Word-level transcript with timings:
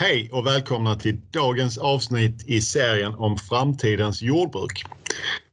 Hej 0.00 0.28
och 0.32 0.46
välkomna 0.46 0.94
till 0.94 1.20
dagens 1.30 1.78
avsnitt 1.78 2.48
i 2.48 2.60
serien 2.60 3.14
om 3.14 3.36
framtidens 3.36 4.22
jordbruk. 4.22 4.84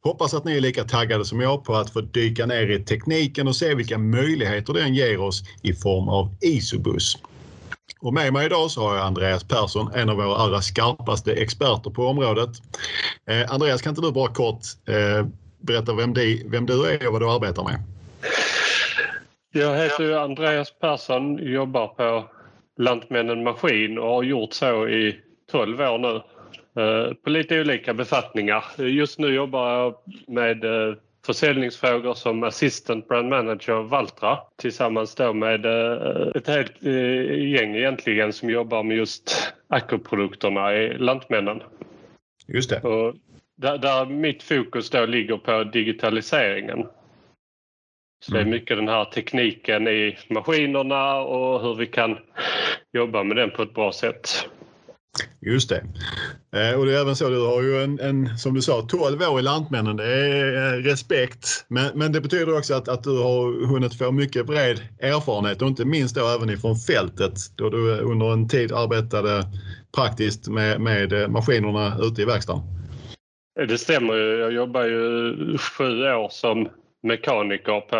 Hoppas 0.04 0.34
att 0.34 0.46
ni 0.46 0.58
är 0.58 0.62
lika 0.62 0.84
taggade 0.84 1.26
som 1.26 1.42
jag 1.42 1.64
på 1.64 1.76
att 1.76 1.90
få 1.90 2.02
dyka 2.02 2.46
ner 2.46 2.72
i 2.72 2.84
tekniken 2.84 3.48
och 3.48 3.56
se 3.56 3.76
vilka 3.76 3.98
möjligheter 3.98 4.74
den 4.74 4.96
ger 4.96 5.22
oss 5.22 5.44
i 5.62 5.74
form 5.74 6.10
av 6.10 6.36
Isobus. 6.42 7.18
Och 8.02 8.14
med 8.14 8.34
mig 8.34 8.46
idag 8.46 8.72
så 8.72 8.82
har 8.82 8.96
jag 8.96 9.06
Andreas 9.06 9.44
Persson, 9.44 9.92
en 9.96 10.10
av 10.10 10.16
våra 10.16 10.36
allra 10.36 10.62
skarpaste 10.62 11.34
experter 11.34 11.90
på 11.90 12.08
området. 12.08 12.50
Eh, 13.30 13.52
Andreas, 13.52 13.82
kan 13.82 13.90
inte 13.90 14.02
du 14.02 14.12
bara 14.12 14.34
kort 14.34 14.62
eh, 14.88 15.28
berätta 15.60 15.94
vem, 15.94 16.14
de, 16.14 16.44
vem 16.46 16.66
du 16.66 16.86
är 16.86 17.08
och 17.08 17.14
vad 17.14 17.22
du 17.22 17.32
arbetar 17.32 17.64
med? 17.64 17.84
Jag 19.52 19.78
heter 19.78 20.18
Andreas 20.18 20.80
Persson, 20.80 21.38
jobbar 21.38 21.88
på 21.88 22.37
Lantmännen 22.78 23.44
Maskin 23.44 23.98
och 23.98 24.10
har 24.10 24.24
gjort 24.24 24.54
så 24.54 24.88
i 24.88 25.20
12 25.52 25.82
år 25.82 25.98
nu 25.98 26.16
eh, 26.84 27.14
på 27.14 27.30
lite 27.30 27.62
olika 27.62 27.94
befattningar. 27.94 28.64
Just 28.78 29.20
nu 29.20 29.34
jobbar 29.34 29.70
jag 29.70 29.96
med 30.28 30.64
eh, 30.64 30.96
försäljningsfrågor 31.26 32.14
som 32.14 32.44
assistant 32.44 33.08
brand 33.08 33.30
manager 33.30 33.84
Valtra 33.84 34.38
tillsammans 34.56 35.16
då 35.16 35.34
med 35.34 35.66
eh, 35.66 36.28
ett 36.36 36.48
helt 36.48 36.84
gäng 37.52 37.76
egentligen 37.76 38.34
som 38.34 38.50
jobbar 38.50 38.84
med 38.84 38.98
just 38.98 39.54
akuprodukterna 39.68 40.76
i 40.76 40.98
Lantmännen. 40.98 41.62
Just 42.48 42.70
det. 42.70 42.82
Och 42.82 43.16
där, 43.56 43.78
där 43.78 44.06
mitt 44.06 44.44
fokus 44.44 44.90
då 44.90 45.06
ligger 45.06 45.38
på 45.38 45.64
digitaliseringen. 45.64 46.86
Så 48.20 48.32
det 48.32 48.38
är 48.38 48.42
mm. 48.42 48.52
mycket 48.52 48.78
den 48.78 48.88
här 48.88 49.06
tekniken 49.06 49.88
i 49.88 50.18
maskinerna 50.30 51.16
och 51.16 51.62
hur 51.62 51.76
vi 51.76 51.86
kan 51.86 52.18
jobba 52.94 53.24
med 53.24 53.38
den 53.38 53.52
på 53.52 53.62
ett 53.62 53.74
bra 53.74 53.92
sätt. 53.92 54.30
Just 55.42 55.70
det. 55.70 55.84
Eh, 56.56 56.80
och 56.80 56.86
det 56.86 56.98
är 56.98 57.02
även 57.02 57.16
så, 57.16 57.30
du 57.30 57.46
har 57.46 57.62
ju 57.62 57.84
en, 57.84 58.00
en 58.00 58.38
som 58.38 58.54
du 58.54 58.62
sa, 58.62 58.82
12 58.82 59.22
år 59.22 59.40
i 59.40 59.42
Lantmännen. 59.44 59.98
Det 59.98 60.06
är 60.06 60.74
eh, 60.74 60.84
respekt. 60.84 61.66
Men, 61.68 61.98
men 61.98 62.12
det 62.12 62.22
betyder 62.22 62.58
också 62.58 62.74
att, 62.74 62.88
att 62.88 63.04
du 63.04 63.18
har 63.18 63.68
hunnit 63.68 63.98
få 63.98 64.12
mycket 64.12 64.46
bred 64.46 64.80
erfarenhet 65.00 65.62
och 65.62 65.68
inte 65.68 65.86
minst 65.86 66.16
då 66.16 66.28
även 66.28 66.50
ifrån 66.50 66.76
fältet 66.76 67.34
då 67.56 67.70
du 67.70 68.00
under 68.00 68.34
en 68.34 68.48
tid 68.48 68.72
arbetade 68.72 69.44
praktiskt 69.96 70.48
med, 70.48 70.82
med 70.82 71.32
maskinerna 71.32 71.98
ute 72.02 72.22
i 72.22 72.26
verkstaden. 72.26 72.62
Det 73.68 73.78
stämmer 73.78 74.16
Jag 74.16 74.54
jobbar 74.54 74.84
ju 74.84 75.58
sju 75.58 76.04
år 76.04 76.30
som 76.30 76.70
mekaniker 77.08 77.80
på 77.80 77.98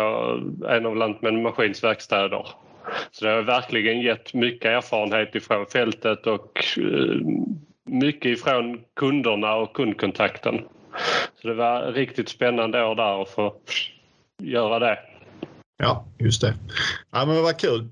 en 0.68 0.86
av 0.86 0.96
Lantmännen 0.96 1.42
Maskins 1.42 1.84
verkstäder. 1.84 2.46
Så 3.10 3.24
det 3.24 3.30
har 3.30 3.42
verkligen 3.42 4.00
gett 4.00 4.34
mycket 4.34 4.66
erfarenhet 4.66 5.34
ifrån 5.34 5.66
fältet 5.66 6.26
och 6.26 6.64
eh, 6.78 7.16
mycket 7.84 8.38
ifrån 8.38 8.80
kunderna 8.96 9.54
och 9.54 9.76
kundkontakten. 9.76 10.60
Så 11.42 11.48
det 11.48 11.54
var 11.54 11.92
riktigt 11.92 12.28
spännande 12.28 12.84
år 12.84 12.94
där 12.94 13.22
att 13.22 13.30
få 13.30 13.54
göra 14.42 14.78
det. 14.78 14.98
Ja, 15.80 16.04
just 16.18 16.40
det. 16.40 16.54
Ja, 17.12 17.26
men 17.26 17.42
vad 17.42 17.58
kul. 17.58 17.88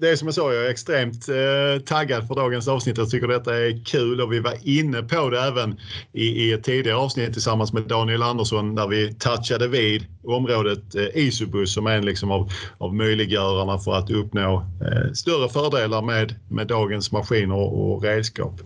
Det 0.00 0.10
är 0.10 0.16
som 0.16 0.28
jag 0.28 0.34
sa, 0.34 0.52
jag 0.52 0.66
är 0.66 0.70
extremt 0.70 1.28
eh, 1.28 1.82
taggad 1.84 2.26
för 2.26 2.34
dagens 2.34 2.68
avsnitt. 2.68 2.98
Jag 2.98 3.10
tycker 3.10 3.28
detta 3.28 3.56
är 3.56 3.84
kul 3.84 4.20
och 4.20 4.32
vi 4.32 4.40
var 4.40 4.54
inne 4.62 5.02
på 5.02 5.30
det 5.30 5.40
även 5.40 5.80
i, 6.12 6.52
ett 6.52 6.64
tidigare 6.64 6.96
avsnitt 6.96 7.32
tillsammans 7.32 7.72
med 7.72 7.82
Daniel 7.82 8.22
Andersson 8.22 8.74
där 8.74 8.88
vi 8.88 9.14
touchade 9.14 9.68
vid 9.68 10.06
området 10.24 10.94
eh, 10.94 11.06
Isobus 11.14 11.74
som 11.74 11.86
är 11.86 11.96
en 11.96 12.04
liksom 12.04 12.30
av, 12.30 12.50
av 12.78 12.94
möjliggörarna 12.94 13.78
för 13.78 13.94
att 13.94 14.10
uppnå 14.10 14.66
eh, 14.80 15.12
större 15.12 15.48
fördelar 15.48 16.02
med, 16.02 16.34
med 16.48 16.66
dagens 16.66 17.12
maskiner 17.12 17.56
och, 17.56 18.04
redskap. 18.04 18.60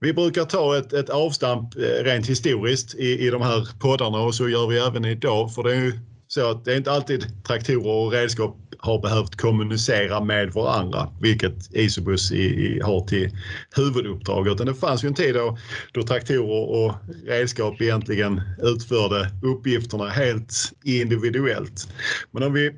Vi 0.00 0.12
brukar 0.12 0.44
ta 0.44 0.78
ett, 0.78 0.92
ett 0.92 1.10
avstamp 1.10 1.74
rent 2.02 2.26
historiskt 2.26 2.94
i, 2.94 3.26
i 3.26 3.30
de 3.30 3.42
här 3.42 3.68
poddarna 3.80 4.18
och 4.18 4.34
så 4.34 4.48
gör 4.48 4.66
vi 4.66 4.78
även 4.78 5.04
idag 5.04 5.54
för 5.54 5.62
det 5.62 5.72
är 5.72 5.80
ju 5.80 5.92
så 6.28 6.50
att 6.50 6.64
det 6.64 6.72
är 6.72 6.76
inte 6.76 6.92
alltid 6.92 7.44
traktorer 7.44 8.06
och 8.06 8.12
redskap 8.12 8.56
har 8.78 8.98
behövt 8.98 9.36
kommunicera 9.36 10.24
med 10.24 10.52
varandra, 10.52 11.08
vilket 11.20 11.74
Isobus 11.74 12.32
i, 12.32 12.42
i, 12.42 12.80
har 12.80 13.00
till 13.00 13.30
huvuduppdrag. 13.76 14.48
Utan 14.48 14.66
det 14.66 14.74
fanns 14.74 15.04
ju 15.04 15.08
en 15.08 15.14
tid 15.14 15.34
då, 15.34 15.58
då 15.92 16.02
traktorer 16.02 16.68
och 16.68 16.94
redskap 17.26 17.80
egentligen 17.80 18.40
utförde 18.62 19.30
uppgifterna 19.42 20.08
helt 20.08 20.72
individuellt. 20.84 21.88
Men 22.30 22.42
om 22.42 22.52
vi 22.52 22.72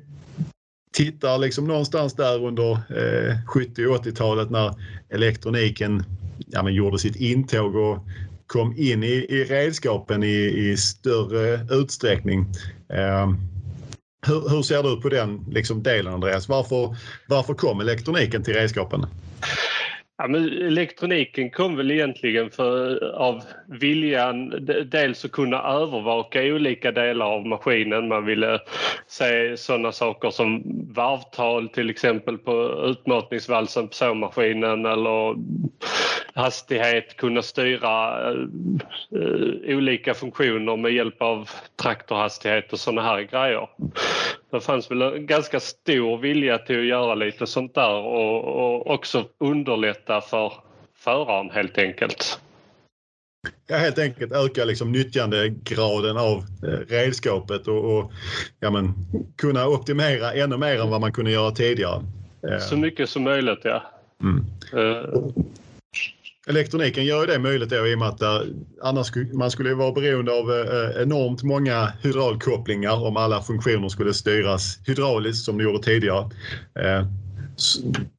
tittar 0.93 1.37
liksom 1.37 1.67
någonstans 1.67 2.13
där 2.13 2.45
under 2.45 2.71
eh, 2.71 3.37
70 3.47 3.85
och 3.85 4.05
80-talet 4.05 4.49
när 4.49 4.73
elektroniken 5.09 6.03
ja, 6.47 6.63
men 6.63 6.73
gjorde 6.73 6.99
sitt 6.99 7.15
intåg 7.15 7.75
och 7.75 7.99
kom 8.47 8.73
in 8.77 9.03
i, 9.03 9.25
i 9.29 9.43
redskapen 9.43 10.23
i, 10.23 10.69
i 10.71 10.77
större 10.77 11.67
utsträckning. 11.71 12.45
Eh, 12.89 13.33
hur, 14.27 14.49
hur, 14.49 14.61
ser 14.61 14.83
du 14.83 15.01
på 15.01 15.09
den 15.09 15.45
liksom, 15.49 15.83
delen 15.83 16.13
Andreas? 16.13 16.49
Varför, 16.49 16.95
varför 17.27 17.53
kom 17.53 17.79
elektroniken 17.79 18.43
till 18.43 18.53
redskapen? 18.53 19.05
Ja, 20.19 20.27
men 20.27 20.43
elektroniken 20.61 21.49
kom 21.49 21.75
väl 21.75 21.91
egentligen 21.91 22.51
för, 22.51 23.03
av 23.15 23.43
viljan 23.67 24.65
dels 24.85 25.25
att 25.25 25.31
kunna 25.31 25.63
övervaka 25.63 26.41
olika 26.43 26.91
delar 26.91 27.25
av 27.25 27.45
maskinen. 27.45 28.07
Man 28.07 28.25
ville 28.25 28.59
se 29.07 29.57
sådana 29.57 29.91
saker 29.91 30.29
som 30.29 30.63
varvtal 30.93 31.69
till 31.69 31.89
exempel 31.89 32.37
på 32.37 32.83
utmatningsvalsen 32.85 33.87
på 33.87 33.93
såmaskinen 33.93 34.85
eller 34.85 35.35
hastighet, 36.33 37.17
kunna 37.17 37.41
styra 37.41 38.21
uh, 38.31 38.47
olika 39.65 40.13
funktioner 40.13 40.77
med 40.77 40.91
hjälp 40.91 41.21
av 41.21 41.49
traktorhastighet 41.81 42.73
och 42.73 42.79
sådana 42.79 43.01
här 43.01 43.21
grejer. 43.21 43.67
Det 44.51 44.59
fanns 44.59 44.91
väl 44.91 45.01
en 45.01 45.25
ganska 45.25 45.59
stor 45.59 46.17
vilja 46.17 46.57
till 46.57 46.79
att 46.79 46.85
göra 46.85 47.15
lite 47.15 47.47
sånt 47.47 47.75
där 47.75 47.93
och, 47.93 48.43
och 48.43 48.93
också 48.93 49.25
underlätta 49.39 50.21
för 50.21 50.53
föraren 50.95 51.49
helt 51.49 51.77
enkelt. 51.77 52.39
Ja, 53.67 53.77
helt 53.77 53.99
enkelt 53.99 54.31
öka 54.31 54.65
liksom 54.65 54.91
nyttjandegraden 54.91 56.17
av 56.17 56.37
eh, 56.63 56.79
redskapet 56.87 57.67
och, 57.67 57.97
och 57.97 58.11
ja, 58.59 58.71
men, 58.71 58.93
kunna 59.37 59.67
optimera 59.67 60.33
ännu 60.33 60.57
mer 60.57 60.81
än 60.81 60.89
vad 60.89 61.01
man 61.01 61.13
kunde 61.13 61.31
göra 61.31 61.51
tidigare. 61.51 62.01
Så 62.59 62.77
mycket 62.77 63.09
som 63.09 63.23
möjligt, 63.23 63.59
ja. 63.63 63.83
Mm. 64.21 64.45
Uh, 64.73 65.29
Elektroniken 66.49 67.05
gör 67.05 67.21
ju 67.21 67.25
det 67.25 67.39
möjligt 67.39 67.69
då, 67.69 67.87
i 67.87 67.95
och 67.95 67.99
med 67.99 68.07
att 68.07 68.17
där, 68.17 68.47
annars 68.81 69.11
man 69.33 69.51
skulle 69.51 69.73
vara 69.73 69.91
beroende 69.91 70.31
av 70.31 70.51
eh, 70.51 71.01
enormt 71.01 71.43
många 71.43 71.93
hydraulkopplingar 72.03 73.05
om 73.05 73.17
alla 73.17 73.41
funktioner 73.41 73.89
skulle 73.89 74.13
styras 74.13 74.79
hydrauliskt 74.87 75.45
som 75.45 75.57
det 75.57 75.63
gjorde 75.63 75.83
tidigare. 75.83 76.29
Eh, 76.79 77.05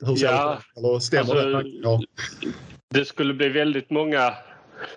hur 0.07 0.17
ser 0.17 0.27
ja, 0.27 0.59
det 0.75 0.81
Eller 0.81 0.99
stämmer 0.99 1.37
alltså, 1.37 1.59
det? 1.59 1.69
Ja. 1.83 2.01
Det 2.95 3.05
skulle 3.05 3.35
bli 3.35 3.49
väldigt 3.49 3.91
många 3.91 4.35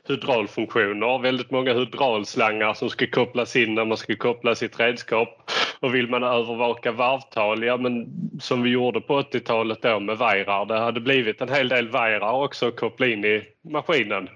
hydraulfunktioner, 0.08 1.22
väldigt 1.22 1.52
många 1.52 1.74
hydraulslangar 1.74 2.74
som 2.74 2.90
ska 2.90 3.08
kopplas 3.08 3.56
in 3.56 3.76
när 3.76 3.86
man 3.86 3.98
ska 3.98 4.16
koppla 4.16 4.56
sitt 4.56 4.80
redskap. 4.80 5.52
Och 5.82 5.96
vill 5.96 6.10
man 6.10 6.24
övervaka 6.24 6.92
varvtal, 6.92 7.64
ja 7.64 7.78
men 7.78 8.08
som 8.40 8.64
vi 8.64 8.70
gjorde 8.70 9.02
på 9.02 9.22
80-talet 9.22 9.82
då 9.82 10.00
med 10.00 10.18
vajrar. 10.18 10.66
Det 10.66 10.80
hade 10.80 11.00
blivit 11.00 11.42
en 11.42 11.50
hel 11.50 11.70
del 11.70 11.90
vajrar 11.90 12.32
också 12.32 12.68
att 12.68 12.76
koppla 12.76 13.08
in 13.08 13.26
i 13.26 13.44
maskinen 13.62 14.30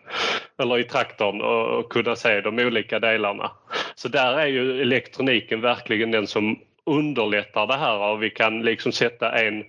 eller 0.58 0.80
i 0.80 0.84
traktorn 0.84 1.42
och, 1.42 1.80
och 1.80 1.92
kunna 1.92 2.16
se 2.16 2.42
de 2.42 2.60
olika 2.60 3.00
delarna. 3.00 3.52
Så 3.96 4.08
där 4.08 4.40
är 4.40 4.48
ju 4.48 4.82
elektroniken 4.82 5.62
verkligen 5.62 6.12
den 6.12 6.28
som 6.28 6.60
underlättar 6.86 7.68
det 7.68 7.78
här 7.78 8.12
och 8.12 8.24
vi 8.24 8.30
kan 8.30 8.62
liksom 8.62 8.92
sätta 8.92 9.32
en 9.32 9.64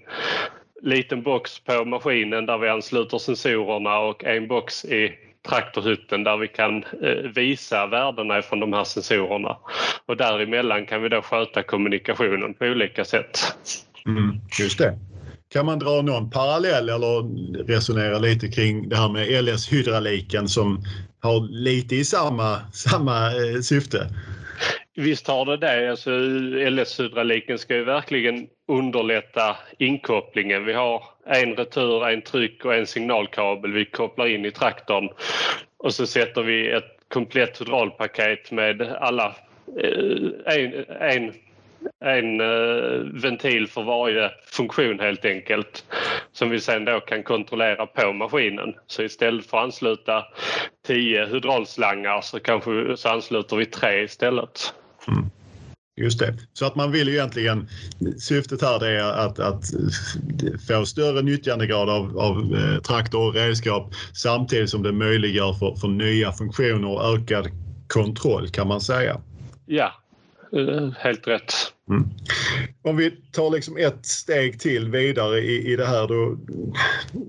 liten 0.83 1.23
box 1.23 1.61
på 1.61 1.85
maskinen 1.85 2.47
där 2.47 2.59
vi 2.59 2.69
ansluter 2.69 3.19
sensorerna 3.19 3.99
och 3.99 4.25
en 4.25 4.49
box 4.49 4.85
i 4.85 5.26
traktorhytten 5.49 6.25
där 6.25 6.37
vi 6.37 6.49
kan 6.49 6.85
eh, 7.03 7.31
visa 7.35 7.87
värdena 7.87 8.43
från 8.43 8.61
de 8.61 8.73
här 8.73 8.85
sensorerna. 8.85 9.57
Och 10.07 10.17
däremellan 10.17 10.87
kan 10.87 11.03
vi 11.03 11.09
då 11.09 11.23
sköta 11.23 11.63
kommunikationen 11.63 12.55
på 12.55 12.65
olika 12.65 13.05
sätt. 13.05 13.39
Mm, 14.07 14.41
just 14.59 14.79
det. 14.79 14.99
Kan 15.49 15.67
man 15.67 15.79
dra 15.79 16.03
någon 16.03 16.31
parallell 16.31 16.89
eller 16.89 17.65
resonera 17.67 18.19
lite 18.19 18.49
kring 18.49 18.89
det 18.89 18.97
här 18.97 19.09
med 19.09 19.45
LS-hydrauliken 19.45 20.49
som 20.49 20.85
har 21.21 21.49
lite 21.51 21.97
i 21.97 22.05
samma, 22.05 22.61
samma 22.73 23.27
eh, 23.27 23.61
syfte? 23.61 24.09
Visst 24.97 25.29
har 25.29 25.47
det 25.47 25.57
det. 25.57 25.91
Alltså, 25.91 26.11
LS-hydrauliken 26.71 27.59
ska 27.59 27.75
ju 27.75 27.85
verkligen 27.85 28.47
underlätta 28.69 29.57
inkopplingen. 29.79 30.65
Vi 30.65 30.73
har 30.73 31.03
en 31.27 31.57
retur, 31.57 32.09
en 32.09 32.23
tryck 32.23 32.65
och 32.65 32.75
en 32.75 32.87
signalkabel 32.87 33.73
vi 33.73 33.85
kopplar 33.85 34.27
in 34.27 34.45
i 34.45 34.51
traktorn 34.51 35.09
och 35.79 35.95
så 35.95 36.07
sätter 36.07 36.43
vi 36.43 36.71
ett 36.71 36.97
komplett 37.09 37.61
hydraulpaket 37.61 38.51
med 38.51 38.83
alla 38.83 39.37
eh, 39.83 40.55
en, 40.57 40.85
en 41.01 41.33
en 42.01 42.41
eh, 42.41 43.23
ventil 43.23 43.69
för 43.69 43.83
varje 43.83 44.31
funktion 44.47 45.01
helt 45.01 45.25
enkelt 45.25 45.85
som 46.33 46.51
vi 46.51 46.61
sen 46.61 46.85
då 46.85 47.01
kan 47.01 47.23
kontrollera 47.23 47.87
på 47.87 48.13
maskinen. 48.13 48.75
Så 48.87 49.03
istället 49.03 49.47
för 49.47 49.59
att 49.59 49.65
ansluta 49.65 50.25
10 50.87 51.27
hydraulslangar 51.27 52.21
så 52.21 52.41
kanske 52.41 52.97
så 52.97 53.09
ansluter 53.09 53.57
vi 53.57 53.67
tre 53.67 54.03
istället. 54.03 54.75
Mm. 55.09 55.31
Just 55.97 56.19
det. 56.19 56.35
Så 56.53 56.67
att 56.67 56.77
man 56.77 56.93
vill 56.93 57.09
egentligen, 57.09 57.69
syftet 58.19 58.63
här 58.63 58.85
är 58.85 59.03
att, 59.03 59.39
att 59.39 59.65
få 60.69 60.87
större 60.87 61.23
nyttjandegrad 61.23 61.91
av, 61.91 62.19
av 62.19 62.57
eh, 62.57 62.83
traktor 62.83 63.29
och 63.29 63.35
redskap 63.35 63.95
samtidigt 64.13 64.71
som 64.71 64.83
det 64.83 64.93
möjliggör 64.93 65.53
för, 65.53 65.75
för 65.75 65.89
nya 65.89 66.33
funktioner 66.33 66.89
och 66.89 67.15
ökad 67.15 67.49
kontroll 67.89 68.49
kan 68.49 68.69
man 68.69 68.81
säga. 68.81 69.21
Ja, 69.67 69.93
eh, 70.57 70.91
helt 70.99 71.29
rätt. 71.29 71.53
Mm. 71.91 72.05
Om 72.83 72.97
vi 72.97 73.11
tar 73.11 73.51
liksom 73.51 73.77
ett 73.77 74.07
steg 74.07 74.61
till 74.61 74.89
vidare 74.91 75.41
i, 75.41 75.73
i 75.73 75.77
det 75.77 75.87
här 75.87 76.09
då. 76.09 76.39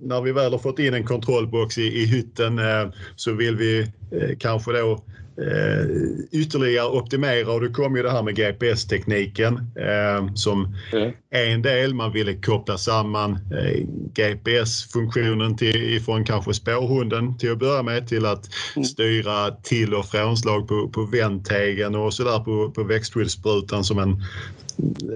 När 0.01 0.21
vi 0.21 0.31
väl 0.31 0.51
har 0.51 0.59
fått 0.59 0.79
in 0.79 0.93
en 0.93 1.05
kontrollbox 1.05 1.77
i, 1.77 2.01
i 2.01 2.05
hytten 2.05 2.59
eh, 2.59 2.89
så 3.15 3.33
vill 3.33 3.55
vi 3.55 3.79
eh, 4.11 4.37
kanske 4.39 4.71
då 4.71 5.03
eh, 5.41 5.85
ytterligare 6.31 6.87
optimera 6.87 7.51
och 7.51 7.61
det 7.61 7.69
kom 7.69 7.95
ju 7.95 8.03
det 8.03 8.11
här 8.11 8.23
med 8.23 8.35
GPS-tekniken 8.35 9.55
eh, 9.57 10.33
som 10.33 10.75
mm. 10.93 11.13
en 11.29 11.61
del. 11.61 11.93
Man 11.93 12.11
ville 12.11 12.33
koppla 12.33 12.77
samman 12.77 13.31
eh, 13.31 13.87
GPS-funktionen 14.13 15.57
ifrån 15.61 16.25
kanske 16.25 16.53
spårhunden 16.53 17.37
till 17.37 17.51
att 17.51 17.59
börja 17.59 17.83
med 17.83 18.07
till 18.07 18.25
att 18.25 18.49
mm. 18.75 18.85
styra 18.85 19.51
till 19.51 19.93
och 19.93 20.05
frånslag 20.05 20.67
på, 20.67 20.89
på 20.89 21.03
vändtegen 21.03 21.95
och 21.95 22.13
sådär 22.13 22.39
på, 22.39 22.71
på 22.71 22.83
växtskyddssprutan 22.83 23.83
som 23.83 23.99
en 23.99 24.23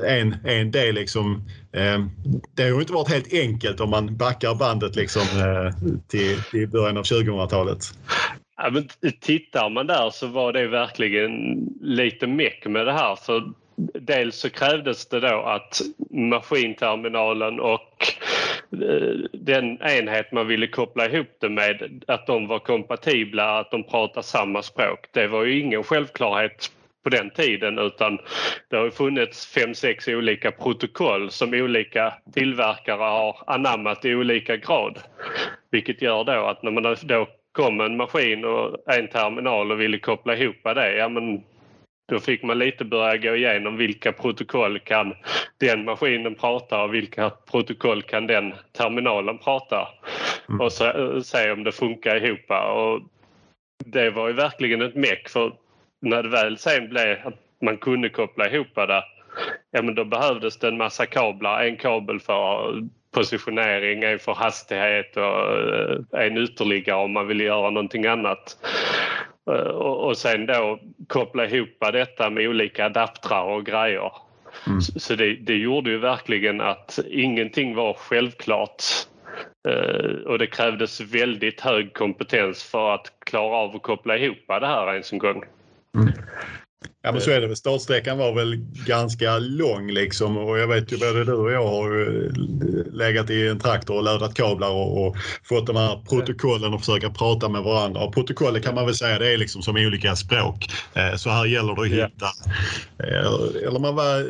en, 0.07 0.35
en 0.43 0.71
del 0.71 0.95
liksom. 0.95 1.43
Eh, 1.73 2.05
det 2.55 2.63
har 2.63 2.69
ju 2.69 2.79
inte 2.79 2.93
varit 2.93 3.09
helt 3.09 3.33
enkelt 3.33 3.79
om 3.79 3.89
man 3.89 4.17
backar 4.17 4.55
bandet 4.55 4.95
liksom 4.95 5.21
eh, 5.21 5.73
till, 6.07 6.43
till 6.51 6.67
början 6.67 6.97
av 6.97 7.03
2000-talet. 7.03 7.93
Ja, 8.63 8.69
men 8.69 8.87
tittar 9.19 9.69
man 9.69 9.87
där 9.87 10.09
så 10.09 10.27
var 10.27 10.53
det 10.53 10.67
verkligen 10.67 11.65
lite 11.81 12.27
meck 12.27 12.65
med 12.65 12.85
det 12.85 12.93
här. 12.93 13.15
För 13.15 13.51
dels 13.93 14.35
så 14.35 14.49
krävdes 14.49 15.09
det 15.09 15.19
då 15.19 15.41
att 15.41 15.81
maskinterminalen 16.09 17.59
och 17.59 18.05
eh, 18.71 19.15
den 19.33 19.81
enhet 19.81 20.31
man 20.31 20.47
ville 20.47 20.67
koppla 20.67 21.09
ihop 21.09 21.27
det 21.39 21.49
med, 21.49 22.03
att 22.07 22.27
de 22.27 22.47
var 22.47 22.59
kompatibla, 22.59 23.59
att 23.59 23.71
de 23.71 23.83
pratade 23.83 24.25
samma 24.25 24.61
språk. 24.61 25.07
Det 25.11 25.27
var 25.27 25.43
ju 25.43 25.59
ingen 25.59 25.83
självklarhet 25.83 26.71
på 27.03 27.09
den 27.09 27.29
tiden 27.29 27.79
utan 27.79 28.19
det 28.69 28.77
har 28.77 28.89
funnits 28.89 29.45
fem, 29.45 29.75
sex 29.75 30.07
olika 30.07 30.51
protokoll 30.51 31.31
som 31.31 31.53
olika 31.53 32.13
tillverkare 32.33 32.97
har 32.97 33.35
anammat 33.47 34.05
i 34.05 34.15
olika 34.15 34.57
grad. 34.57 34.99
Vilket 35.71 36.01
gör 36.01 36.23
då 36.23 36.45
att 36.45 36.63
när 36.63 36.71
man 36.71 36.95
då 37.03 37.27
kom 37.51 37.81
en 37.81 37.97
maskin 37.97 38.45
och 38.45 38.93
en 38.93 39.07
terminal 39.07 39.71
och 39.71 39.81
ville 39.81 39.99
koppla 39.99 40.35
ihop 40.35 40.63
det, 40.63 40.95
ja 40.95 41.09
men 41.09 41.43
då 42.11 42.19
fick 42.19 42.43
man 42.43 42.59
lite 42.59 42.85
börja 42.85 43.17
gå 43.17 43.35
igenom 43.35 43.77
vilka 43.77 44.11
protokoll 44.11 44.79
kan 44.79 45.13
den 45.57 45.85
maskinen 45.85 46.35
prata 46.35 46.83
och 46.83 46.93
vilka 46.93 47.29
protokoll 47.29 48.01
kan 48.01 48.27
den 48.27 48.53
terminalen 48.71 49.37
prata. 49.37 49.87
Mm. 50.49 50.61
Och 50.61 50.71
så, 50.71 51.21
se 51.23 51.51
om 51.51 51.63
det 51.63 51.71
funkar 51.71 52.25
ihop. 52.25 52.51
Och 52.51 53.01
det 53.85 54.09
var 54.09 54.27
ju 54.27 54.33
verkligen 54.33 54.81
ett 54.81 54.95
meck 54.95 55.29
för 55.29 55.53
när 56.01 56.23
det 56.23 56.29
väl 56.29 56.57
sen 56.57 56.89
blev 56.89 57.27
att 57.27 57.39
man 57.61 57.77
kunde 57.77 58.09
koppla 58.09 58.49
ihop 58.49 58.75
det, 58.75 59.03
ja 59.71 59.81
men 59.81 59.95
då 59.95 60.05
behövdes 60.05 60.57
det 60.57 60.67
en 60.67 60.77
massa 60.77 61.05
kablar. 61.05 61.63
En 61.63 61.77
kabel 61.77 62.19
för 62.19 62.81
positionering, 63.13 64.03
en 64.03 64.19
för 64.19 64.33
hastighet 64.33 65.17
och 65.17 65.59
eh, 66.13 66.25
en 66.25 66.37
ytterligare 66.37 67.03
om 67.03 67.13
man 67.13 67.27
vill 67.27 67.41
göra 67.41 67.69
någonting 67.69 68.05
annat. 68.05 68.57
Eh, 69.51 69.71
och 69.77 70.17
sen 70.17 70.45
då 70.45 70.79
koppla 71.07 71.45
ihop 71.45 71.69
detta 71.79 72.29
med 72.29 72.47
olika 72.47 72.85
adaptrar 72.85 73.43
och 73.43 73.65
grejer. 73.65 74.11
Mm. 74.67 74.81
Så 74.81 75.15
det, 75.15 75.35
det, 75.35 75.55
gjorde 75.55 75.89
ju 75.89 75.97
verkligen 75.97 76.61
att 76.61 76.99
ingenting 77.09 77.75
var 77.75 77.93
självklart. 77.93 78.83
Eh, 79.67 80.25
och 80.25 80.39
det 80.39 80.47
krävdes 80.47 81.01
väldigt 81.01 81.61
hög 81.61 81.93
kompetens 81.93 82.63
för 82.63 82.93
att 82.93 83.13
klara 83.25 83.55
av 83.55 83.75
att 83.75 83.81
koppla 83.81 84.17
ihop 84.17 84.37
det 84.47 84.67
här 84.67 84.93
ens 84.93 85.13
en 85.13 85.19
gång. 85.19 85.43
Mm. 85.95 86.13
Ja 87.03 87.11
men 87.11 87.21
så 87.21 87.31
är 87.31 87.41
det 87.41 87.47
väl. 87.47 87.55
Startsträckan 87.55 88.17
var 88.17 88.33
väl 88.33 88.55
ganska 88.85 89.37
lång 89.39 89.91
liksom 89.91 90.37
och 90.37 90.59
jag 90.59 90.67
vet 90.67 90.93
ju 90.93 90.97
både 90.97 91.23
du 91.23 91.33
och 91.33 91.51
jag 91.51 91.67
har 91.67 91.91
legat 92.97 93.29
i 93.29 93.47
en 93.47 93.59
traktor 93.59 93.95
och 93.95 94.03
lödat 94.03 94.33
kablar 94.33 94.69
och, 94.69 95.07
och 95.07 95.15
fått 95.43 95.67
de 95.67 95.75
här 95.75 96.03
protokollen 96.09 96.73
och 96.73 96.79
försöka 96.79 97.09
prata 97.09 97.49
med 97.49 97.63
varandra. 97.63 98.01
Och 98.01 98.13
protokollet 98.13 98.63
kan 98.63 98.75
man 98.75 98.85
väl 98.85 98.95
säga 98.95 99.19
det 99.19 99.33
är 99.33 99.37
liksom 99.37 99.61
som 99.61 99.75
olika 99.75 100.15
språk. 100.15 100.67
Eh, 100.93 101.15
så 101.15 101.29
här 101.29 101.45
gäller 101.45 101.75
det 101.75 101.81
att 101.81 101.87
hitta, 101.87 102.25
eh, 102.99 103.67
eller 103.67 103.79
man 103.79 103.95
var 103.95 104.27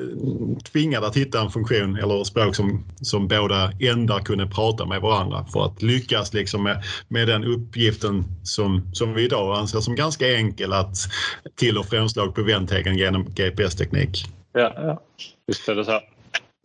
tvingad 0.63 1.03
att 1.03 1.17
hitta 1.17 1.41
en 1.41 1.49
funktion 1.49 1.95
eller 1.95 2.23
språk 2.23 2.55
som, 2.55 2.85
som 3.01 3.27
båda 3.27 3.71
ändar 3.79 4.19
kunde 4.19 4.47
prata 4.47 4.85
med 4.85 5.01
varandra 5.01 5.45
för 5.53 5.65
att 5.65 5.81
lyckas 5.81 6.33
liksom 6.33 6.63
med, 6.63 6.83
med 7.07 7.27
den 7.27 7.43
uppgiften 7.43 8.23
som, 8.43 8.89
som 8.93 9.13
vi 9.13 9.23
idag 9.23 9.57
anser 9.57 9.79
som 9.79 9.95
ganska 9.95 10.35
enkel 10.35 10.73
att 10.73 10.95
till 11.55 11.77
och 11.77 11.85
frånslag 11.85 12.35
på 12.35 12.41
vändtegeln 12.61 12.97
genom 12.97 13.25
GPS-teknik. 13.35 14.25
Ja, 14.53 14.73
ja, 14.75 15.01
visst 15.47 15.69
är 15.69 15.75
det 15.75 15.85
så. 15.85 15.91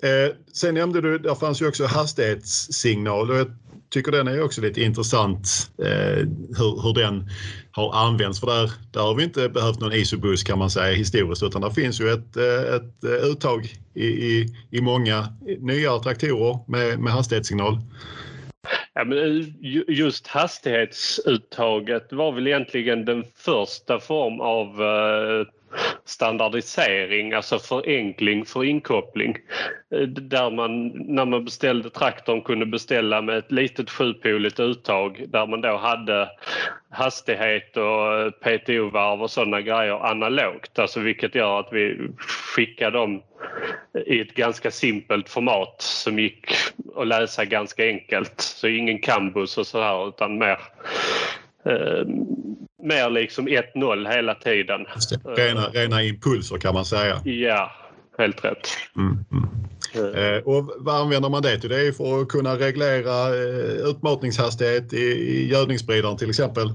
Eh, 0.03 0.35
sen 0.53 0.75
nämnde 0.75 1.01
du, 1.01 1.19
där 1.19 1.35
fanns 1.35 1.63
ju 1.63 1.69
också 1.69 1.87
hastighetssignal 1.87 3.31
och 3.31 3.37
jag 3.37 3.47
tycker 3.91 4.13
den 4.13 4.29
är 4.29 4.43
också 4.43 4.61
lite 4.61 4.83
intressant 4.83 5.49
eh, 5.79 6.27
hur, 6.59 6.83
hur 6.83 6.95
den 6.95 7.31
har 7.71 7.95
använts 7.95 8.41
för 8.41 8.47
där, 8.47 8.71
där 8.93 9.01
har 9.01 9.15
vi 9.15 9.25
inte 9.25 9.49
behövt 9.49 9.81
någon 9.81 9.93
isobuss 9.93 10.43
kan 10.43 10.59
man 10.59 10.71
säga 10.71 10.97
historiskt 10.97 11.43
utan 11.43 11.63
det 11.63 11.71
finns 11.71 12.01
ju 12.01 12.09
ett, 12.13 12.37
eh, 12.37 12.75
ett 12.75 13.05
eh, 13.05 13.31
uttag 13.31 13.69
i, 13.95 14.07
i, 14.07 14.47
i 14.71 14.81
många 14.81 15.27
nya 15.59 15.99
traktorer 15.99 16.59
med, 16.67 16.99
med 16.99 17.13
hastighetssignal. 17.13 17.79
Ja, 18.95 19.05
men 19.05 19.19
eh, 19.19 19.47
just 19.89 20.27
hastighetsuttaget 20.27 22.13
var 22.13 22.33
väl 22.33 22.47
egentligen 22.47 23.05
den 23.05 23.25
första 23.37 24.01
form 24.01 24.41
av 24.41 24.81
standardisering, 26.05 27.33
alltså 27.33 27.59
förenkling 27.59 28.45
för 28.45 28.65
inkoppling. 28.65 29.37
Eh, 29.95 30.01
där 30.09 30.51
man 30.51 30.89
när 30.89 31.25
man 31.25 31.45
beställde 31.45 31.91
traktorn 31.91 32.43
kunde 32.43 32.67
beställa 32.67 33.23
med 33.23 33.39
ett 33.39 33.53
litet 33.53 33.91
sjupoligt 33.91 34.61
uttag 34.61 35.25
där 35.29 35.47
man 35.47 35.61
då 35.61 35.77
hade 35.77 36.31
hastighet 36.91 37.77
och 37.77 38.15
eh, 38.15 38.31
PTO-varv 38.31 39.23
och 39.23 39.31
sådana 39.31 39.61
grejer 39.61 40.07
analogt. 40.07 40.79
Alltså 40.79 41.01
vilket 41.01 41.35
gör 41.35 41.61
att 41.61 41.69
vi 41.73 42.09
skickar 42.57 42.91
dem 42.91 43.23
i 44.07 44.21
ett 44.21 44.35
ganska 44.35 44.71
simpelt 44.71 45.29
format 45.29 45.77
som 45.79 46.19
gick 46.19 46.51
att 46.97 47.07
läsa 47.07 47.45
ganska 47.45 47.85
enkelt. 47.85 48.41
Så 48.41 48.69
ingen 48.69 48.99
cambus 48.99 49.59
och 49.59 49.67
så 49.67 49.81
här, 49.81 50.09
utan 50.09 50.39
mer 50.39 50.59
eh, 51.67 52.07
mer 52.83 53.11
liksom 53.11 53.49
1-0 53.49 54.09
hela 54.13 54.35
tiden. 54.35 54.87
Rena, 55.25 55.69
rena 55.69 56.03
impulser 56.03 56.57
kan 56.59 56.75
man 56.75 56.85
säga. 56.85 57.21
Ja, 57.25 57.73
helt 58.19 58.45
rätt. 58.45 58.69
Mm, 58.97 59.25
mm. 59.33 59.47
Eh, 59.95 60.43
och 60.43 60.73
vad 60.79 61.01
använder 61.01 61.29
man 61.29 61.43
det 61.43 61.61
till? 61.61 61.71
Det 61.71 61.87
är 61.87 61.93
för 61.93 62.23
att 62.23 62.29
kunna 62.29 62.55
reglera 62.55 63.29
eh, 63.29 63.89
utmatningshastighet 63.91 64.93
i, 64.93 65.07
i 65.07 65.49
gödningsspridaren 65.51 66.17
till 66.17 66.29
exempel? 66.29 66.69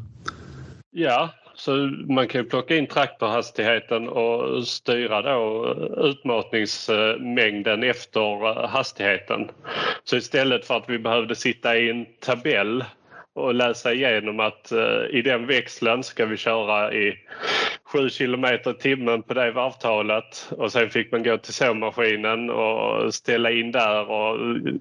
Ja, 0.91 1.29
så 1.55 1.71
man 2.09 2.27
kan 2.27 2.45
plocka 2.45 2.75
in 2.75 2.87
traktorhastigheten 2.87 4.09
och 4.09 4.67
styra 4.67 5.21
då 5.21 5.75
utmatningsmängden 5.97 7.83
efter 7.83 8.67
hastigheten. 8.67 9.49
Så 10.03 10.17
istället 10.17 10.65
för 10.65 10.77
att 10.77 10.89
vi 10.89 10.99
behövde 10.99 11.35
sitta 11.35 11.77
i 11.77 11.89
en 11.89 12.05
tabell 12.19 12.83
och 13.33 13.53
läsa 13.53 13.93
igenom 13.93 14.39
att 14.39 14.71
eh, 14.71 15.05
i 15.09 15.21
den 15.21 15.47
växeln 15.47 16.03
ska 16.03 16.25
vi 16.25 16.37
köra 16.37 16.93
i 16.93 17.17
7 17.83 18.09
kilometer 18.09 18.71
i 18.71 18.73
timmen 18.73 19.23
på 19.23 19.33
det 19.33 19.51
varvtalet 19.51 20.49
och 20.57 20.71
sen 20.71 20.89
fick 20.89 21.11
man 21.11 21.23
gå 21.23 21.37
till 21.37 21.53
såmaskinen 21.53 22.49
och 22.49 23.13
ställa 23.13 23.51
in 23.51 23.71
där 23.71 24.09
och 24.09 24.35
eh, 24.35 24.73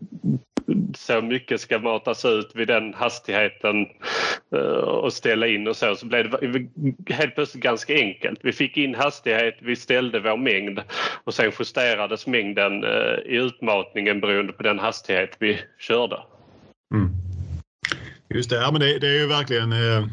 så 0.96 1.22
mycket 1.22 1.60
ska 1.60 1.78
matas 1.78 2.24
ut 2.24 2.52
vid 2.54 2.68
den 2.68 2.94
hastigheten 2.94 3.86
eh, 4.54 4.60
och 4.78 5.12
ställa 5.12 5.46
in 5.46 5.68
och 5.68 5.76
så. 5.76 5.96
Så 5.96 6.06
blev 6.06 6.30
det 6.30 7.14
helt 7.14 7.34
plötsligt 7.34 7.62
ganska 7.62 7.94
enkelt. 7.94 8.40
Vi 8.42 8.52
fick 8.52 8.76
in 8.76 8.94
hastighet, 8.94 9.56
vi 9.60 9.76
ställde 9.76 10.20
vår 10.20 10.36
mängd 10.36 10.80
och 11.24 11.34
sen 11.34 11.52
justerades 11.58 12.26
mängden 12.26 12.84
i 13.24 13.36
utmatningen 13.36 14.20
beroende 14.20 14.52
på 14.52 14.62
den 14.62 14.78
hastighet 14.78 15.36
vi 15.38 15.60
körde. 15.78 16.16
Mm. 16.94 17.19
Just 18.34 18.50
det, 18.50 18.56
ja, 18.56 18.70
men 18.70 18.80
det, 18.80 18.98
det, 18.98 19.08
är 19.08 19.20
ju 19.20 19.26
verkligen 19.26 19.72
eh, 19.72 20.04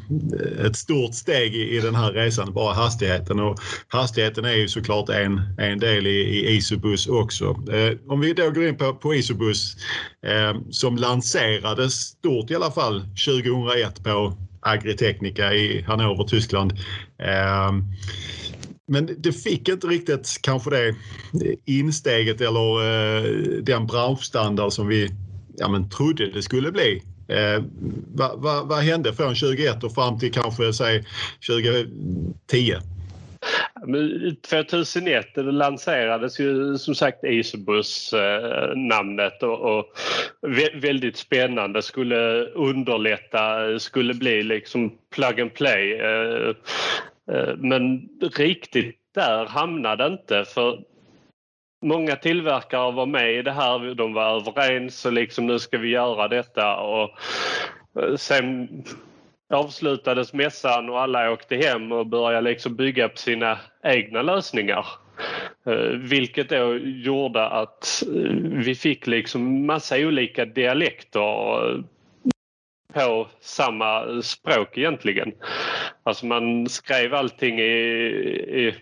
ett 0.65 0.75
stort 0.75 1.15
steg 1.15 1.55
i, 1.55 1.77
i, 1.77 1.79
den 1.79 1.95
här 1.95 2.11
resan, 2.11 2.53
bara 2.53 2.73
hastigheten. 2.73 3.39
Och 3.39 3.59
hastigheten 3.87 4.45
är 4.45 4.53
ju 4.53 4.67
såklart 4.67 5.09
en, 5.09 5.41
en 5.57 5.79
del 5.79 6.07
i, 6.07 6.19
i 6.19 6.55
Isobus 6.55 7.07
också. 7.07 7.45
Eh, 7.45 7.97
om 8.07 8.19
vi 8.19 8.33
då 8.33 8.49
går 8.49 8.67
in 8.67 8.77
på, 8.77 8.93
på 8.93 9.15
Isobus 9.15 9.75
eh, 10.25 10.61
som 10.69 10.95
lanserades 10.95 11.93
stort 11.93 12.51
i 12.51 12.55
alla 12.55 12.71
fall 12.71 13.01
2001 13.25 14.03
på 14.03 14.37
Agritechnica 14.61 15.53
i 15.53 15.81
Hannover, 15.81 16.23
Tyskland. 16.23 16.71
Eh, 17.19 17.71
men 18.87 19.09
det 19.17 19.31
fick 19.31 19.69
inte 19.69 19.87
riktigt 19.87 20.39
kanske 20.41 20.69
det 20.69 20.95
insteget 21.65 22.41
eller 22.41 22.83
eh, 22.83 23.23
den 23.63 23.87
branschstandard 23.87 24.73
som 24.73 24.87
vi 24.87 25.09
ja, 25.57 25.67
men, 25.67 25.89
trodde 25.89 26.31
det 26.31 26.41
skulle 26.41 26.71
bli. 26.71 27.01
Eh, 27.29 27.63
vad, 28.15 28.41
vad, 28.41 28.67
vad, 28.67 28.79
hände 28.79 29.13
från 29.13 29.35
2021 29.35 29.83
och 29.83 29.93
fram 29.93 30.19
till 30.19 30.33
kanske 30.33 30.73
säg 30.73 31.03
2010? 31.47 32.75
2001 34.49 35.25
det 35.35 35.41
lanserades 35.41 36.39
ju 36.39 36.77
som 36.77 36.95
sagt 36.95 37.23
isobus-namnet 37.23 39.43
och, 39.43 39.77
och, 39.77 39.85
väldigt 40.73 41.17
spännande 41.17 41.81
skulle 41.81 42.45
underlätta, 42.45 43.79
skulle 43.79 44.13
bli 44.13 44.43
liksom 44.43 44.97
plug 45.15 45.41
and 45.41 45.53
play. 45.53 45.93
Eh, 45.93 46.49
eh, 47.31 47.55
men 47.57 48.09
riktigt 48.37 48.95
där 49.15 49.45
hamnade 49.45 50.07
inte 50.07 50.45
för 50.45 50.79
många 51.81 52.15
tillverkare 52.15 52.91
var 52.91 53.05
med 53.05 53.33
i 53.33 53.41
det 53.41 53.51
här. 53.51 53.95
De 53.95 54.13
var 54.13 54.35
överens 54.35 55.05
och 55.05 55.13
liksom 55.13 55.47
nu 55.47 55.59
ska 55.59 55.77
vi 55.77 55.89
göra 55.89 56.27
detta 56.27 56.77
och 56.77 57.09
eh, 57.99 58.15
sen 58.15 58.67
avslutades 59.53 60.33
mässan 60.33 60.89
och 60.89 61.01
alla 61.01 61.31
åkte 61.31 61.55
hem 61.55 61.91
och 61.91 62.07
började 62.07 62.49
liksom 62.49 62.75
bygga 62.75 63.09
på 63.09 63.17
sina 63.17 63.57
egna 63.83 64.21
lösningar. 64.21 64.85
Eh, 65.65 65.97
vilket 65.97 66.49
då 66.49 66.77
gjorde 66.77 67.47
att 67.47 68.03
eh, 68.15 68.31
vi 68.41 68.75
fick 68.75 69.07
liksom 69.07 69.65
massa 69.65 69.97
olika 69.97 70.45
dialekter 70.45 71.83
på 72.93 73.27
samma 73.39 74.21
språk 74.21 74.77
egentligen. 74.77 75.31
Alltså 76.03 76.25
man 76.25 76.69
skrev 76.69 77.13
allting 77.13 77.59
i, 77.59 77.63
i 78.67 78.75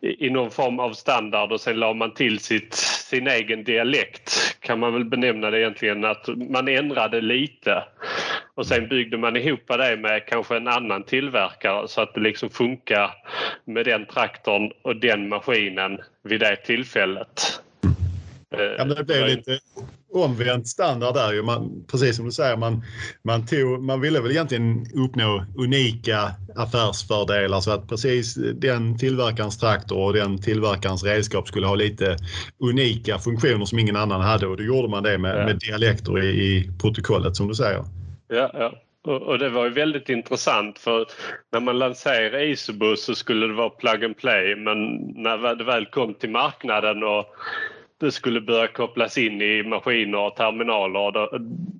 i 0.00 0.30
någon 0.30 0.50
form 0.50 0.80
av 0.80 0.92
standard 0.92 1.52
och 1.52 1.60
sen 1.60 1.76
la 1.76 1.92
man 1.92 2.14
till 2.14 2.38
sitt, 2.38 2.74
sin 2.74 3.26
egen 3.26 3.64
dialekt 3.64 4.56
kan 4.60 4.78
man 4.78 4.92
väl 4.92 5.04
benämna 5.04 5.50
det 5.50 5.60
egentligen 5.60 6.04
att 6.04 6.28
man 6.50 6.68
ändrade 6.68 7.20
lite 7.20 7.84
och 8.54 8.66
sen 8.66 8.88
byggde 8.88 9.18
man 9.18 9.36
ihop 9.36 9.60
det 9.68 9.96
med 9.96 10.26
kanske 10.26 10.56
en 10.56 10.68
annan 10.68 11.02
tillverkare 11.02 11.88
så 11.88 12.00
att 12.00 12.14
det 12.14 12.20
liksom 12.20 12.50
funkar 12.50 13.10
med 13.64 13.84
den 13.84 14.06
traktorn 14.06 14.72
och 14.82 14.96
den 14.96 15.28
maskinen 15.28 16.00
vid 16.22 16.40
det 16.40 16.56
tillfället. 16.56 17.60
Ja, 18.50 18.84
det 18.84 19.04
blev 19.04 19.26
lite 19.26 19.58
omvänt 20.12 20.68
standard 20.68 21.14
där 21.14 21.32
ju. 21.32 21.42
Man, 21.42 21.84
precis 21.90 22.16
som 22.16 22.24
du 22.24 22.32
säger, 22.32 22.56
man, 22.56 22.82
man, 23.22 23.46
tog, 23.46 23.82
man 23.82 24.00
ville 24.00 24.20
väl 24.20 24.30
egentligen 24.30 24.86
uppnå 24.94 25.44
unika 25.58 26.34
affärsfördelar 26.56 27.60
så 27.60 27.70
att 27.70 27.88
precis 27.88 28.34
den 28.34 28.98
tillverkarens 28.98 29.58
traktor 29.58 30.04
och 30.04 30.12
den 30.12 30.42
tillverkarens 30.42 31.04
redskap 31.04 31.48
skulle 31.48 31.66
ha 31.66 31.74
lite 31.74 32.16
unika 32.58 33.18
funktioner 33.18 33.64
som 33.64 33.78
ingen 33.78 33.96
annan 33.96 34.20
hade 34.20 34.46
och 34.46 34.56
då 34.56 34.62
gjorde 34.62 34.88
man 34.88 35.02
det 35.02 35.18
med, 35.18 35.40
ja. 35.40 35.44
med 35.44 35.58
dialekter 35.58 36.22
i, 36.22 36.28
i 36.28 36.70
protokollet 36.80 37.36
som 37.36 37.48
du 37.48 37.54
säger. 37.54 37.84
Ja, 38.28 38.50
ja. 38.54 38.72
Och, 39.06 39.38
det 39.38 39.48
var 39.48 39.64
ju 39.64 39.70
väldigt 39.70 40.08
intressant 40.08 40.78
för 40.78 41.06
när 41.52 41.60
man 41.60 41.78
lanserade 41.78 42.44
Isobus 42.44 43.04
så 43.04 43.14
skulle 43.14 43.46
det 43.46 43.52
vara 43.52 43.70
plug 43.70 44.04
and 44.04 44.16
play 44.16 44.56
men 44.56 44.96
när 45.22 45.54
det 45.54 45.64
väl 45.64 45.86
kom 45.86 46.14
till 46.14 46.30
marknaden 46.30 47.02
och 47.02 47.26
det 48.00 48.12
skulle 48.12 48.40
börja 48.40 48.66
kopplas 48.66 49.18
in 49.18 49.42
i 49.42 49.62
maskiner 49.62 50.18
och 50.18 50.36
terminaler. 50.36 51.12
Då 51.12 51.28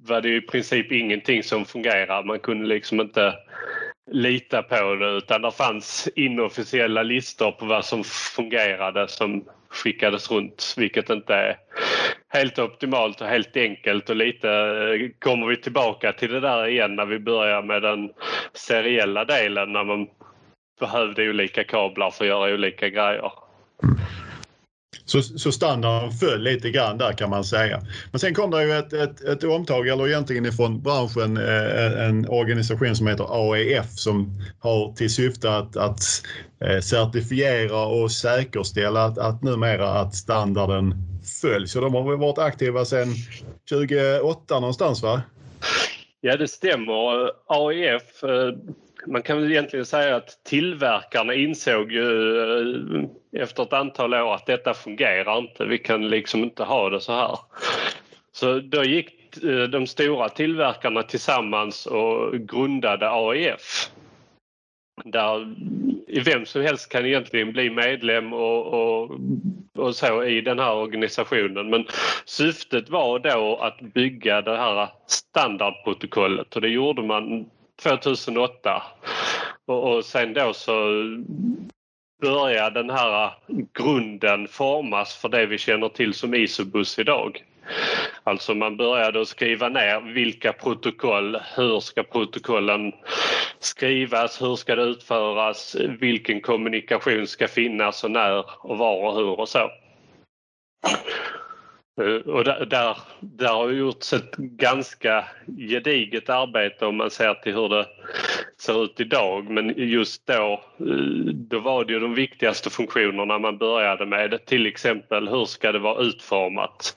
var 0.08 0.20
det 0.20 0.36
i 0.36 0.40
princip 0.40 0.92
ingenting 0.92 1.42
som 1.42 1.64
fungerade. 1.64 2.26
Man 2.26 2.38
kunde 2.38 2.66
liksom 2.66 3.00
inte 3.00 3.34
lita 4.10 4.62
på 4.62 4.94
det 4.94 5.10
utan 5.10 5.42
det 5.42 5.50
fanns 5.50 6.08
inofficiella 6.16 7.02
listor 7.02 7.52
på 7.52 7.66
vad 7.66 7.84
som 7.84 8.04
fungerade 8.36 9.08
som 9.08 9.44
skickades 9.68 10.30
runt 10.30 10.74
vilket 10.76 11.10
inte 11.10 11.34
är 11.34 11.56
helt 12.28 12.58
optimalt 12.58 13.20
och 13.20 13.26
helt 13.26 13.56
enkelt 13.56 14.10
och 14.10 14.16
lite 14.16 14.50
eh, 14.50 15.10
kommer 15.18 15.46
vi 15.46 15.56
tillbaka 15.56 16.12
till 16.12 16.32
det 16.32 16.40
där 16.40 16.66
igen 16.66 16.96
när 16.96 17.06
vi 17.06 17.18
börjar 17.18 17.62
med 17.62 17.82
den 17.82 18.10
seriella 18.52 19.24
delen 19.24 19.72
när 19.72 19.84
man 19.84 20.06
behövde 20.80 21.28
olika 21.30 21.64
kablar 21.64 22.10
för 22.10 22.24
att 22.24 22.28
göra 22.28 22.54
olika 22.54 22.88
grejer. 22.88 23.32
Så, 25.04 25.22
så 25.22 25.52
standarden 25.52 26.12
föll 26.12 26.42
lite 26.42 26.70
grann 26.70 26.98
där 26.98 27.12
kan 27.12 27.30
man 27.30 27.44
säga. 27.44 27.82
Men 28.10 28.18
sen 28.20 28.34
kom 28.34 28.50
det 28.50 28.64
ju 28.64 28.72
ett, 28.72 28.92
ett, 28.92 29.20
ett 29.20 29.44
omtag, 29.44 29.88
eller 29.88 30.08
egentligen 30.08 30.46
ifrån 30.46 30.82
branschen, 30.82 31.36
eh, 31.36 32.06
en 32.06 32.28
organisation 32.28 32.96
som 32.96 33.06
heter 33.06 33.52
AEF 33.52 33.90
som 33.90 34.42
har 34.60 34.92
till 34.92 35.14
syfte 35.14 35.56
att, 35.56 35.76
att 35.76 36.00
eh, 36.64 36.80
certifiera 36.80 37.86
och 37.86 38.12
säkerställa 38.12 39.04
att, 39.04 39.18
att 39.18 39.42
numera 39.42 39.88
att 39.88 40.14
standarden 40.14 40.94
följs. 41.42 41.72
Så 41.72 41.80
de 41.80 41.94
har 41.94 42.10
väl 42.10 42.18
varit 42.18 42.38
aktiva 42.38 42.84
sedan 42.84 43.08
2008 43.70 44.60
någonstans 44.60 45.02
va? 45.02 45.22
Ja 46.20 46.36
det 46.36 46.48
stämmer. 46.48 47.30
AEF 47.46 48.24
eh, 48.24 48.76
man 49.06 49.22
kan 49.22 49.42
väl 49.42 49.50
egentligen 49.50 49.86
säga 49.86 50.16
att 50.16 50.44
tillverkarna 50.44 51.34
insåg 51.34 51.92
ju 51.92 52.02
efter 53.36 53.62
ett 53.62 53.72
antal 53.72 54.14
år 54.14 54.34
att 54.34 54.46
detta 54.46 54.74
fungerar 54.74 55.38
inte. 55.38 55.64
Vi 55.64 55.78
kan 55.78 56.08
liksom 56.08 56.42
inte 56.42 56.64
ha 56.64 56.90
det 56.90 57.00
så 57.00 57.12
här. 57.12 57.38
Så 58.32 58.60
då 58.60 58.84
gick 58.84 59.42
eh, 59.44 59.62
de 59.62 59.86
stora 59.86 60.28
tillverkarna 60.28 61.02
tillsammans 61.02 61.86
och 61.86 62.34
grundade 62.34 63.10
AIF. 63.10 63.90
Där 65.04 65.54
vem 66.20 66.46
som 66.46 66.62
helst 66.62 66.92
kan 66.92 67.06
egentligen 67.06 67.52
bli 67.52 67.70
medlem 67.70 68.32
och, 68.32 68.66
och, 68.66 69.10
och 69.78 69.96
så 69.96 70.24
i 70.24 70.40
den 70.40 70.58
här 70.58 70.74
organisationen. 70.74 71.70
Men 71.70 71.86
syftet 72.24 72.90
var 72.90 73.18
då 73.18 73.56
att 73.56 73.80
bygga 73.80 74.42
det 74.42 74.56
här 74.56 74.88
standardprotokollet 75.06 76.56
och 76.56 76.60
det 76.60 76.68
gjorde 76.68 77.02
man 77.02 77.50
2008. 77.82 78.82
Och, 79.66 79.92
och 79.92 80.04
sen 80.04 80.32
då 80.32 80.52
så 80.52 80.72
börjar 82.20 82.70
den 82.70 82.90
här 82.90 83.32
grunden 83.72 84.48
formas 84.48 85.16
för 85.16 85.28
det 85.28 85.46
vi 85.46 85.58
känner 85.58 85.88
till 85.88 86.14
som 86.14 86.34
Isobus 86.34 86.98
idag. 86.98 87.44
Alltså 88.24 88.54
man 88.54 88.76
började 88.76 89.26
skriva 89.26 89.68
ner 89.68 90.00
vilka 90.00 90.52
protokoll, 90.52 91.38
hur 91.56 91.80
ska 91.80 92.02
protokollen 92.02 92.92
skrivas, 93.58 94.42
hur 94.42 94.56
ska 94.56 94.76
det 94.76 94.82
utföras, 94.82 95.76
vilken 96.00 96.40
kommunikation 96.40 97.26
ska 97.26 97.48
finnas 97.48 98.04
och 98.04 98.10
när 98.10 98.66
och 98.66 98.78
var 98.78 99.02
och 99.02 99.14
hur 99.16 99.40
och 99.40 99.48
så. 99.48 99.70
Eh, 102.00 102.34
och 102.34 102.44
där, 102.44 102.66
där, 102.66 102.96
där 103.20 103.52
har 103.52 103.70
gjorts 103.70 104.12
ett 104.12 104.36
ganska 104.36 105.24
gediget 105.46 106.28
arbete 106.28 106.86
om 106.86 106.96
man 106.96 107.10
ser 107.10 107.34
till 107.34 107.54
hur 107.54 107.68
det 107.68 107.86
ser 108.58 108.84
ut 108.84 109.00
idag. 109.00 109.50
Men 109.50 109.74
just 109.76 110.26
då, 110.26 110.60
eh, 110.80 110.86
då 111.32 111.58
var 111.58 111.84
det 111.84 111.92
ju 111.92 112.00
de 112.00 112.14
viktigaste 112.14 112.70
funktionerna 112.70 113.38
man 113.38 113.58
började 113.58 114.06
med. 114.06 114.46
Till 114.46 114.66
exempel 114.66 115.28
hur 115.28 115.44
ska 115.44 115.72
det 115.72 115.78
vara 115.78 116.02
utformat? 116.02 116.96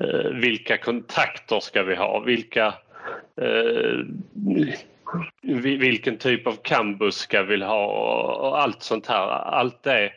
Eh, 0.00 0.30
vilka 0.30 0.78
kontakter 0.78 1.60
ska 1.60 1.82
vi 1.82 1.94
ha? 1.94 2.20
Vilka 2.20 2.74
eh, 3.40 3.98
vilken 5.78 6.18
typ 6.18 6.46
av 6.46 6.56
campus 6.62 7.14
ska 7.14 7.42
vi 7.42 7.64
ha 7.64 7.86
och 8.32 8.62
allt 8.62 8.82
sånt 8.82 9.06
här. 9.06 9.28
Allt 9.28 9.82
det 9.82 10.12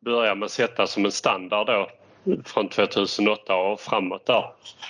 börjar 0.00 0.34
man 0.34 0.48
sätta 0.48 0.86
som 0.86 1.04
en 1.04 1.12
standard 1.12 1.66
då 1.66 1.90
från 2.44 2.68
2008 2.68 3.54
och 3.54 3.80
framåt 3.80 4.26
där. 4.26 4.44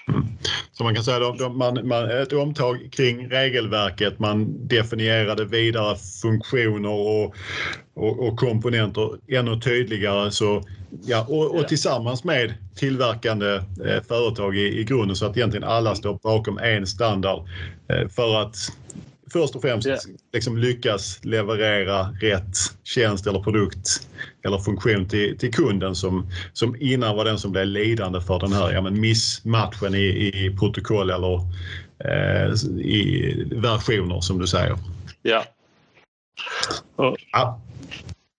Mm. 0.09 0.27
Så 0.73 0.85
man 0.85 0.95
kan 0.95 1.05
säga 1.05 1.29
att 1.29 1.57
man, 1.57 1.89
man, 1.89 2.11
ett 2.11 2.33
omtag 2.33 2.89
kring 2.93 3.31
regelverket, 3.31 4.19
man 4.19 4.69
definierade 4.69 5.45
vidare 5.45 5.97
funktioner 6.23 6.91
och, 6.91 7.35
och, 7.95 8.29
och 8.29 8.39
komponenter 8.39 9.11
ännu 9.29 9.61
tydligare. 9.61 10.31
Så, 10.31 10.62
ja, 11.05 11.27
och, 11.29 11.55
och 11.55 11.69
tillsammans 11.69 12.25
med 12.25 12.55
tillverkande 12.77 13.55
eh, 13.87 14.03
företag 14.09 14.57
i, 14.57 14.81
i 14.81 14.85
grunden 14.85 15.17
så 15.17 15.27
att 15.27 15.37
egentligen 15.37 15.69
alla 15.69 15.95
står 15.95 16.19
bakom 16.23 16.59
en 16.59 16.87
standard 16.87 17.41
eh, 17.89 18.09
för 18.09 18.43
att 18.43 18.57
först 19.33 19.57
och 19.57 19.62
främst 19.62 19.87
yeah. 19.87 20.01
liksom 20.33 20.59
lyckas 20.59 21.25
leverera 21.25 22.03
rätt 22.21 22.57
tjänst 22.85 23.27
eller 23.27 23.41
produkt 23.41 24.09
eller 24.45 24.59
funktion 24.59 25.09
till, 25.09 25.39
till 25.39 25.53
kunden 25.53 25.95
som, 25.95 26.31
som 26.53 26.77
innan 26.81 27.17
var 27.17 27.25
den 27.25 27.39
som 27.39 27.53
blev 27.53 27.67
lidande 27.67 28.21
för 28.21 28.39
den 28.39 28.53
här 28.53 28.73
ja, 28.73 28.81
men 28.81 29.01
missmatchen 29.01 29.95
i, 29.95 30.07
i 30.07 30.57
protokoll 30.59 31.11
eller 31.11 31.41
i 32.81 33.35
versioner 33.51 34.21
som 34.21 34.39
du 34.39 34.47
säger. 34.47 34.77
Ja. 35.23 35.45
Och. 36.97 37.17
ja. 37.33 37.61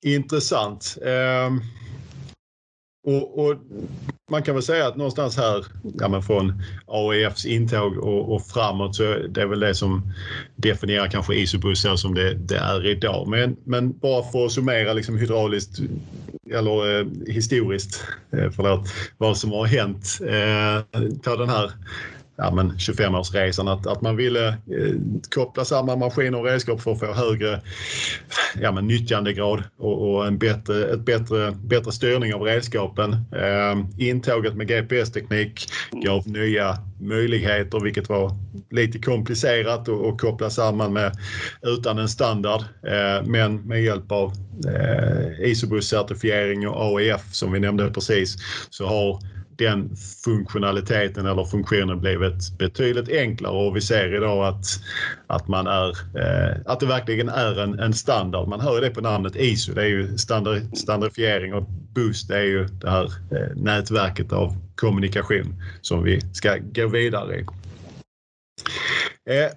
Intressant. 0.05 0.97
Um, 1.01 1.61
och, 3.03 3.45
och, 3.45 3.55
man 4.31 4.43
kan 4.43 4.55
väl 4.55 4.63
säga 4.63 4.87
att 4.87 4.97
någonstans 4.97 5.37
här, 5.37 5.65
ja, 5.99 6.07
men 6.07 6.21
från 6.21 6.63
AEFs 6.87 7.45
intåg 7.45 7.97
och, 7.97 8.35
och, 8.35 8.47
framåt 8.47 8.95
så 8.95 9.03
det 9.29 9.41
är 9.41 9.45
väl 9.45 9.59
det 9.59 9.75
som 9.75 10.13
definierar 10.55 11.07
kanske 11.07 11.35
Isobus 11.35 11.81
så 11.81 11.97
som 11.97 12.13
det, 12.15 12.33
det, 12.33 12.57
är 12.57 12.87
idag. 12.87 13.27
Men, 13.27 13.55
men 13.63 13.97
bara 13.99 14.23
för 14.23 14.45
att 14.45 14.51
summera 14.51 14.93
liksom 14.93 15.17
hydrauliskt 15.17 15.79
eller 16.51 16.99
eh, 16.99 17.05
historiskt, 17.27 18.03
eh, 18.31 18.51
förlåt, 18.55 18.87
vad 19.17 19.37
som 19.37 19.51
har 19.51 19.65
hänt 19.65 20.19
eh, 20.21 21.03
på 21.23 21.35
den 21.35 21.49
här 21.49 21.71
ja, 22.35 22.51
25-årsresan 22.51 23.73
att, 23.73 23.87
att 23.87 24.01
man 24.01 24.15
ville 24.15 24.47
eh, 24.47 24.95
koppla 25.29 25.65
samman 25.65 25.99
maskiner 25.99 26.39
och 26.39 26.45
redskap 26.45 26.81
för 26.81 26.91
att 26.91 26.99
få 26.99 27.13
högre 27.13 27.61
ja, 28.61 28.71
men 28.71 28.87
nyttjandegrad 28.87 29.63
och, 29.77 30.13
och 30.13 30.27
en 30.27 30.37
bättre, 30.37 30.93
ett 30.93 31.05
bättre, 31.05 31.51
bättre 31.51 31.91
styrning 31.91 32.33
av 32.33 32.41
redskapen. 32.41 33.13
Eh, 33.13 34.07
intåget 34.07 34.55
med 34.55 34.67
GPS-teknik 34.67 35.67
gav 35.91 36.27
nya 36.27 36.77
möjligheter 36.99 37.79
vilket 37.79 38.09
var 38.09 38.31
lite 38.71 38.99
komplicerat 38.99 39.89
att 39.89 40.17
koppla 40.17 40.49
samman 40.49 40.93
med 40.93 41.17
utan 41.61 41.97
en 41.97 42.09
standard. 42.09 42.61
Eh, 42.87 43.25
men 43.25 43.55
med 43.55 43.83
hjälp 43.83 44.11
av 44.11 44.33
eh, 44.67 45.49
Isobus-certifiering 45.49 46.67
och 46.67 46.99
AEF 46.99 47.21
som 47.31 47.51
vi 47.51 47.59
nämnde 47.59 47.91
precis 47.91 48.35
så 48.69 48.85
har 48.85 49.19
den 49.57 49.95
funktionaliteten 50.23 51.25
eller 51.25 51.45
funktionen 51.45 51.99
blivit 51.99 52.57
betydligt 52.57 53.09
enklare 53.09 53.67
och 53.67 53.75
vi 53.75 53.81
ser 53.81 54.15
idag 54.15 54.47
att, 54.47 54.65
att, 55.27 55.47
man 55.47 55.67
är, 55.67 55.89
eh, 55.89 56.57
att 56.65 56.79
det 56.79 56.85
verkligen 56.85 57.29
är 57.29 57.59
en, 57.59 57.79
en 57.79 57.93
standard. 57.93 58.47
Man 58.47 58.59
hör 58.59 58.81
det 58.81 58.89
på 58.89 59.01
namnet 59.01 59.35
ISO, 59.35 59.73
det 59.73 59.81
är 59.81 59.87
ju 59.87 60.17
standard, 60.17 60.77
standardifiering 60.77 61.53
och 61.53 61.63
Boost 61.95 62.29
är 62.29 62.43
ju 62.43 62.65
det 62.65 62.89
här 62.89 63.05
eh, 63.05 63.55
nätverket 63.55 64.33
av 64.33 64.55
kommunikation 64.75 65.61
som 65.81 66.03
vi 66.03 66.21
ska 66.33 66.57
gå 66.57 66.87
vidare 66.87 67.35
i. 67.35 67.45
Eh, 69.29 69.51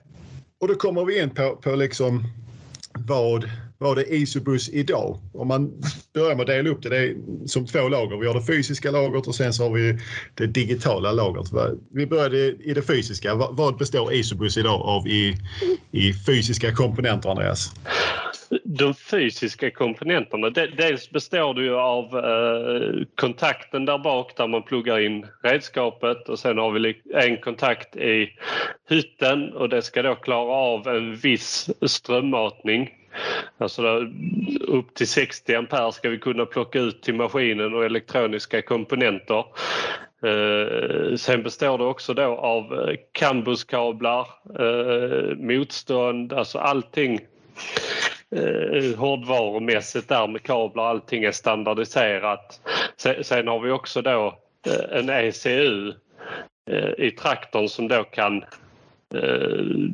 och 0.60 0.68
då 0.68 0.74
kommer 0.74 1.04
vi 1.04 1.22
in 1.22 1.30
på, 1.30 1.56
på 1.56 1.74
liksom 1.74 2.24
vad 2.92 3.50
vad 3.78 3.98
är 3.98 4.12
Isobus 4.12 4.68
idag? 4.68 5.18
Om 5.34 5.48
man 5.48 5.82
börjar 6.14 6.34
med 6.34 6.40
att 6.40 6.46
dela 6.46 6.70
upp 6.70 6.82
det, 6.82 6.88
det 6.88 6.96
är 6.96 7.16
som 7.46 7.66
två 7.66 7.88
lager. 7.88 8.16
Vi 8.16 8.26
har 8.26 8.34
det 8.34 8.46
fysiska 8.46 8.90
lagret 8.90 9.26
och 9.26 9.34
sen 9.34 9.52
så 9.52 9.62
har 9.62 9.70
vi 9.70 9.98
det 10.34 10.46
digitala 10.46 11.12
lagret. 11.12 11.46
Vi 11.94 12.06
började 12.06 12.38
i 12.38 12.74
det 12.74 12.82
fysiska. 12.82 13.34
Vad 13.34 13.76
består 13.76 14.12
Isobus 14.12 14.56
idag 14.56 14.80
av 14.80 15.08
i, 15.08 15.34
i 15.90 16.12
fysiska 16.26 16.72
komponenter, 16.72 17.28
Andreas? 17.30 17.74
De 18.64 18.94
fysiska 18.94 19.70
komponenterna, 19.70 20.50
dels 20.50 21.10
består 21.10 21.54
det 21.54 21.62
ju 21.62 21.76
av 21.76 22.04
eh, 22.04 23.06
kontakten 23.14 23.84
där 23.84 23.98
bak 23.98 24.36
där 24.36 24.48
man 24.48 24.62
pluggar 24.62 25.00
in 25.00 25.26
redskapet 25.42 26.28
och 26.28 26.38
sen 26.38 26.58
har 26.58 26.70
vi 26.70 26.94
en 27.14 27.36
kontakt 27.36 27.96
i 27.96 28.28
hytten 28.88 29.52
och 29.52 29.68
det 29.68 29.82
ska 29.82 30.02
då 30.02 30.14
klara 30.14 30.52
av 30.52 30.88
en 30.88 31.16
viss 31.16 31.70
strömmatning 31.86 32.90
Alltså 33.58 33.82
där, 33.82 34.12
upp 34.68 34.94
till 34.94 35.08
60 35.08 35.54
ampere 35.54 35.92
ska 35.92 36.08
vi 36.08 36.18
kunna 36.18 36.46
plocka 36.46 36.78
ut 36.80 37.02
till 37.02 37.14
maskinen 37.14 37.74
och 37.74 37.84
elektroniska 37.84 38.62
komponenter. 38.62 39.44
Eh, 40.22 41.16
sen 41.16 41.42
består 41.42 41.78
det 41.78 41.84
också 41.84 42.14
då 42.14 42.22
av 42.36 42.88
eh, 42.88 42.96
cambuskablar, 43.12 44.26
eh, 44.58 45.36
motstånd, 45.36 46.32
alltså 46.32 46.58
allting 46.58 47.20
eh, 48.30 48.98
hårdvarumässigt 48.98 50.08
där 50.08 50.26
med 50.28 50.42
kablar, 50.42 50.84
allting 50.84 51.24
är 51.24 51.32
standardiserat. 51.32 52.60
Sen, 52.96 53.24
sen 53.24 53.48
har 53.48 53.60
vi 53.60 53.70
också 53.70 54.02
då 54.02 54.38
eh, 54.66 54.98
en 54.98 55.10
ECU 55.10 55.92
eh, 56.70 56.90
i 57.06 57.10
traktorn 57.10 57.68
som 57.68 57.88
då 57.88 58.04
kan 58.04 58.42
eh, 59.14 59.90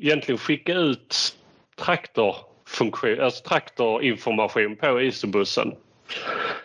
egentligen 0.00 0.38
skicka 0.38 0.74
ut 0.74 1.36
traktorfunktion, 1.84 3.20
alltså 3.20 3.44
traktorinformation 3.44 4.76
på 4.76 5.00
isobussen. 5.00 5.74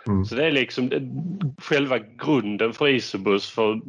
Mm. 0.08 0.26
Så 0.26 0.36
det 0.36 0.46
är 0.46 0.52
liksom 0.52 0.90
själva 1.62 2.00
grunden 2.00 2.74
för 2.74 2.88
isobus 2.88 3.50
för, 3.50 3.82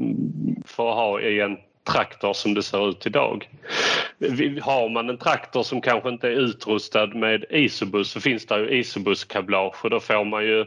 för 0.67 0.91
att 0.91 0.97
ha 0.97 1.21
i 1.21 1.41
en 1.41 1.57
traktor 1.93 2.33
som 2.33 2.55
det 2.55 2.63
ser 2.63 2.89
ut 2.89 3.07
idag. 3.07 3.49
Har 4.63 4.89
man 4.89 5.11
en 5.11 5.19
traktor 5.19 5.63
som 5.63 5.81
kanske 5.81 6.09
inte 6.09 6.29
är 6.29 6.33
utrustad 6.33 7.07
med 7.07 7.45
isobus 7.51 8.11
så 8.11 8.21
finns 8.21 8.47
det 8.47 8.59
ju 8.59 8.79
isobus-kablage 8.79 9.85
och 9.85 9.91
då 9.91 10.01
får 10.01 10.25
man 10.25 10.45
ju 10.45 10.65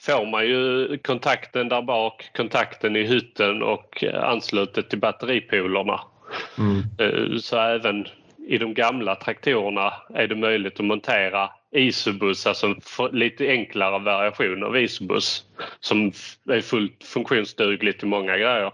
får 0.00 0.26
man 0.26 0.46
ju 0.46 0.98
kontakten 0.98 1.68
där 1.68 1.82
bak, 1.82 2.30
kontakten 2.36 2.96
i 2.96 3.02
hytten 3.02 3.62
och 3.62 4.04
anslutet 4.14 4.90
till 4.90 4.98
batteripolerna. 4.98 6.00
Mm. 6.58 6.82
Eh, 6.98 7.38
så 7.38 7.58
även 7.58 8.06
i 8.50 8.58
de 8.58 8.74
gamla 8.74 9.14
traktorerna 9.14 9.92
är 10.14 10.26
det 10.26 10.34
möjligt 10.36 10.80
att 10.80 10.86
montera 10.86 11.50
isobus, 11.72 12.46
alltså 12.46 12.74
lite 13.12 13.48
enklare 13.48 13.98
variation 13.98 14.64
av 14.64 14.76
isobus 14.76 15.44
som 15.80 16.12
är 16.50 16.60
fullt 16.60 17.04
funktionsdugligt 17.04 18.02
i 18.02 18.06
många 18.06 18.36
grejer. 18.36 18.72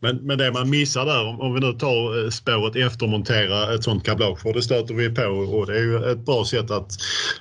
Men, 0.00 0.16
men 0.16 0.38
det 0.38 0.52
man 0.52 0.70
missar 0.70 1.06
där, 1.06 1.28
om, 1.28 1.40
om 1.40 1.54
vi 1.54 1.60
nu 1.60 1.72
tar 1.72 2.24
eh, 2.24 2.30
spåret 2.30 2.76
eftermontera 2.76 3.74
ett 3.74 3.84
sånt 3.84 4.04
kablage, 4.04 4.40
för 4.40 4.52
det 4.52 4.62
stöter 4.62 4.94
vi 4.94 5.10
på 5.10 5.22
och 5.22 5.66
det 5.66 5.78
är 5.78 5.82
ju 5.82 6.12
ett 6.12 6.26
bra 6.26 6.44
sätt 6.44 6.70
att, 6.70 6.92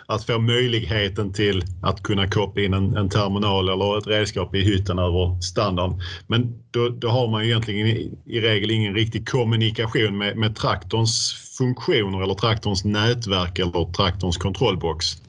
att 0.06 0.26
få 0.26 0.40
möjligheten 0.40 1.34
till 1.34 1.64
att 1.82 2.04
kunna 2.04 2.28
koppla 2.28 2.64
in 2.64 2.74
en, 2.74 2.98
en 2.98 3.10
terminal 3.10 3.70
eller 3.70 3.98
ett 3.98 4.08
redskap 4.08 4.56
i 4.56 4.62
hytten 4.62 5.00
över 5.00 5.42
standard. 5.42 5.92
Men 6.28 6.64
då, 6.72 6.90
då 6.90 7.08
har 7.08 7.28
man 7.28 7.44
ju 7.44 7.50
egentligen 7.50 7.88
i, 7.88 8.12
i 8.26 8.42
regel 8.42 8.72
ingen 8.72 8.94
riktig 8.94 9.30
kommunikation 9.30 10.18
med, 10.18 10.38
med 10.38 10.56
traktorns 10.56 11.34
funktioner 11.58 12.24
eller 12.24 12.34
traktorns 12.34 12.86
nätverk 12.86 13.60
eller 13.60 13.92
traktorns 13.94 14.38
kontrollbox. 14.38 15.23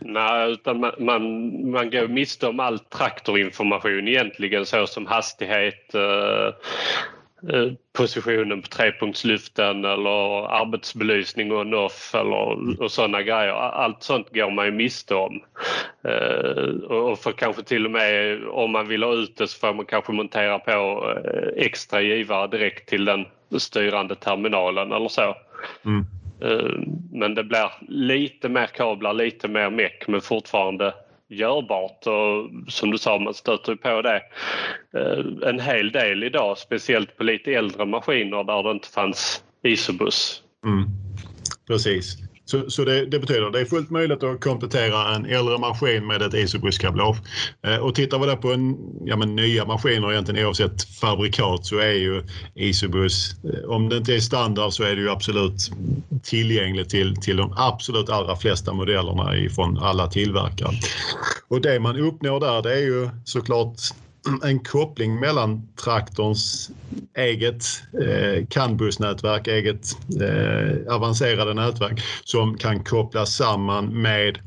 Nej, 0.00 0.52
utan 0.52 0.80
man, 0.80 0.92
man, 0.98 1.22
man 1.70 1.90
går 1.90 2.08
miste 2.08 2.48
om 2.48 2.60
all 2.60 2.78
traktorinformation 2.78 4.08
egentligen 4.08 4.66
såsom 4.66 5.06
hastighet, 5.06 5.94
eh, 5.94 6.46
eh, 7.54 7.72
positionen 7.92 8.62
på 8.62 8.68
trepunktsluften 8.68 9.84
eller 9.84 10.46
arbetsbelysning 10.46 11.52
on-off 11.52 12.14
eller 12.14 12.82
och 12.82 12.90
sådana 12.90 13.22
grejer. 13.22 13.52
Allt 13.52 14.02
sånt 14.02 14.34
går 14.34 14.50
man 14.50 14.66
ju 14.66 14.72
miste 14.72 15.14
om. 15.14 15.40
Eh, 16.04 16.90
och 16.90 17.18
för 17.18 17.32
kanske 17.32 17.62
till 17.62 17.84
och 17.84 17.90
med 17.90 18.38
om 18.48 18.70
man 18.70 18.88
vill 18.88 19.02
ha 19.02 19.12
ut 19.12 19.36
det 19.36 19.46
så 19.46 19.58
får 19.58 19.74
man 19.74 19.86
kanske 19.86 20.12
montera 20.12 20.58
på 20.58 21.04
extra 21.56 22.00
givare 22.00 22.46
direkt 22.46 22.88
till 22.88 23.04
den 23.04 23.26
styrande 23.58 24.14
terminalen 24.14 24.92
eller 24.92 25.08
så. 25.08 25.34
Mm. 25.84 26.04
Eh, 26.40 26.78
men 27.12 27.34
det 27.34 27.44
blir 27.44 27.70
lite 27.88 28.48
mer 28.48 28.66
kablar, 28.66 29.12
lite 29.12 29.48
mer 29.48 29.70
meck 29.70 30.08
men 30.08 30.20
fortfarande 30.20 30.94
görbart 31.28 32.06
och 32.06 32.50
som 32.72 32.90
du 32.90 32.98
sa, 32.98 33.18
man 33.18 33.34
stöter 33.34 33.74
på 33.74 34.02
det 34.02 34.22
eh, 34.98 35.48
en 35.48 35.60
hel 35.60 35.92
del 35.92 36.24
idag, 36.24 36.58
speciellt 36.58 37.16
på 37.16 37.24
lite 37.24 37.52
äldre 37.52 37.86
maskiner 37.86 38.44
där 38.44 38.62
det 38.62 38.70
inte 38.70 38.88
fanns 38.88 39.42
isobus. 39.62 40.42
Mm. 40.64 40.84
Precis. 41.66 42.23
Så, 42.46 42.70
så 42.70 42.84
det, 42.84 43.06
det, 43.06 43.18
betyder 43.18 43.46
att 43.46 43.52
det 43.52 43.60
är 43.60 43.64
fullt 43.64 43.90
möjligt 43.90 44.22
att 44.22 44.40
komplettera 44.40 45.14
en 45.14 45.26
äldre 45.26 45.58
maskin 45.58 46.06
med 46.06 46.22
ett 46.22 46.34
isobuskabloge. 46.34 47.18
Eh, 47.62 47.76
och 47.76 47.94
tittar 47.94 48.18
vi 48.18 48.26
då 48.26 48.36
på 48.36 48.52
en, 48.52 48.76
ja, 49.04 49.16
men 49.16 49.36
nya 49.36 49.64
maskiner 49.64 50.12
egentligen 50.12 50.46
oavsett 50.46 50.84
fabrikat 50.84 51.66
så 51.66 51.78
är 51.78 51.92
ju 51.92 52.22
isobus, 52.54 53.34
eh, 53.44 53.70
om 53.70 53.88
det 53.88 53.96
inte 53.96 54.14
är 54.14 54.20
standard 54.20 54.72
så 54.72 54.82
är 54.82 54.96
det 54.96 55.02
ju 55.02 55.10
absolut 55.10 55.70
tillgängligt 56.22 56.88
till, 56.88 57.16
till 57.16 57.36
de 57.36 57.54
absolut 57.56 58.08
allra 58.08 58.36
flesta 58.36 58.72
modellerna 58.72 59.36
ifrån 59.36 59.78
alla 59.78 60.06
tillverkare. 60.06 60.72
Och 61.48 61.60
det 61.60 61.80
man 61.80 61.96
uppnår 61.96 62.40
där 62.40 62.62
det 62.62 62.74
är 62.74 62.82
ju 62.82 63.08
såklart 63.24 63.76
en 64.42 64.58
koppling 64.58 65.20
mellan 65.20 65.68
traktorns 65.84 66.70
eget 67.16 67.64
eh, 68.02 68.46
CAN-bussnätverk, 68.46 69.46
eget 69.46 69.96
eh, 70.20 70.94
avancerade 70.94 71.54
nätverk 71.54 72.00
som 72.24 72.58
kan 72.58 72.84
kopplas 72.84 73.36
samman 73.36 74.02
med 74.02 74.38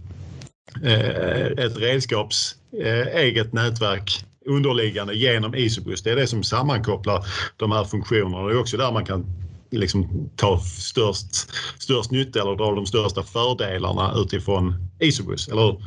eh, 0.84 1.46
ett 1.46 1.78
redskaps 1.78 2.56
eh, 2.84 3.08
eget 3.08 3.54
nätverk 3.54 4.24
underliggande 4.46 5.14
genom 5.14 5.56
Isobus. 5.56 6.04
Det 6.04 6.12
är 6.12 6.16
det 6.16 6.28
som 6.28 6.44
sammankopplar 6.44 7.26
de 7.58 7.72
här 7.72 7.84
funktionerna. 7.84 8.48
Det 8.48 8.54
är 8.54 8.60
också 8.60 8.78
där 8.78 8.92
man 8.92 9.06
kan 9.06 9.26
liksom 9.72 10.30
ta 10.36 10.60
störst, 10.60 11.36
störst 11.80 12.12
nytta 12.12 12.42
eller 12.42 12.56
dra 12.56 12.72
de 12.72 12.86
största 12.86 13.24
fördelarna 13.24 14.14
utifrån 14.16 14.74
Isobus, 15.00 15.48
eller 15.48 15.62
hur? 15.62 15.78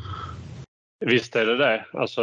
Visst 1.06 1.36
är 1.36 1.46
det 1.46 1.56
det. 1.56 1.84
Alltså, 1.92 2.22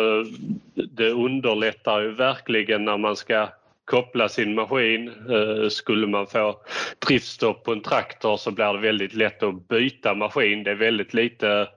det 0.91 1.09
underlättar 1.09 2.01
ju 2.01 2.11
verkligen 2.11 2.85
när 2.85 2.97
man 2.97 3.15
ska 3.15 3.49
koppla 3.87 4.29
sin 4.29 4.55
maskin. 4.55 5.07
Eh, 5.07 5.69
skulle 5.69 6.07
man 6.07 6.27
få 6.27 6.55
driftstopp 7.07 7.63
på 7.63 7.71
en 7.71 7.81
traktor 7.81 8.37
så 8.37 8.51
blir 8.51 8.73
det 8.73 8.79
väldigt 8.79 9.13
lätt 9.13 9.43
att 9.43 9.67
byta 9.67 10.15
maskin. 10.15 10.63
Det 10.63 10.71
är 10.71 10.75
väldigt 10.75 11.13
lite 11.13 11.67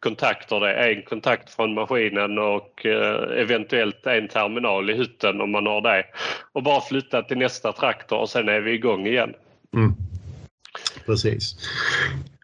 kontakter. 0.00 0.60
Det 0.60 0.72
är 0.72 0.90
en 0.90 1.02
kontakt 1.02 1.50
från 1.50 1.74
maskinen 1.74 2.38
och 2.38 2.86
eh, 2.86 3.40
eventuellt 3.40 4.06
en 4.06 4.28
terminal 4.28 4.90
i 4.90 4.94
hytten 4.94 5.40
om 5.40 5.50
man 5.50 5.66
har 5.66 5.80
det. 5.80 6.04
Och 6.52 6.62
bara 6.62 6.80
flytta 6.80 7.22
till 7.22 7.38
nästa 7.38 7.72
traktor 7.72 8.18
och 8.18 8.30
sen 8.30 8.48
är 8.48 8.60
vi 8.60 8.72
igång 8.72 9.06
igen. 9.06 9.34
Mm. 9.74 9.92
Precis. 11.06 11.56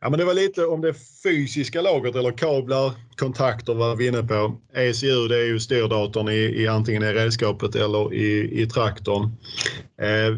Ja, 0.07 0.11
men 0.11 0.19
det 0.19 0.25
var 0.25 0.35
lite 0.35 0.67
om 0.67 0.81
det 0.81 0.95
fysiska 1.23 1.83
lagret 1.83 2.17
eller 2.17 2.33
kablar, 2.33 2.93
kontakter 3.17 3.75
var 3.75 3.97
vi 3.97 4.07
inne 4.07 4.23
på. 4.23 4.57
ECU 4.75 5.29
det 5.29 5.37
är 5.37 5.47
ju 5.47 5.61
styrdatorn 5.61 6.29
i, 6.29 6.63
i 6.63 6.69
antingen 6.69 7.03
i 7.03 7.13
redskapet 7.13 7.75
eller 7.75 8.15
i, 8.15 8.63
i 8.63 8.67
traktorn. 8.67 9.23
Eh, 10.03 10.37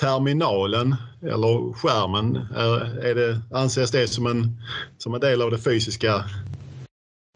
terminalen 0.00 0.94
eller 1.22 1.72
skärmen, 1.72 2.36
är, 2.36 3.04
är 3.04 3.14
det, 3.14 3.40
anses 3.50 3.90
det 3.90 4.08
som 4.08 4.26
en, 4.26 4.62
som 4.98 5.14
en 5.14 5.20
del 5.20 5.42
av 5.42 5.50
det 5.50 5.58
fysiska 5.58 6.24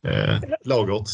eh, 0.09 0.37
lagret? 0.65 1.09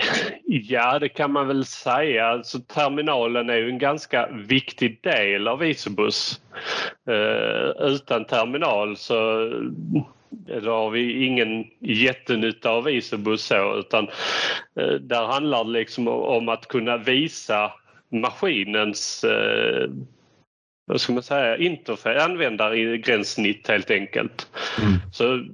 Ja, 0.62 0.98
det 0.98 1.08
kan 1.08 1.32
man 1.32 1.48
väl 1.48 1.64
säga. 1.64 2.26
Alltså, 2.26 2.58
terminalen 2.58 3.50
är 3.50 3.56
ju 3.56 3.68
en 3.68 3.78
ganska 3.78 4.28
viktig 4.32 5.00
del 5.02 5.48
av 5.48 5.64
Isobus. 5.64 6.40
Eh, 7.08 7.86
utan 7.86 8.24
terminal 8.24 8.96
så 8.96 9.50
då 10.62 10.70
har 10.70 10.90
vi 10.90 11.26
ingen 11.26 11.64
jättenytta 11.80 12.70
av 12.70 12.90
Isobus 12.90 13.44
så 13.44 13.78
utan 13.78 14.08
eh, 14.80 14.94
där 15.00 15.26
handlar 15.26 15.64
det 15.64 15.70
liksom 15.70 16.08
om 16.08 16.48
att 16.48 16.68
kunna 16.68 16.96
visa 16.96 17.72
maskinens 18.08 19.24
eh, 19.24 19.90
vad 20.86 21.00
ska 21.00 21.12
man 21.12 21.22
säga, 21.22 21.56
interface, 21.56 22.24
användargränssnitt 22.24 23.68
helt 23.68 23.90
enkelt. 23.90 24.48
Mm. 24.82 24.92
Så 25.12 25.44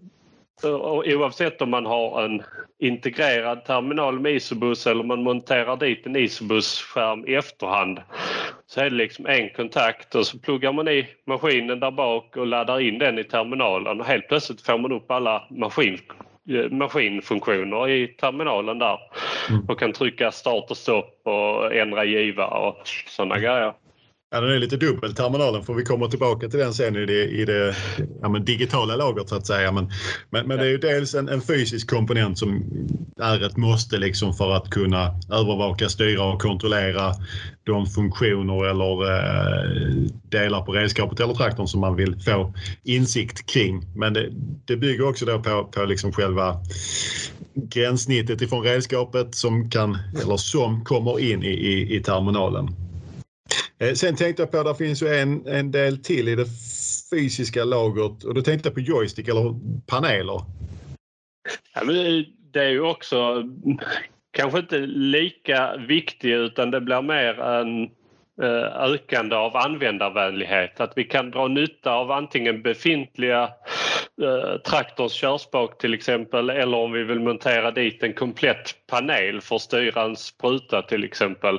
oavsett 0.65 1.63
om 1.63 1.71
man 1.71 1.87
har 1.87 2.23
en 2.23 2.43
integrerad 2.79 3.65
terminal 3.65 4.21
med 4.21 4.33
Isobus 4.33 4.87
eller 4.87 5.05
man 5.05 5.23
monterar 5.23 5.77
dit 5.77 6.07
en 6.07 6.17
Isobus-skärm 6.17 7.27
i 7.27 7.35
efterhand 7.35 8.01
så 8.67 8.81
är 8.81 8.91
det 8.91 8.97
liksom 8.97 9.27
en 9.27 9.51
kontakt 9.51 10.15
och 10.15 10.27
så 10.27 10.39
pluggar 10.39 10.73
man 10.73 10.89
i 10.89 11.09
maskinen 11.27 11.81
där 11.81 11.91
bak 11.91 12.37
och 12.37 12.47
laddar 12.47 12.81
in 12.81 12.99
den 12.99 13.19
i 13.19 13.25
terminalen 13.25 14.01
och 14.01 14.07
helt 14.07 14.29
plötsligt 14.29 14.67
får 14.67 14.79
man 14.79 14.93
upp 14.93 15.11
alla 15.11 15.47
maskin, 15.51 15.99
eh, 16.51 16.71
maskinfunktioner 16.71 17.89
i 17.89 18.09
terminalen 18.09 18.79
där 18.79 18.99
mm. 19.49 19.65
och 19.69 19.79
kan 19.79 19.93
trycka 19.93 20.33
start 20.33 20.71
och 20.71 20.77
stopp 20.77 21.21
och 21.25 21.75
ändra 21.75 22.05
giva 22.05 22.47
och 22.47 22.89
sådana 23.07 23.39
grejer. 23.39 23.73
Ja, 24.33 24.41
den 24.41 24.51
är 24.51 24.59
lite 24.59 24.77
dubbel 24.77 25.15
terminalen 25.15 25.65
för 25.65 25.75
vi 25.75 25.85
kommer 25.85 26.09
tillbaka 26.09 26.49
till 26.49 26.59
den 26.59 26.75
sen 26.75 26.97
i 26.97 27.07
det, 27.07 27.25
i 27.25 27.45
det 27.45 27.77
ja, 28.23 28.29
digitala 28.29 28.97
lagret 28.97 29.29
så 29.29 29.35
att 29.35 29.47
säga. 29.47 29.73
Men, 29.73 29.91
men, 30.31 30.49
men, 30.49 30.59
det 30.59 30.65
är 30.65 30.71
ju 30.71 30.79
dels 30.79 31.15
en, 31.15 31.29
en, 31.29 31.41
fysisk 31.41 31.91
komponent 31.91 32.39
som 32.39 32.65
är 33.21 33.47
ett 33.47 33.57
måste 33.57 33.99
liksom 33.99 34.35
för 34.35 34.51
att 34.51 34.71
kunna 34.71 35.15
övervaka, 35.33 35.89
styra 35.89 36.25
och 36.25 36.43
kontrollera 36.43 37.13
de 37.65 37.87
funktioner 37.87 38.65
eller 38.71 39.11
eh, 39.13 39.91
delar 40.29 40.63
på 40.63 40.73
redskapet 40.73 41.21
eller 41.21 41.35
traktorn 41.35 41.67
som 41.67 41.81
man 41.81 41.97
vill 41.97 42.21
få 42.21 42.55
insikt 42.85 43.47
kring. 43.47 43.83
Men 43.97 44.13
det, 44.13 44.31
det 44.65 44.77
bygger 44.77 45.09
också 45.09 45.27
då 45.27 45.39
på, 45.39 45.65
på 45.65 45.85
liksom 45.85 46.13
själva 46.13 46.57
gränssnittet 47.55 48.43
ifrån 48.43 48.63
redskapet 48.63 49.35
som 49.35 49.71
kan 49.71 49.99
eller 50.23 50.37
som 50.37 50.85
kommer 50.85 51.21
in 51.21 51.43
i, 51.43 51.51
i, 51.51 51.97
i 51.97 52.03
terminalen. 52.03 52.90
Eh, 53.81 53.95
sen 53.95 54.17
tänkte 54.17 54.43
jag 54.43 54.51
på 54.51 54.59
att 54.59 54.67
det 54.67 54.85
finns 54.85 55.03
ju 55.03 55.09
en, 55.09 55.47
en 55.47 55.71
del 55.71 56.03
till 56.03 56.29
i 56.29 56.35
det 56.35 56.47
fysiska 57.11 57.65
lagret 57.65 58.25
och 58.25 58.35
då 58.35 58.43
tänkte 58.43 58.69
jag 58.69 58.75
på 58.75 58.81
joystick 58.81 59.29
eller 59.29 59.55
paneler. 59.87 60.41
Ja, 61.75 61.85
men 61.85 62.25
det 62.53 62.61
är 62.65 62.71
ju 62.71 62.81
också 62.81 63.43
kanske 64.31 64.59
inte 64.59 64.79
lika 64.79 65.77
viktigt 65.77 66.35
utan 66.35 66.71
det 66.71 66.81
blir 66.81 67.03
mer 67.03 67.41
en 67.41 67.91
Eh, 68.43 68.83
ökande 68.83 69.37
av 69.37 69.57
användarvänlighet. 69.57 70.81
Att 70.81 70.93
vi 70.97 71.05
kan 71.05 71.31
dra 71.31 71.49
nytta 71.49 71.93
av 71.93 72.11
antingen 72.11 72.63
befintliga 72.63 73.43
eh, 74.23 74.61
traktorns 74.71 75.13
körspak 75.13 75.79
till 75.79 75.95
exempel 75.95 76.51
eller 76.51 76.77
om 76.77 76.93
vi 76.93 77.05
vill 77.05 77.21
montera 77.21 77.71
dit 77.71 78.03
en 78.03 78.13
komplett 78.13 78.75
panel 78.87 79.41
för 79.41 79.57
att 79.57 79.63
styra 79.63 80.03
en 80.03 80.17
spruta 80.17 80.83
till 80.83 81.05
exempel 81.05 81.59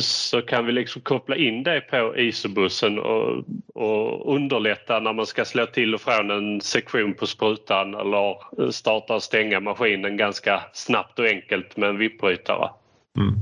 så 0.00 0.42
kan 0.42 0.66
vi 0.66 0.72
liksom 0.72 1.02
koppla 1.02 1.36
in 1.36 1.62
det 1.62 1.80
på 1.80 2.16
isobussen 2.16 2.98
och, 2.98 3.44
och 3.74 4.34
underlätta 4.34 5.00
när 5.00 5.12
man 5.12 5.26
ska 5.26 5.44
slå 5.44 5.66
till 5.66 5.94
och 5.94 6.00
från 6.00 6.30
en 6.30 6.60
sektion 6.60 7.14
på 7.14 7.26
sprutan 7.26 7.94
eller 7.94 8.36
starta 8.70 9.14
och 9.14 9.22
stänga 9.22 9.60
maskinen 9.60 10.16
ganska 10.16 10.62
snabbt 10.72 11.18
och 11.18 11.26
enkelt 11.26 11.76
med 11.76 11.88
en 11.88 11.98
vippbrytare. 11.98 12.70
Mm, 13.16 13.34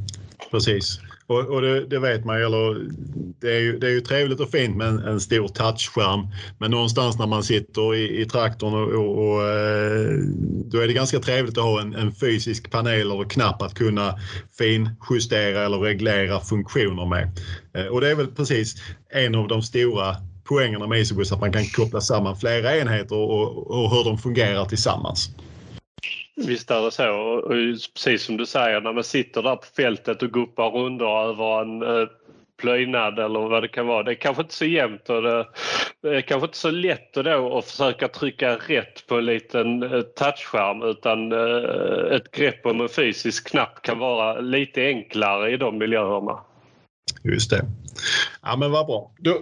precis. 0.51 1.01
Och, 1.27 1.39
och 1.39 1.63
det, 1.63 1.87
det, 1.87 1.99
vet 1.99 2.25
man 2.25 2.37
eller 2.37 2.91
det 3.41 3.57
är, 3.57 3.61
ju, 3.61 3.79
det 3.79 3.87
är 3.87 3.91
ju 3.91 4.01
trevligt 4.01 4.41
och 4.41 4.51
fint 4.51 4.77
med 4.77 4.87
en, 4.89 4.99
en 4.99 5.21
stor 5.21 5.49
touchskärm. 5.49 6.27
Men 6.59 6.71
någonstans 6.71 7.19
när 7.19 7.27
man 7.27 7.43
sitter 7.43 7.95
i, 7.95 8.21
i 8.21 8.27
traktorn 8.27 8.75
och, 8.75 8.89
och, 8.89 9.29
och, 9.29 9.43
eh, 9.43 10.19
då 10.65 10.81
är 10.81 10.87
det 10.87 10.93
ganska 10.93 11.19
trevligt 11.19 11.59
att 11.59 11.65
ha 11.65 11.81
en, 11.81 11.95
en 11.95 12.13
fysisk 12.13 12.71
panel 12.71 13.01
eller 13.01 13.25
knapp 13.25 13.63
att 13.63 13.75
kunna 13.75 14.15
finjustera 14.59 15.65
eller 15.65 15.79
reglera 15.79 16.41
funktioner 16.41 17.07
med. 17.07 17.41
Eh, 17.75 17.87
och 17.87 18.01
det 18.01 18.11
är 18.11 18.15
väl 18.15 18.27
precis 18.27 18.75
en 19.15 19.35
av 19.35 19.49
de 19.49 19.63
stora 19.63 20.17
poängerna 20.45 20.87
med 20.87 21.01
Isobus 21.01 21.33
att 21.33 21.41
man 21.41 21.53
kan 21.53 21.65
koppla 21.65 22.01
samman 22.01 22.37
flera 22.37 22.77
enheter 22.77 23.17
och, 23.17 23.71
och 23.71 23.91
hur 23.91 24.05
de 24.05 24.19
fungerar 24.19 24.65
tillsammans. 24.65 25.31
Visst 26.37 26.71
är 26.71 26.83
det 26.83 26.91
så. 26.91 27.11
Och 27.11 27.49
precis 27.95 28.23
som 28.23 28.37
du 28.37 28.47
säger, 28.47 28.81
när 28.81 28.93
man 28.93 29.05
sitter 29.05 29.43
där 29.43 29.57
på 29.57 29.67
fältet 29.77 30.23
och 30.23 30.33
guppar 30.33 30.71
rundor 30.71 31.21
över 31.21 31.63
en 31.63 31.83
eh, 31.83 32.09
plöjnad 32.57 33.19
eller 33.19 33.41
vad 33.41 33.63
det 33.63 33.69
kan 33.69 33.87
vara. 33.87 34.03
Det 34.03 34.11
är 34.11 34.15
kanske 34.15 34.43
inte 34.43 34.55
så 34.55 34.65
jämnt 34.65 35.11
och 35.11 35.23
det, 35.23 35.47
det 36.03 36.17
är 36.17 36.21
kanske 36.21 36.47
inte 36.47 36.59
så 36.59 36.71
lätt 36.71 37.15
då 37.15 37.59
att 37.59 37.65
försöka 37.65 38.09
trycka 38.09 38.57
rätt 38.57 39.07
på 39.07 39.19
en 39.19 39.25
liten 39.25 39.83
eh, 39.83 40.01
touchskärm 40.01 40.83
utan 40.83 41.33
eh, 41.33 42.17
ett 42.17 42.31
grepp 42.31 42.67
om 42.67 42.81
en 42.81 42.89
fysisk 42.89 43.51
knapp 43.51 43.83
kan 43.83 43.99
vara 43.99 44.41
lite 44.41 44.87
enklare 44.87 45.51
i 45.51 45.57
de 45.57 45.79
miljöerna. 45.79 46.41
Just 47.25 47.51
det. 47.51 47.65
Ja 48.43 48.57
men 48.57 48.71
vad 48.71 48.87
bra. 48.87 49.13
Då, 49.19 49.39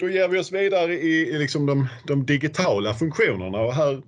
då 0.00 0.08
ger 0.08 0.28
vi 0.28 0.38
oss 0.38 0.52
vidare 0.52 0.94
i, 0.94 1.28
i 1.28 1.38
liksom 1.38 1.66
de, 1.66 1.88
de, 2.06 2.26
digitala 2.26 2.94
funktionerna 2.94 3.58
och 3.58 3.74
här, 3.74 4.02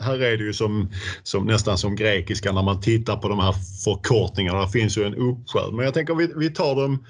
här 0.00 0.22
är 0.22 0.36
det 0.36 0.44
ju 0.44 0.52
som, 0.52 0.88
som, 1.22 1.46
nästan 1.46 1.78
som 1.78 1.96
grekiska 1.96 2.52
när 2.52 2.62
man 2.62 2.80
tittar 2.80 3.16
på 3.16 3.28
de 3.28 3.38
här 3.38 3.54
förkortningarna. 3.84 4.60
Det 4.60 4.72
finns 4.72 4.98
ju 4.98 5.04
en 5.04 5.14
uppsjö. 5.14 5.70
Men 5.72 5.84
jag 5.84 5.94
tänker 5.94 6.14
vi, 6.14 6.32
vi 6.36 6.50
tar 6.50 6.76
dem 6.76 7.06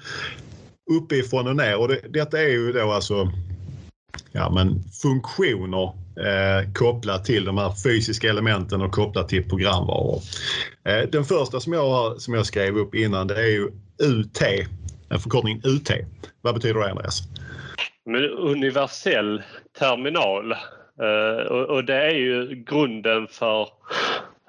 uppifrån 0.91 1.47
och 1.47 1.55
ner 1.55 1.77
och 1.77 1.87
det, 1.87 1.99
detta 2.09 2.41
är 2.41 2.49
ju 2.49 2.71
då 2.71 2.91
alltså 2.91 3.31
ja, 4.31 4.49
men 4.49 4.83
funktioner 5.01 5.83
eh, 6.19 6.71
kopplat 6.73 7.25
till 7.25 7.45
de 7.45 7.57
här 7.57 7.73
fysiska 7.83 8.29
elementen 8.29 8.81
och 8.81 8.91
kopplat 8.91 9.29
till 9.29 9.49
programvaror. 9.49 10.21
Eh, 10.83 11.09
den 11.11 11.25
första 11.25 11.59
som 11.59 11.73
jag, 11.73 12.21
som 12.21 12.33
jag 12.33 12.45
skrev 12.45 12.77
upp 12.77 12.95
innan 12.95 13.27
det 13.27 13.41
är 13.41 13.47
ju 13.47 13.71
UT 14.03 14.41
förkortningen 15.19 15.61
UT. 15.65 15.91
Vad 16.41 16.53
betyder 16.53 16.79
det 16.79 16.91
Andreas? 16.91 17.21
Men 18.05 18.23
universell 18.23 19.43
terminal. 19.79 20.51
Eh, 21.01 21.51
och 21.51 21.83
det 21.85 21.95
är 21.95 22.15
ju 22.15 22.63
grunden 22.67 23.27
för 23.27 23.67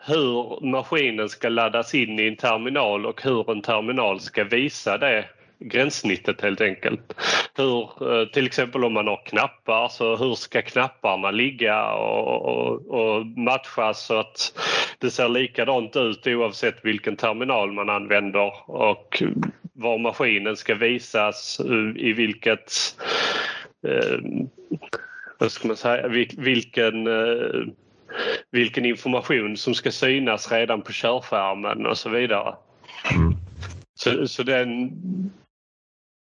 hur 0.07 0.66
maskinen 0.66 1.29
ska 1.29 1.48
laddas 1.48 1.94
in 1.94 2.20
i 2.20 2.29
en 2.29 2.37
terminal 2.37 3.07
och 3.07 3.22
hur 3.22 3.50
en 3.50 3.62
terminal 3.62 4.20
ska 4.20 4.44
visa 4.44 4.98
det 4.98 5.24
gränssnittet 5.59 6.40
helt 6.40 6.61
enkelt. 6.61 7.14
Hur, 7.57 8.12
eh, 8.12 8.29
till 8.29 8.46
exempel 8.46 8.85
om 8.85 8.92
man 8.92 9.07
har 9.07 9.26
knappar, 9.26 9.88
så 9.88 10.16
hur 10.16 10.35
ska 10.35 10.62
knapparna 10.62 11.31
ligga 11.31 11.92
och, 11.92 12.44
och, 12.44 12.87
och 12.87 13.26
matchas 13.26 14.07
så 14.07 14.18
att 14.18 14.52
det 14.98 15.11
ser 15.11 15.29
likadant 15.29 15.96
ut 15.96 16.26
oavsett 16.26 16.85
vilken 16.85 17.16
terminal 17.16 17.72
man 17.72 17.90
använder 17.90 18.70
och 18.70 19.22
var 19.76 19.98
maskinen 19.98 20.56
ska 20.56 20.74
visas, 20.74 21.60
i 21.96 22.12
vilket 22.12 22.72
eh, 23.88 24.18
vad 25.38 25.52
ska 25.52 25.68
man 25.68 25.76
säga, 25.76 26.08
vilken, 26.36 27.06
eh, 27.06 27.66
vilken 28.50 28.84
information 28.84 29.56
som 29.56 29.74
ska 29.74 29.90
synas 29.90 30.52
redan 30.52 30.82
på 30.82 30.92
körskärmen 30.92 31.86
och 31.86 31.98
så 31.98 32.08
vidare. 32.08 32.54
Mm. 33.14 33.32
Så, 33.94 34.28
så 34.28 34.42
den, 34.42 34.90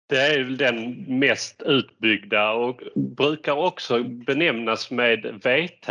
det 0.09 0.21
är 0.21 0.45
den 0.45 1.05
mest 1.19 1.63
utbyggda 1.63 2.53
och 2.53 2.81
brukar 2.95 3.53
också 3.53 4.03
benämnas 4.03 4.91
med 4.91 5.41
VT. 5.43 5.89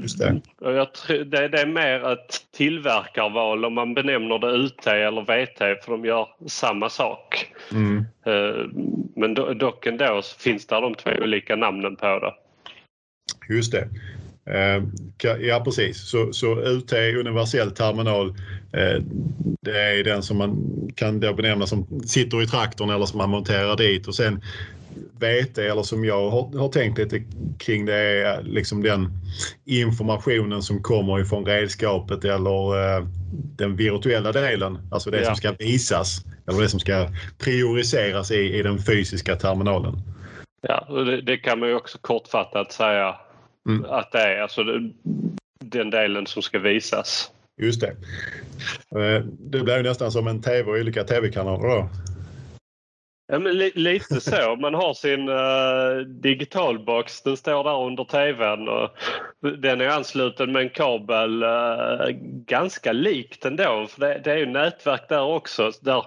Just 0.00 0.18
det. 0.18 0.40
Jag 0.60 0.94
tror, 0.94 1.24
det, 1.24 1.48
det 1.48 1.60
är 1.60 1.66
mer 1.66 2.12
ett 2.12 2.46
tillverkarval 2.56 3.64
om 3.64 3.74
man 3.74 3.94
benämner 3.94 4.38
det 4.38 4.50
UT 4.50 4.86
eller 4.86 5.20
VT 5.20 5.84
för 5.84 5.92
de 5.92 6.04
gör 6.04 6.28
samma 6.46 6.90
sak. 6.90 7.52
Mm. 7.72 8.04
Men 9.16 9.34
do, 9.34 9.54
dock 9.54 9.86
ändå 9.86 10.22
finns 10.38 10.66
det 10.66 10.80
de 10.80 10.94
två 10.94 11.10
olika 11.22 11.56
namnen 11.56 11.96
på 11.96 12.06
det. 12.18 12.34
Just 13.54 13.72
det. 13.72 13.88
Ja 15.40 15.62
precis, 15.64 16.08
så, 16.08 16.32
så 16.32 16.60
UT, 16.60 16.92
universell 16.92 17.70
terminal, 17.70 18.34
det 19.60 19.80
är 19.80 20.04
den 20.04 20.22
som 20.22 20.38
man 20.38 20.56
kan 20.94 21.20
då 21.20 21.32
benämna 21.34 21.66
som 21.66 22.00
sitter 22.06 22.42
i 22.42 22.46
traktorn 22.46 22.90
eller 22.90 23.06
som 23.06 23.18
man 23.18 23.30
monterar 23.30 23.76
dit 23.76 24.08
och 24.08 24.14
sen 24.14 24.42
VT 25.20 25.58
eller 25.58 25.82
som 25.82 26.04
jag 26.04 26.30
har, 26.30 26.58
har 26.58 26.68
tänkt 26.68 26.98
lite 26.98 27.22
kring 27.58 27.86
det 27.86 27.94
är 27.94 28.42
liksom 28.42 28.82
den 28.82 29.08
informationen 29.64 30.62
som 30.62 30.82
kommer 30.82 31.20
ifrån 31.20 31.46
redskapet 31.46 32.24
eller 32.24 32.96
eh, 32.96 33.06
den 33.32 33.76
virtuella 33.76 34.32
delen, 34.32 34.78
alltså 34.90 35.10
det 35.10 35.18
ja. 35.18 35.24
som 35.24 35.36
ska 35.36 35.52
visas 35.52 36.24
eller 36.46 36.60
det 36.60 36.68
som 36.68 36.80
ska 36.80 37.08
prioriseras 37.38 38.30
i, 38.30 38.58
i 38.58 38.62
den 38.62 38.78
fysiska 38.78 39.36
terminalen. 39.36 40.02
Ja, 40.62 40.86
det, 41.04 41.20
det 41.20 41.36
kan 41.36 41.58
man 41.60 41.68
ju 41.68 41.74
också 41.74 41.98
kortfattat 42.00 42.72
säga 42.72 43.16
mm. 43.68 43.84
att 43.84 44.12
det 44.12 44.18
är 44.18 44.42
alltså 44.42 44.62
den 45.64 45.90
delen 45.90 46.26
som 46.26 46.42
ska 46.42 46.58
visas. 46.58 47.30
Just 47.62 47.80
det. 47.80 47.96
Eh, 49.00 49.24
det 49.24 49.60
blir 49.60 49.82
nästan 49.82 50.12
som 50.12 50.26
en 50.26 50.42
tv 50.42 50.70
och 50.70 50.78
olika 50.78 51.04
tv-kanaler 51.04 51.68
då. 51.68 51.88
Ja, 53.30 53.38
lite 53.74 54.20
så. 54.20 54.56
Man 54.56 54.74
har 54.74 54.94
sin 54.94 55.28
uh, 55.28 56.06
digitalbox. 56.06 57.22
Den 57.22 57.36
står 57.36 57.64
där 57.64 57.84
under 57.86 58.04
tvn. 58.04 58.68
Och 58.68 58.90
den 59.58 59.80
är 59.80 59.88
ansluten 59.88 60.52
med 60.52 60.62
en 60.62 60.70
kabel 60.70 61.42
uh, 61.42 62.08
ganska 62.46 62.92
likt 62.92 63.44
ändå. 63.44 63.86
För 63.90 64.00
det, 64.00 64.20
det 64.24 64.32
är 64.32 64.36
ju 64.36 64.46
nätverk 64.46 65.08
där 65.08 65.22
också. 65.22 65.70
Där 65.80 66.04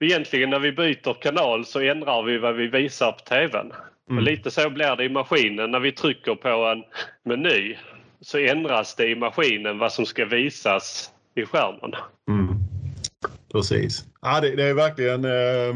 egentligen 0.00 0.50
när 0.50 0.58
vi 0.58 0.72
byter 0.72 1.20
kanal 1.20 1.66
så 1.66 1.80
ändrar 1.80 2.22
vi 2.22 2.38
vad 2.38 2.54
vi 2.54 2.66
visar 2.66 3.12
på 3.12 3.18
tvn. 3.18 3.72
Mm. 4.10 4.18
Och 4.18 4.22
lite 4.22 4.50
så 4.50 4.70
blir 4.70 4.96
det 4.96 5.04
i 5.04 5.08
maskinen. 5.08 5.70
När 5.70 5.80
vi 5.80 5.92
trycker 5.92 6.34
på 6.34 6.48
en 6.48 6.84
meny 7.24 7.76
så 8.20 8.38
ändras 8.38 8.94
det 8.94 9.08
i 9.08 9.14
maskinen 9.14 9.78
vad 9.78 9.92
som 9.92 10.06
ska 10.06 10.24
visas 10.24 11.10
i 11.34 11.44
skärmen. 11.44 11.92
Mm. 12.28 12.56
Precis. 13.52 14.04
Ja, 14.22 14.40
det, 14.40 14.56
det 14.56 14.64
är 14.64 14.74
verkligen 14.74 15.24
eh, 15.24 15.74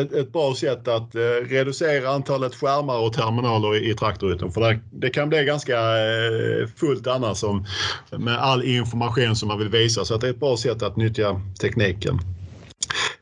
ett, 0.00 0.12
ett, 0.12 0.32
bra 0.32 0.54
sätt 0.54 0.88
att 0.88 1.14
eh, 1.14 1.20
reducera 1.20 2.10
antalet 2.10 2.54
skärmar 2.54 2.98
och 2.98 3.12
terminaler 3.12 3.76
i, 3.76 3.90
i 3.90 3.94
traktorhytten. 3.94 4.52
För 4.52 4.60
det, 4.60 4.80
det, 4.92 5.10
kan 5.10 5.28
bli 5.28 5.44
ganska 5.44 5.78
eh, 5.78 6.68
fullt 6.76 7.06
annars 7.06 7.38
som, 7.38 7.66
med 8.10 8.38
all 8.38 8.64
information 8.64 9.36
som 9.36 9.48
man 9.48 9.58
vill 9.58 9.68
visa. 9.68 10.04
Så 10.04 10.14
att 10.14 10.20
det 10.20 10.26
är 10.26 10.30
ett 10.30 10.40
bra 10.40 10.56
sätt 10.56 10.82
att 10.82 10.96
nyttja 10.96 11.40
tekniken. 11.60 12.18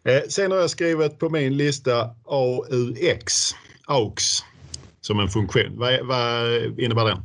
Eh, 0.04 0.20
sen 0.28 0.50
har 0.50 0.58
jag 0.58 0.70
skrivit 0.70 1.18
på 1.18 1.30
min 1.30 1.56
lista 1.56 2.11
AUX, 2.26 3.54
AUX 3.87 4.24
som 5.00 5.20
en 5.20 5.28
funktion. 5.28 5.72
Vad, 5.78 6.06
vad 6.06 6.54
innebär 6.78 7.04
den? 7.04 7.18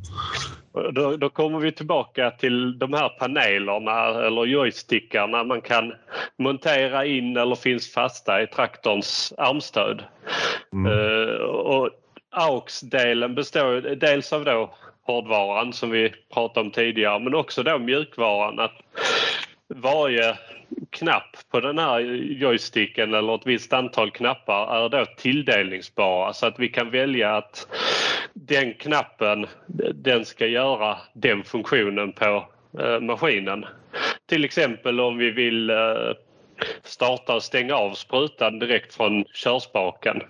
Då, 0.91 1.17
då, 1.17 1.29
kommer 1.29 1.59
vi 1.59 1.71
tillbaka 1.71 2.31
till 2.31 2.79
de 2.79 2.93
här 2.93 3.09
panelerna 3.09 4.25
eller 4.27 4.45
joystickarna 4.45 5.43
man 5.43 5.61
kan 5.61 5.93
montera 6.37 7.05
in 7.05 7.37
eller 7.37 7.55
finns 7.55 7.93
fasta 7.93 8.41
i 8.41 8.47
traktorns 8.47 9.33
armstöd. 9.37 10.03
Mm. 10.73 10.91
Uh, 10.91 11.41
och 11.45 11.89
AUX-delen 12.31 13.35
består 13.35 13.95
dels 13.95 14.33
av 14.33 14.45
då 14.45 14.73
hårdvaran 15.03 15.73
som 15.73 15.89
vi 15.89 16.13
pratade 16.33 16.65
om 16.65 16.71
tidigare 16.71 17.19
men 17.19 17.35
också 17.35 17.63
då 17.63 17.77
mjukvaran. 17.79 18.59
Att 18.59 18.75
varje 19.75 20.37
knapp 20.89 21.37
på 21.51 21.59
den 21.59 21.79
här 21.79 21.99
joysticken 22.41 23.13
eller 23.13 23.35
ett 23.35 23.45
visst 23.47 23.73
antal 23.73 24.11
knappar 24.11 24.85
är 24.85 24.89
då 24.89 25.05
tilldelningsbara 25.17 26.33
så 26.33 26.45
att 26.45 26.59
vi 26.59 26.69
kan 26.69 26.91
välja 26.91 27.37
att 27.37 27.67
den 28.33 28.73
knappen 28.73 29.45
den 29.93 30.25
ska 30.25 30.47
göra 30.47 30.97
den 31.13 31.43
funktionen 31.43 32.13
på 32.13 32.45
eh, 32.79 32.99
maskinen. 32.99 33.65
Till 34.25 34.45
exempel 34.45 34.99
om 34.99 35.17
vi 35.17 35.31
vill 35.31 35.69
eh, 35.69 35.77
starta 36.83 37.35
och 37.35 37.43
stänga 37.43 37.75
av 37.75 37.93
sprutan 37.93 38.59
direkt 38.59 38.95
från 38.95 39.25
körspaken 39.33 40.21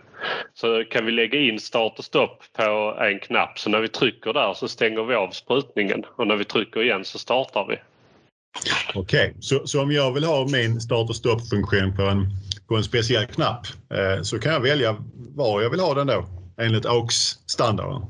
så 0.54 0.84
kan 0.84 1.06
vi 1.06 1.12
lägga 1.12 1.40
in 1.40 1.60
start 1.60 2.00
och 2.00 2.06
stopp 2.06 2.44
på 2.54 2.98
en 3.00 3.20
knapp 3.20 3.60
så 3.60 3.70
när 3.70 3.80
vi 3.80 3.88
trycker 3.88 4.34
där 4.34 4.54
så 4.54 4.68
stänger 4.68 5.04
vi 5.04 5.16
av 5.16 5.30
sprutningen 5.30 6.06
och 6.16 6.28
när 6.28 6.36
vi 6.36 6.44
trycker 6.44 6.84
igen 6.84 7.06
så 7.06 7.20
startar 7.20 7.66
vi. 7.70 7.78
Okej, 8.94 9.30
okay. 9.30 9.34
så, 9.40 9.68
så 9.68 9.82
om 9.82 9.92
jag 9.92 10.14
vill 10.14 10.24
ha 10.24 10.48
min 10.48 10.82
start 10.82 11.10
och 11.10 11.16
stoppfunktion 11.16 11.96
på 11.96 12.02
en, 12.02 12.28
på 12.68 12.76
en 12.76 12.84
speciell 12.84 13.26
knapp 13.26 13.68
eh, 13.94 14.22
så 14.22 14.40
kan 14.40 14.54
jag 14.54 14.60
välja 14.60 14.96
var 15.36 15.62
jag 15.62 15.70
vill 15.70 15.80
ha 15.80 15.94
den 15.94 16.08
då 16.08 16.26
enligt 16.62 16.86
AUX-standarden? 16.86 18.02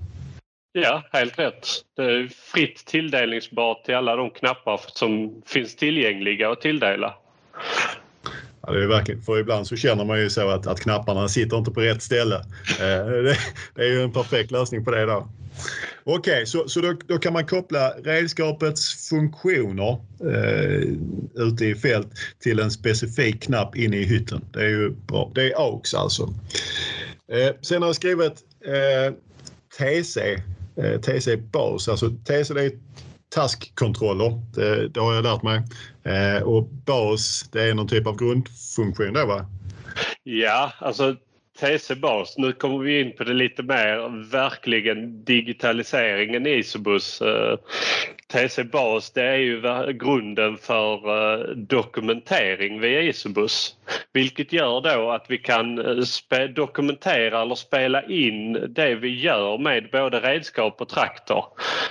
Ja, 0.71 1.03
helt 1.11 1.39
rätt. 1.39 1.67
Det 1.95 2.03
är 2.03 2.27
fritt 2.53 2.85
tilldelningsbart 2.85 3.83
till 3.83 3.95
alla 3.95 4.15
de 4.15 4.29
knappar 4.29 4.81
som 4.87 5.41
finns 5.45 5.75
tillgängliga 5.75 6.51
att 6.51 6.61
tilldela. 6.61 7.15
Ja, 8.67 8.73
det 8.73 8.83
är 8.83 8.87
verkligen, 8.87 9.21
för 9.21 9.39
ibland 9.39 9.67
så 9.67 9.75
känner 9.75 10.05
man 10.05 10.19
ju 10.19 10.29
så 10.29 10.49
att, 10.49 10.67
att 10.67 10.79
knapparna 10.79 11.27
sitter 11.27 11.57
inte 11.57 11.71
på 11.71 11.81
rätt 11.81 12.01
ställe. 12.01 12.35
Eh, 12.79 13.05
det, 13.07 13.37
det, 13.75 13.81
är 13.81 13.87
ju 13.87 14.01
en 14.01 14.11
perfekt 14.11 14.51
lösning 14.51 14.85
på 14.85 14.91
det 14.91 15.05
då. 15.05 15.27
Okej, 16.03 16.33
okay, 16.33 16.45
så, 16.45 16.69
så 16.69 16.81
då, 16.81 16.93
då, 17.07 17.17
kan 17.17 17.33
man 17.33 17.45
koppla 17.45 17.89
redskapets 17.89 19.09
funktioner 19.09 19.97
eh, 20.19 20.81
ute 21.35 21.65
i 21.65 21.75
fält 21.75 22.07
till 22.39 22.59
en 22.59 22.71
specifik 22.71 23.41
knapp 23.41 23.75
inne 23.75 23.97
i 23.97 24.03
hytten. 24.03 24.45
Det 24.53 24.59
är 24.59 24.69
ju 24.69 24.89
bra. 24.89 25.31
Det 25.35 25.51
är 25.51 25.55
AUX 25.57 25.93
alltså. 25.93 26.33
Eh, 27.31 27.55
sen 27.61 27.81
har 27.81 27.89
jag 27.89 27.95
skrivit 27.95 28.43
eh, 28.65 29.13
TC, 29.77 30.19
eh, 30.75 31.01
TC 31.01 31.37
bas. 31.37 31.87
Alltså 31.87 32.09
TC 32.09 32.53
det 32.53 32.63
är 32.63 32.71
taskkontroller. 33.29 34.41
Det, 34.55 34.87
det 34.87 34.99
har 34.99 35.13
jag 35.13 35.23
lärt 35.23 35.43
mig. 35.43 35.61
Eh, 36.03 36.43
och 36.43 36.63
bas 36.63 37.49
det 37.51 37.63
är 37.63 37.73
någon 37.73 37.87
typ 37.87 38.07
av 38.07 38.17
grundfunktion 38.17 39.13
då 39.13 39.25
va? 39.25 39.45
Ja, 40.23 40.71
alltså 40.79 41.15
TC-bas. 41.59 42.37
Nu 42.37 42.53
kommer 42.53 42.77
vi 42.79 43.01
in 43.01 43.15
på 43.17 43.23
det 43.23 43.33
lite 43.33 43.63
mer 43.63 44.29
verkligen 44.31 45.23
digitaliseringen 45.23 46.47
i 46.47 46.49
Isobus. 46.49 47.21
Eh, 47.21 47.57
TC-bas 48.33 49.11
det 49.11 49.23
är 49.23 49.37
ju 49.37 49.61
grunden 49.93 50.57
för 50.57 50.95
eh, 50.95 51.47
dokumentering 51.55 52.79
via 52.79 53.01
Isobus. 53.01 53.75
Vilket 54.13 54.53
gör 54.53 54.81
då 54.81 55.11
att 55.11 55.25
vi 55.29 55.37
kan 55.37 55.79
eh, 55.79 56.39
dokumentera 56.55 57.41
eller 57.41 57.55
spela 57.55 58.03
in 58.03 58.53
det 58.69 58.95
vi 58.95 59.19
gör 59.19 59.57
med 59.57 59.89
både 59.91 60.19
redskap 60.19 60.81
och 60.81 60.89
traktor. 60.89 61.45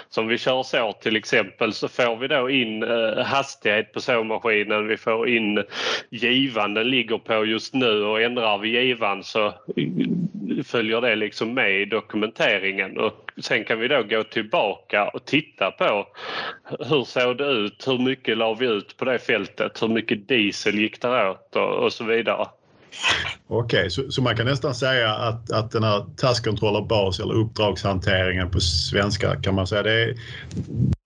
Som 0.08 0.26
vi 0.26 0.38
kör 0.38 0.62
så 0.62 0.92
till 0.92 1.16
exempel 1.16 1.72
så 1.72 1.88
får 1.88 2.16
vi 2.16 2.28
då 2.28 2.50
in 2.50 2.82
eh, 2.82 3.24
hastighet 3.24 3.92
på 3.92 4.00
såmaskinen, 4.00 4.86
vi 4.86 4.96
får 4.96 5.28
in 5.28 5.64
givan 6.10 6.74
den 6.74 6.90
ligger 6.90 7.18
på 7.18 7.44
just 7.44 7.74
nu 7.74 8.02
och 8.02 8.22
ändrar 8.22 8.58
vi 8.58 8.68
givan 8.68 9.22
så 9.22 9.54
följer 10.64 11.00
det 11.00 11.16
liksom 11.16 11.54
med 11.54 11.80
i 11.80 11.84
dokumenteringen 11.84 12.98
och 12.98 13.32
sen 13.40 13.64
kan 13.64 13.78
vi 13.80 13.88
då 13.88 14.02
gå 14.02 14.22
tillbaka 14.22 15.08
och 15.08 15.24
titta 15.24 15.70
på 15.70 16.06
hur 16.78 17.04
såg 17.04 17.38
det 17.38 17.46
ut, 17.46 17.84
hur 17.86 17.98
mycket 17.98 18.38
la 18.38 18.54
vi 18.54 18.66
ut 18.66 18.96
på 18.96 19.04
det 19.04 19.18
fältet, 19.18 19.82
hur 19.82 19.88
mycket 19.88 20.28
diesel 20.28 20.78
gick 20.78 21.02
det 21.02 21.28
åt 21.28 21.56
och, 21.56 21.84
och 21.84 21.92
så 21.92 22.04
vidare. 22.04 22.46
Okej, 23.48 23.78
okay, 23.78 23.90
så, 23.90 24.10
så, 24.10 24.22
man 24.22 24.36
kan 24.36 24.46
nästan 24.46 24.74
säga 24.74 25.10
att, 25.10 25.52
att 25.52 25.70
den 25.70 25.82
här 25.82 26.06
taskkontroller 26.16 26.82
bas 26.82 27.20
eller 27.20 27.34
uppdragshanteringen 27.34 28.50
på 28.50 28.60
svenska 28.60 29.36
kan 29.40 29.54
man 29.54 29.66
säga 29.66 29.82
det, 29.82 30.14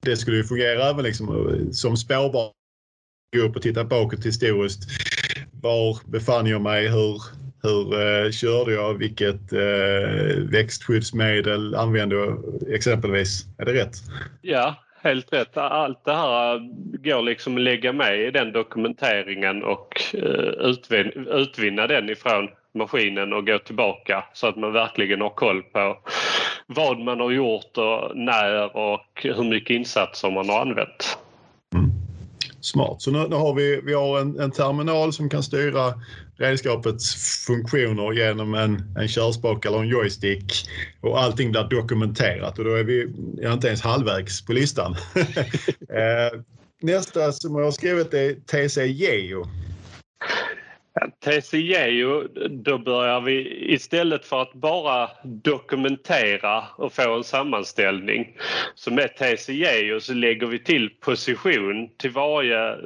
det 0.02 0.16
skulle 0.16 0.36
ju 0.36 0.44
fungera 0.44 0.90
även 0.90 1.04
liksom 1.04 1.68
som 1.72 1.96
spårbar. 1.96 2.50
Gå 3.36 3.42
upp 3.42 3.56
och 3.56 3.62
titta 3.62 3.84
bakåt 3.84 4.26
historiskt. 4.26 4.82
Var 5.62 6.10
befann 6.10 6.46
jag 6.46 6.60
mig? 6.60 6.88
Hur, 6.88 7.22
hur 7.62 7.94
eh, 7.94 8.30
körde 8.30 8.72
jag? 8.72 8.94
Vilket 8.94 9.52
eh, 9.52 10.42
växtskyddsmedel 10.50 11.74
använde 11.74 12.16
jag 12.16 12.44
exempelvis? 12.72 13.46
Är 13.58 13.64
det 13.64 13.74
rätt? 13.74 13.96
Ja, 14.40 14.76
helt 15.02 15.32
rätt. 15.32 15.56
Allt 15.56 16.04
det 16.04 16.14
här 16.14 16.58
går 17.04 17.22
liksom 17.22 17.56
att 17.56 17.62
lägga 17.62 17.92
med 17.92 18.20
i 18.20 18.30
den 18.30 18.52
dokumenteringen 18.52 19.62
och 19.64 20.02
eh, 20.14 20.68
utvinna, 20.68 21.10
utvinna 21.30 21.86
den 21.86 22.10
ifrån 22.10 22.48
maskinen 22.74 23.32
och 23.32 23.46
gå 23.46 23.58
tillbaka 23.58 24.24
så 24.32 24.46
att 24.46 24.56
man 24.56 24.72
verkligen 24.72 25.20
har 25.20 25.30
koll 25.30 25.62
på 25.62 25.98
vad 26.66 26.98
man 26.98 27.20
har 27.20 27.30
gjort 27.30 27.76
och 27.76 28.16
när 28.16 28.76
och 28.76 29.06
hur 29.22 29.44
mycket 29.44 29.74
insatser 29.74 30.30
man 30.30 30.48
har 30.48 30.60
använt. 30.60 31.18
Mm. 31.74 31.90
Smart. 32.60 33.02
Så 33.02 33.10
nu, 33.10 33.28
nu 33.28 33.36
har 33.36 33.54
vi, 33.54 33.80
vi 33.84 33.94
har 33.94 34.20
en, 34.20 34.40
en, 34.40 34.50
terminal 34.50 35.12
som 35.12 35.30
kan 35.30 35.42
styra 35.42 35.92
redskapets 36.40 37.14
funktioner 37.46 38.12
genom 38.12 38.54
en, 38.54 38.96
en 38.96 39.08
körspak 39.08 39.66
eller 39.66 39.78
en 39.78 39.88
joystick 39.88 40.68
och 41.00 41.22
allting 41.22 41.50
blir 41.50 41.68
dokumenterat 41.70 42.58
och 42.58 42.64
då 42.64 42.74
är 42.74 42.84
vi 42.84 43.02
inte 43.52 43.66
ens 43.66 43.80
halvvägs 43.80 44.46
på 44.46 44.52
listan. 44.52 44.96
Eh, 45.90 46.40
nästa 46.82 47.32
som 47.32 47.56
jag 47.56 47.64
har 47.64 47.70
skrivit 47.70 48.14
är 48.14 48.34
TC 48.34 48.86
Geo. 48.86 49.46
TCGeo, 51.24 52.28
då 52.48 52.78
börjar 52.78 53.20
vi 53.20 53.64
istället 53.72 54.24
för 54.24 54.42
att 54.42 54.52
bara 54.52 55.10
dokumentera 55.22 56.64
och 56.76 56.92
få 56.92 57.16
en 57.16 57.24
sammanställning. 57.24 58.36
Så 58.74 58.90
med 58.90 59.16
TCGeo 59.16 60.00
så 60.00 60.14
lägger 60.14 60.46
vi 60.46 60.58
till 60.58 60.90
position 61.00 61.88
till 61.96 62.10
varje, 62.10 62.76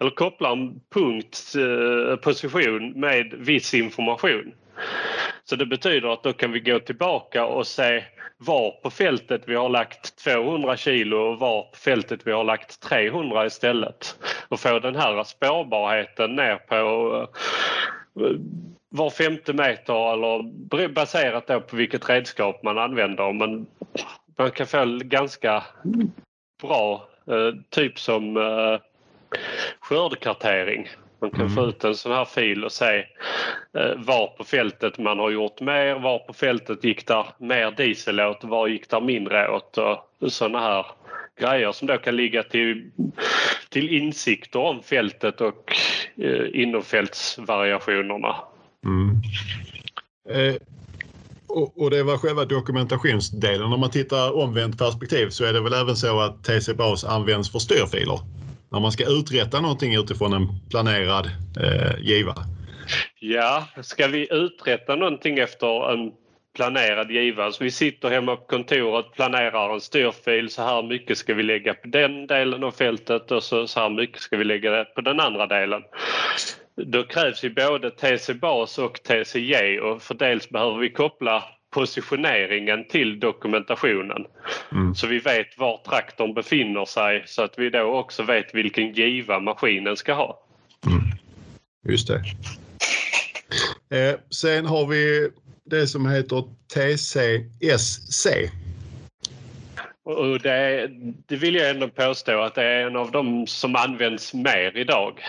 eller 0.00 0.10
kopplar 0.14 0.52
en 0.52 0.80
punkt 0.94 1.38
eh, 1.56 2.16
position 2.16 3.00
med 3.00 3.34
viss 3.38 3.74
information. 3.74 4.52
Så 5.44 5.56
det 5.56 5.66
betyder 5.66 6.12
att 6.12 6.22
då 6.22 6.32
kan 6.32 6.52
vi 6.52 6.60
gå 6.60 6.78
tillbaka 6.78 7.46
och 7.46 7.66
se 7.66 8.04
var 8.38 8.70
på 8.70 8.90
fältet 8.90 9.42
vi 9.46 9.54
har 9.54 9.68
lagt 9.68 10.16
200 10.16 10.76
kilo 10.76 11.16
och 11.16 11.38
var 11.38 11.62
på 11.62 11.76
fältet 11.76 12.20
vi 12.24 12.32
har 12.32 12.44
lagt 12.44 12.80
300 12.80 13.46
istället. 13.46 14.18
Och 14.48 14.60
få 14.60 14.78
den 14.78 14.96
här 14.96 15.24
spårbarheten 15.24 16.36
ner 16.36 16.56
på 16.56 16.76
eh, 18.20 18.36
var 18.88 19.10
femte 19.10 19.52
meter 19.52 20.12
eller 20.12 20.88
baserat 20.88 21.46
då 21.46 21.60
på 21.60 21.76
vilket 21.76 22.08
redskap 22.08 22.62
man 22.62 22.78
använder. 22.78 23.32
Men 23.32 23.66
man 24.38 24.50
kan 24.50 24.66
få 24.66 24.98
ganska 25.02 25.64
bra, 26.62 27.08
eh, 27.26 27.54
typ 27.70 27.98
som 27.98 28.36
eh, 28.36 28.80
skördkartering. 29.80 30.88
Man 31.24 31.30
kan 31.30 31.40
mm. 31.40 31.54
få 31.54 31.66
ut 31.66 31.84
en 31.84 31.94
sån 31.94 32.12
här 32.12 32.24
fil 32.24 32.64
och 32.64 32.72
se 32.72 32.98
eh, 33.78 33.96
var 33.96 34.26
på 34.26 34.44
fältet 34.44 34.98
man 34.98 35.18
har 35.18 35.30
gjort 35.30 35.60
mer, 35.60 35.94
var 35.94 36.18
på 36.18 36.32
fältet 36.32 36.84
gick 36.84 37.06
där 37.06 37.26
mer 37.38 37.70
diesel 37.70 38.20
åt, 38.20 38.44
var 38.44 38.68
gick 38.68 38.90
där 38.90 39.00
mindre 39.00 39.48
åt 39.48 39.78
och 39.78 40.32
sådana 40.32 40.60
här 40.60 40.86
grejer 41.40 41.72
som 41.72 41.88
då 41.88 41.98
kan 41.98 42.16
ligga 42.16 42.42
till, 42.42 42.90
till 43.68 43.88
insikter 43.88 44.58
om 44.58 44.82
fältet 44.82 45.40
och 45.40 45.72
eh, 46.16 46.62
inomfältsvariationerna. 46.62 48.36
Mm. 48.84 49.22
Eh, 50.28 50.54
och, 51.46 51.82
och, 51.82 51.90
det 51.90 52.02
var 52.02 52.18
själva 52.18 52.44
dokumentationsdelen. 52.44 53.72
Om 53.72 53.80
man 53.80 53.90
tittar 53.90 54.36
omvänt 54.36 54.78
perspektiv 54.78 55.28
så 55.28 55.44
är 55.44 55.52
det 55.52 55.60
väl 55.60 55.72
även 55.72 55.96
så 55.96 56.20
att 56.20 56.44
TC 56.44 56.74
Bas 56.74 57.04
används 57.04 57.52
för 57.52 57.58
styrfiler? 57.58 58.20
När 58.74 58.80
man 58.80 58.92
ska 58.92 59.04
uträtta 59.08 59.60
någonting 59.60 59.94
utifrån 59.94 60.32
en 60.32 60.48
planerad 60.70 61.26
eh, 61.60 61.98
giva? 62.00 62.34
Ja, 63.20 63.68
ska 63.82 64.06
vi 64.06 64.28
uträtta 64.30 64.96
någonting 64.96 65.38
efter 65.38 65.92
en 65.92 66.12
planerad 66.54 67.10
giva. 67.10 67.52
Så 67.52 67.64
vi 67.64 67.70
sitter 67.70 68.10
hemma 68.10 68.36
på 68.36 68.46
kontoret, 68.46 69.12
planerar 69.12 69.74
en 69.74 69.80
styrfil. 69.80 70.50
Så 70.50 70.62
här 70.62 70.82
mycket 70.82 71.18
ska 71.18 71.34
vi 71.34 71.42
lägga 71.42 71.74
på 71.74 71.88
den 71.88 72.26
delen 72.26 72.64
av 72.64 72.70
fältet 72.70 73.30
och 73.30 73.42
så, 73.42 73.66
så 73.66 73.80
här 73.80 73.90
mycket 73.90 74.20
ska 74.20 74.36
vi 74.36 74.44
lägga 74.44 74.84
på 74.84 75.00
den 75.00 75.20
andra 75.20 75.46
delen. 75.46 75.82
Då 76.76 77.02
krävs 77.02 77.44
ju 77.44 77.50
både 77.50 77.90
TC 77.90 78.34
bas 78.34 78.78
och 78.78 79.02
TCG 79.02 79.80
och 79.80 80.02
för 80.02 80.14
dels 80.14 80.48
behöver 80.48 80.78
vi 80.78 80.90
koppla 80.90 81.44
positioneringen 81.74 82.84
till 82.88 83.20
dokumentationen. 83.20 84.26
Mm. 84.72 84.94
Så 84.94 85.06
vi 85.06 85.18
vet 85.18 85.58
var 85.58 85.80
traktorn 85.88 86.34
befinner 86.34 86.84
sig 86.84 87.22
så 87.26 87.42
att 87.42 87.58
vi 87.58 87.70
då 87.70 87.82
också 87.82 88.22
vet 88.22 88.54
vilken 88.54 88.92
giva 88.92 89.40
maskinen 89.40 89.96
ska 89.96 90.14
ha. 90.14 90.40
Mm. 90.86 91.02
Just 91.88 92.08
det. 92.08 92.22
Eh, 93.96 94.14
sen 94.30 94.66
har 94.66 94.86
vi 94.86 95.30
det 95.64 95.86
som 95.86 96.06
heter 96.06 96.44
TCSC. 96.74 98.26
Och 100.04 100.40
det, 100.40 100.90
det, 101.26 101.36
vill 101.36 101.54
jag 101.54 101.70
ändå 101.70 101.88
påstå 101.88 102.40
att 102.40 102.54
det 102.54 102.64
är 102.64 102.86
en 102.86 102.96
av 102.96 103.10
de 103.10 103.46
som 103.46 103.76
används 103.76 104.34
mer 104.34 104.76
idag. 104.76 105.20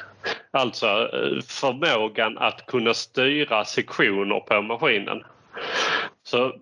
Alltså 0.52 0.88
eh, 0.88 1.42
förmågan 1.48 2.38
att 2.38 2.66
kunna 2.66 2.94
styra 2.94 3.66
sektioner 3.66 4.40
på 4.40 4.62
maskinen. 4.62 5.24
Så 6.28 6.54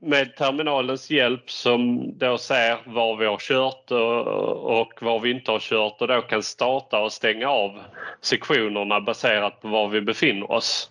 med 0.00 0.36
terminalens 0.36 1.10
hjälp 1.10 1.50
som 1.50 2.12
då 2.18 2.38
ser 2.38 2.78
var 2.86 3.16
vi 3.16 3.26
har 3.26 3.38
kört 3.38 3.90
och 3.90 5.02
var 5.02 5.20
vi 5.20 5.30
inte 5.30 5.50
har 5.50 5.58
kört 5.58 6.00
och 6.00 6.08
då 6.08 6.20
kan 6.20 6.42
starta 6.42 7.00
och 7.00 7.12
stänga 7.12 7.48
av 7.48 7.80
sektionerna 8.20 9.00
baserat 9.00 9.60
på 9.60 9.68
var 9.68 9.88
vi 9.88 10.00
befinner 10.00 10.50
oss. 10.50 10.90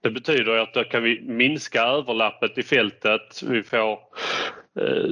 Det 0.00 0.10
betyder 0.10 0.58
att 0.58 0.74
då 0.74 0.84
kan 0.84 1.02
vi 1.02 1.20
minska 1.20 1.82
överlappet 1.82 2.58
i 2.58 2.62
fältet. 2.62 3.42
Vi 3.42 3.62
får 3.62 3.92
eh, 4.80 5.10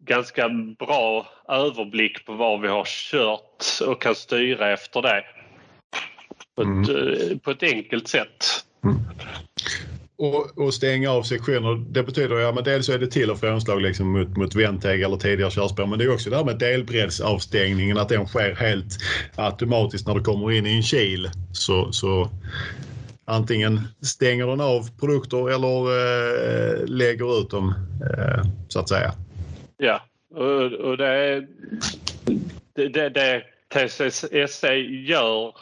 ganska 0.00 0.48
bra 0.78 1.26
överblick 1.48 2.26
på 2.26 2.32
var 2.32 2.58
vi 2.58 2.68
har 2.68 2.84
kört 2.84 3.64
och 3.86 4.02
kan 4.02 4.14
styra 4.14 4.72
efter 4.72 5.02
det 5.02 5.24
på 6.56 6.62
ett, 6.62 6.88
mm. 6.88 7.30
Eh, 7.30 7.38
på 7.38 7.50
ett 7.50 7.62
enkelt 7.62 8.08
sätt. 8.08 8.44
Mm 8.84 9.00
och, 10.20 10.58
och 10.58 10.74
stänga 10.74 11.10
av 11.10 11.22
sektioner. 11.22 11.84
Det 11.90 12.02
betyder 12.02 12.36
ja, 12.36 12.52
men 12.52 12.64
dels 12.64 12.88
är 12.88 12.98
det 12.98 13.06
till 13.06 13.30
och 13.30 13.40
frånslag 13.40 13.82
liksom 13.82 14.12
mot, 14.12 14.36
mot 14.36 14.54
vändteg 14.54 15.02
eller 15.02 15.16
tidigare 15.16 15.50
körspår. 15.50 15.86
Men 15.86 15.98
det 15.98 16.04
är 16.04 16.12
också 16.12 16.30
det 16.30 16.36
här 16.36 16.44
med 16.44 16.58
delbreddsavstängningen, 16.58 17.98
att 17.98 18.08
den 18.08 18.26
sker 18.26 18.54
helt 18.54 18.98
automatiskt 19.36 20.06
när 20.06 20.14
du 20.14 20.20
kommer 20.22 20.52
in 20.52 20.66
i 20.66 20.76
en 20.76 20.82
kil. 20.82 21.30
Så, 21.52 21.92
så 21.92 22.30
antingen 23.24 23.80
stänger 24.02 24.46
den 24.46 24.60
av 24.60 24.98
produkter 25.00 25.50
eller 25.50 25.80
eh, 25.80 26.86
lägger 26.86 27.40
ut 27.40 27.50
dem 27.50 27.74
eh, 28.02 28.44
så 28.68 28.80
att 28.80 28.88
säga. 28.88 29.12
Ja, 29.76 30.02
och, 30.34 30.72
och 30.72 30.96
det 30.96 31.06
är 31.06 31.46
det, 32.74 32.88
det, 32.88 33.08
det 33.08 33.42
TCSC 33.74 34.64
gör 35.06 35.54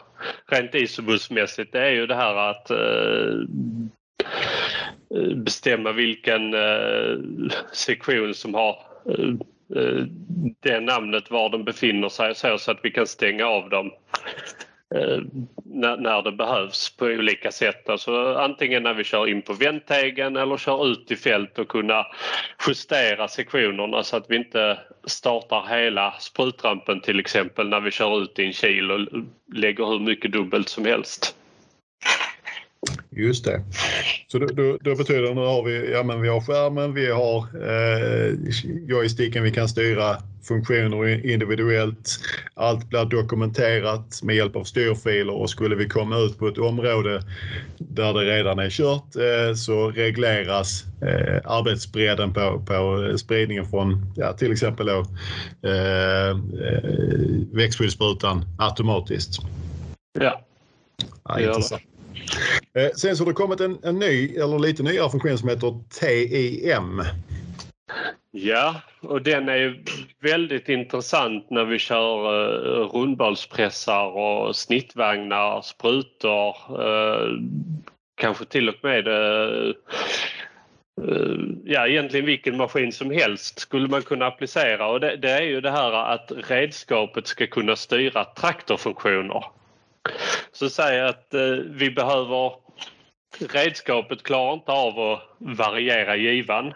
rent 0.51 0.75
isobusmässigt 0.75 1.73
det 1.73 1.81
är 1.81 1.91
ju 1.91 2.07
det 2.07 2.15
här 2.15 2.51
att 2.51 2.71
Eh, 2.71 3.98
Eh, 5.15 5.35
bestämma 5.37 5.93
vilken 5.93 6.55
eh, 6.55 7.19
sektion 7.73 8.35
som 8.35 8.55
har 8.55 8.79
eh, 9.09 9.29
eh, 9.83 10.05
det 10.61 10.81
namnet 10.81 11.31
var 11.31 11.51
de 11.51 11.65
befinner 11.65 12.09
sig 12.09 12.35
så, 12.35 12.59
så 12.59 12.71
att 12.71 12.81
vi 12.83 12.91
kan 12.91 13.07
stänga 13.07 13.47
av 13.47 13.71
dem 13.71 13.91
eh, 14.95 15.19
när, 15.65 16.23
det 16.23 16.33
behövs 16.33 16.97
på 16.97 17.05
olika 17.05 17.51
sätt. 17.51 17.89
Alltså 17.89 18.35
antingen 18.35 18.83
när 18.83 18.95
vi 18.95 19.05
kör 19.05 19.27
in 19.27 19.43
på 19.43 19.53
vändtegen 19.53 20.37
eller 20.37 20.57
kör 20.57 20.87
ut 20.87 21.11
i 21.11 21.17
fält 21.17 21.59
och 21.59 21.69
kunna 21.69 22.07
justera 22.67 23.29
sektionerna 23.29 24.03
så 24.03 24.17
att 24.17 24.27
vi 24.29 24.37
inte 24.37 24.79
startar 25.05 25.79
hela 25.79 26.15
sprutrampen 26.19 27.01
till 27.01 27.21
exempel 27.21 27.69
när 27.69 27.81
vi 27.81 27.91
kör 27.91 28.23
ut 28.23 28.39
i 28.39 28.45
en 28.45 28.53
kil 28.53 28.91
och 28.91 29.01
lägger 29.55 29.85
hur 29.85 29.99
mycket 29.99 30.33
dubbelt 30.33 30.69
som 30.69 30.85
helst. 30.85 31.38
Just 33.11 33.45
det. 33.45 33.61
Så 34.29 34.39
då, 34.39 34.47
då, 34.47 34.79
då, 34.81 34.97
betyder 34.97 35.23
det 35.23 35.35
nu 35.35 35.41
har 35.41 35.63
vi, 35.63 35.93
ja 35.93 36.03
men 36.03 36.21
vi 36.21 36.29
har 36.29 36.41
skärmen, 36.41 36.95
vi 36.95 37.11
har 37.11 37.39
eh, 37.39 38.35
joysticken, 38.89 39.43
vi 39.43 39.51
kan 39.51 39.69
styra 39.69 40.17
funktioner 40.43 41.27
individuellt. 41.27 42.19
Allt 42.55 42.89
blir 42.89 43.05
dokumenterat 43.05 44.23
med 44.23 44.37
hjälp 44.37 44.57
av 44.57 44.65
styrfiler 44.65 45.35
och 45.35 45.51
skulle 45.51 45.77
vi 45.77 45.89
komma 45.89 46.19
ut 46.19 46.39
på 46.39 46.49
ett 46.49 46.59
område 46.59 47.23
där 47.79 48.15
det 48.15 48.21
redan 48.21 48.59
är 48.59 48.71
kört 48.71 49.17
eh, 49.17 49.55
så 49.55 49.91
regleras 49.91 50.85
eh, 51.03 51.41
arbetsbredden 51.45 52.33
på, 52.33 52.63
på 52.67 53.13
spridningen 53.19 53.67
från 53.67 54.13
ja, 54.17 54.33
till 54.33 54.53
exempel 54.53 54.87
då, 54.87 55.07
eh, 55.69 56.29
eh 56.29 56.37
växtskyddssprutan 57.53 58.45
automatiskt. 58.59 59.39
Ja. 60.21 60.41
ja 61.25 61.41
intressant. 61.41 61.83
Eh, 62.75 62.91
sen 62.97 63.17
så 63.17 63.25
har 63.25 63.31
det 63.31 63.35
kommit 63.35 63.61
en, 63.61 63.79
en 63.83 63.99
ny, 63.99 64.37
eller 64.37 64.59
lite 64.59 64.83
nyare 64.83 65.11
funktion 65.11 65.39
som 65.39 65.49
heter 65.49 65.81
TIM. 65.91 67.03
Ja, 68.31 68.75
och 69.01 69.23
den 69.23 69.49
är 69.49 69.81
väldigt 70.23 70.69
intressant 70.69 71.51
när 71.51 71.65
vi 71.65 71.79
kör 71.79 72.17
eh, 72.25 72.89
rundbalspressar 72.89 74.07
och 74.07 74.57
snittvagnar, 74.57 75.63
sprutor, 75.63 76.57
eh, 76.71 77.29
kanske 78.21 78.45
till 78.45 78.69
och 78.69 78.75
med 78.83 79.07
ja, 81.65 81.87
egentligen 81.87 82.27
vilken 82.27 82.57
maskin 82.57 82.93
som 82.93 83.11
helst 83.11 83.59
skulle 83.59 83.89
man 83.89 84.03
kunna 84.03 84.27
applicera 84.27 84.89
och 84.89 85.01
det, 85.01 85.17
det 85.17 85.31
är 85.31 85.43
ju 85.43 85.61
det 85.61 85.71
här 85.71 85.93
att 85.93 86.33
redskapet 86.49 87.27
ska 87.27 87.47
kunna 87.47 87.77
styra 87.77 88.25
traktorfunktioner. 88.25 89.45
Så 90.53 90.71
säg 90.71 91.01
att 91.01 91.35
eh, 91.35 91.41
vi 91.67 91.91
behöver 91.91 92.53
redskapet 93.53 94.23
klarar 94.23 94.53
inte 94.53 94.73
av 94.73 95.01
att 95.01 95.21
variera 95.39 96.17
givan. 96.17 96.75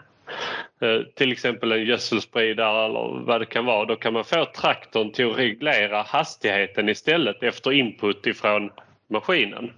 eh, 0.81 1.01
till 1.15 1.31
exempel 1.31 1.71
en 1.71 1.85
gödselspridare 1.85 2.85
eller 2.85 3.25
vad 3.25 3.41
det 3.41 3.45
kan 3.45 3.65
vara. 3.65 3.85
Då 3.85 3.95
kan 3.95 4.13
man 4.13 4.23
få 4.25 4.45
traktorn 4.45 5.11
till 5.11 5.31
att 5.31 5.37
reglera 5.37 6.01
hastigheten 6.01 6.89
istället 6.89 7.43
efter 7.43 7.71
input 7.71 8.27
ifrån 8.27 8.71
maskinen. 9.09 9.71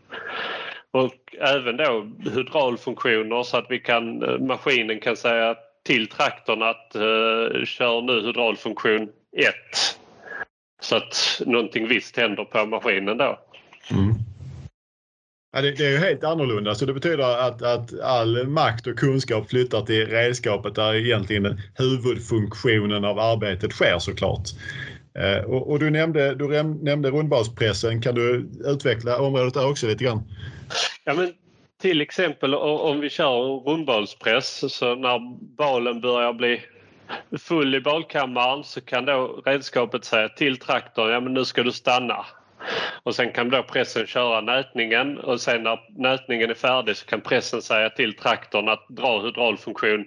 Och 0.92 1.36
även 1.40 1.78
då 1.78 2.12
hydraulfunktioner 2.34 3.44
så 3.44 3.58
att 3.58 3.66
vi 3.70 3.80
kan, 3.80 4.24
eh, 4.24 4.40
maskinen 4.40 5.00
kan 5.00 5.18
säga 5.18 5.56
till 5.86 6.08
traktorn 6.08 6.64
att 6.64 6.92
uh, 6.96 7.66
kör 7.66 8.02
nu 8.02 8.22
hydraulfunktion 8.22 9.10
1. 9.38 9.56
Så 10.82 10.96
att 10.96 11.42
någonting 11.46 11.88
visst 11.88 12.18
händer 12.18 12.44
på 12.44 12.66
maskinen 12.66 13.18
då. 13.18 13.40
Mm. 13.92 14.14
Ja, 15.56 15.62
det, 15.62 15.72
det, 15.72 15.86
är 15.86 15.92
ju 15.92 15.98
helt 15.98 16.24
annorlunda 16.24 16.76
så 16.76 16.86
det 16.86 16.94
betyder 16.94 17.48
att, 17.48 17.62
att 17.62 18.00
all 18.00 18.48
makt 18.48 18.88
och 18.88 19.00
kunskap 19.00 19.50
flyttar 19.50 19.82
till 19.82 20.08
redskapet 20.08 20.76
där 20.76 20.94
egentligen 20.96 21.62
huvudfunktionen 21.76 23.06
av 23.06 23.20
arbetet 23.20 23.72
sker 23.72 24.00
såklart. 24.00 24.50
Eh, 25.20 25.44
och, 25.44 25.72
och, 25.72 25.80
du 25.80 25.90
nämnde, 25.90 26.36
du 26.36 26.64
nämnde 26.64 27.10
rundbalspressen. 27.10 28.02
Kan 28.02 28.16
du 28.16 28.50
utveckla 28.66 29.22
området 29.22 29.54
där 29.54 29.70
också 29.70 29.88
lite 29.88 30.04
grann? 30.04 30.24
Ja, 31.04 31.14
men 31.14 31.34
till 31.82 32.02
exempel 32.02 32.56
om 32.56 33.00
vi 33.00 33.10
kör 33.10 33.70
rundbalspress 33.70 34.74
så 34.74 34.96
när 34.96 35.20
balen 35.58 36.02
börjar 36.02 36.34
bli 36.34 36.62
full 37.40 37.76
i 37.76 37.82
balkammaren 37.82 38.64
så 38.64 38.82
kan 38.82 39.06
då 39.06 39.42
redskapet 39.46 40.06
säga 40.06 40.30
till 40.30 40.58
traktorn 40.58 41.12
ja 41.12 41.20
men 41.20 41.34
nu 41.34 41.46
ska 41.46 41.64
du 41.64 41.72
stanna. 41.72 42.26
Och 43.04 43.16
sen 43.16 43.32
kan 43.32 43.50
då 43.50 43.64
pressen 43.64 44.08
köra 44.08 44.42
nätningen 44.42 45.18
och 45.20 45.42
sen 45.42 45.64
när 45.64 45.80
nätningen 45.98 46.50
är 46.50 46.54
färdig 46.54 46.96
så 46.96 47.06
kan 47.06 47.22
pressen 47.22 47.62
säga 47.62 47.90
till 47.90 48.16
traktorn 48.16 48.70
att 48.70 48.86
dra 48.90 49.22
hydraulfunktion 49.22 50.06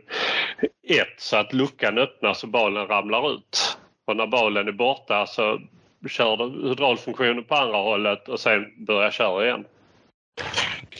1 0.88 1.06
så 1.18 1.36
att 1.36 1.52
luckan 1.52 1.98
öppnas 1.98 2.42
och 2.42 2.48
balen 2.48 2.86
ramlar 2.86 3.34
ut. 3.34 3.78
Och 4.04 4.16
när 4.16 4.26
balen 4.26 4.68
är 4.68 4.72
borta 4.72 5.26
så 5.26 5.60
kör 6.08 6.36
du 6.36 6.68
hydraulfunktionen 6.68 7.44
på 7.44 7.54
andra 7.54 7.76
hållet 7.76 8.28
och 8.28 8.40
sen 8.40 8.84
börjar 8.86 9.10
köra 9.10 9.44
igen. 9.44 9.64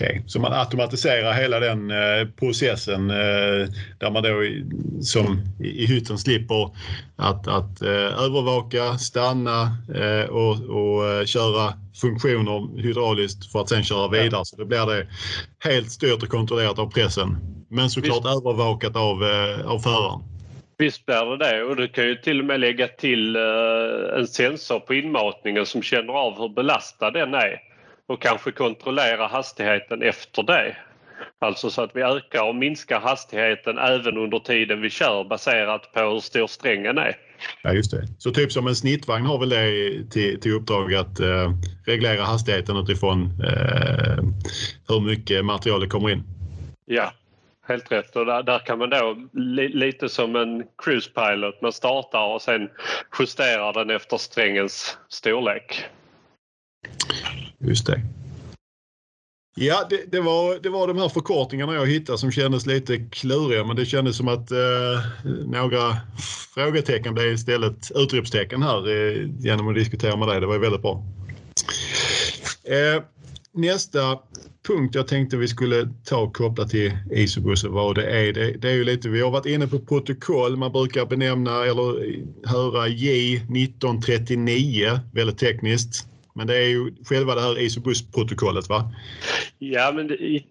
Okay. 0.01 0.21
så 0.27 0.41
man 0.41 0.53
automatiserar 0.53 1.33
hela 1.33 1.61
den 1.61 1.91
eh, 1.91 2.29
processen 2.39 3.11
eh, 3.11 3.69
där 3.99 4.11
man 4.11 4.23
då 4.23 4.43
som 5.03 5.41
i, 5.61 5.87
hytten 5.87 6.19
slipper 6.19 6.71
att, 7.17 7.49
att 7.49 7.83
eh, 7.83 8.23
övervaka, 8.25 8.99
stanna 8.99 9.77
och, 10.29 10.53
och 10.53 11.29
köra 11.29 11.75
funktioner 12.01 12.83
hydrauliskt 12.83 13.53
för 13.53 13.61
att 13.61 13.69
sen 13.69 13.85
köra 13.85 14.09
vidare. 14.09 14.45
Så 14.45 14.57
då 14.57 14.65
blir 14.65 14.87
det 14.87 15.07
helt 15.65 15.91
styrt 15.91 16.23
och 16.23 16.29
kontrollerat 16.29 16.79
av 16.79 16.91
pressen. 16.91 17.37
Men 17.69 17.91
såklart 17.91 18.25
Visst. 18.25 18.37
övervakat 18.37 18.97
av, 18.97 19.23
av 19.65 19.79
föraren. 19.79 20.21
Visst 20.79 21.07
blir 21.07 21.37
det 21.37 21.49
det 21.49 21.63
och 21.63 21.77
du 21.77 21.89
kan 21.89 22.05
ju 22.05 22.15
till 22.15 22.41
och 22.41 22.47
med 22.47 22.61
lägga 22.61 22.89
till 22.89 23.37
en 24.17 24.27
sensor 24.27 24.81
på 24.81 24.95
inmatningen 24.95 25.67
som 25.67 25.83
känner 25.83 26.13
av 26.13 26.39
hur 26.39 26.49
belastad 26.49 27.11
den 27.11 27.35
är 27.35 27.68
och 28.09 28.23
kanske 28.23 28.53
kontrollera 28.53 29.27
hastigheten 29.27 30.03
efter 30.03 30.43
det. 30.43 30.77
Alltså 31.41 31.71
så 31.71 31.83
att 31.83 31.91
vi 31.95 32.03
ökar 32.03 32.49
och 32.49 32.55
minskar 32.55 33.01
hastigheten 33.01 33.79
även 33.79 34.17
under 34.19 34.39
tiden 34.39 34.81
vi 34.81 34.91
kör 34.91 35.25
baserat 35.25 35.93
på 35.93 36.01
hur 36.01 36.21
stor 36.21 36.47
strängen 36.47 36.99
är. 36.99 37.17
Ja, 37.63 37.73
just 37.73 37.91
det. 37.91 38.07
Så 38.19 38.31
typ 38.31 38.53
som 38.53 38.67
en 38.67 38.75
snittvagn 38.77 39.27
har 39.27 39.39
väl 39.39 39.49
det 39.49 40.11
till, 40.11 40.41
till 40.41 40.53
uppdrag 40.53 40.95
att 40.95 41.21
eh, 41.21 41.53
reglera 41.87 42.23
hastigheten 42.23 42.77
utifrån 42.77 43.23
eh, 43.23 44.25
hur 44.89 45.01
mycket 45.01 45.45
material 45.45 45.81
det 45.81 45.87
kommer 45.87 46.11
in? 46.11 46.23
Ja, 46.85 47.13
helt 47.69 47.93
rätt. 47.93 48.17
Och 48.17 48.27
där, 48.27 48.43
där 48.43 48.59
kan 48.59 48.79
man 48.79 48.91
då 48.91 49.17
li, 49.33 49.69
lite 49.69 50.09
som 50.09 50.37
en 50.37 50.65
cruise 50.83 51.11
pilot, 51.11 51.63
man 51.63 51.73
startar 51.73 52.35
och 52.35 52.43
sen 52.43 52.69
justerar 53.19 53.73
den 53.73 53.91
efter 53.91 54.17
strängens 54.17 54.99
storlek. 55.09 55.85
Just 57.61 57.87
det. 57.87 58.01
Ja, 59.61 59.87
det, 59.91 60.13
det, 60.13 60.21
var, 60.21 60.63
det 60.63 60.69
var 60.69 60.89
de 60.89 60.99
här 60.99 61.09
förkortningarna 61.09 61.75
jag 61.75 61.87
hittade 61.87 62.19
som 62.19 62.31
kändes 62.31 62.67
lite 62.67 62.99
kluriga 62.99 63.65
men 63.65 63.77
det 63.77 63.87
kändes 63.87 64.17
som 64.17 64.29
att 64.29 64.51
eh, 64.51 64.59
några 65.47 65.97
frågetecken 66.55 67.15
blev 67.15 67.33
istället 67.33 67.91
utropstecken 67.95 68.63
här 68.63 68.89
eh, 68.89 69.31
genom 69.39 69.69
att 69.69 69.75
diskutera 69.75 70.17
med 70.17 70.29
dig. 70.29 70.41
Det 70.41 70.47
var 70.47 70.59
väldigt 70.59 70.83
bra. 70.83 71.05
Eh, 72.65 73.03
nästa 73.53 74.19
punkt 74.69 74.95
jag 74.95 75.09
tänkte 75.09 75.37
vi 75.37 75.49
skulle 75.49 75.89
ta 76.05 76.17
och 76.17 76.37
koppla 76.37 76.69
till 76.69 76.93
Isobus 77.11 77.65
och 77.65 77.73
vad 77.73 77.95
det 77.95 78.11
är. 78.11 78.33
Det, 78.33 78.53
det, 78.53 78.69
är 78.69 78.75
ju 78.75 78.85
lite, 78.85 79.09
vi 79.09 79.21
har 79.21 79.31
varit 79.31 79.47
inne 79.47 79.67
på 79.67 79.79
protokoll. 79.79 80.57
Man 80.57 80.73
brukar 80.73 81.07
benämna 81.07 81.65
eller 81.65 82.17
höra 82.49 82.89
J1939, 82.89 85.01
väldigt 85.13 85.39
tekniskt. 85.39 86.07
Men 86.39 86.47
det 86.47 86.57
är 86.57 86.69
ju 86.69 86.93
själva 87.05 87.35
det 87.35 87.41
här 87.41 87.59
Isobus-protokollet 87.59 88.69
va? 88.69 88.93
Ja 89.59 89.93
men 89.95 90.11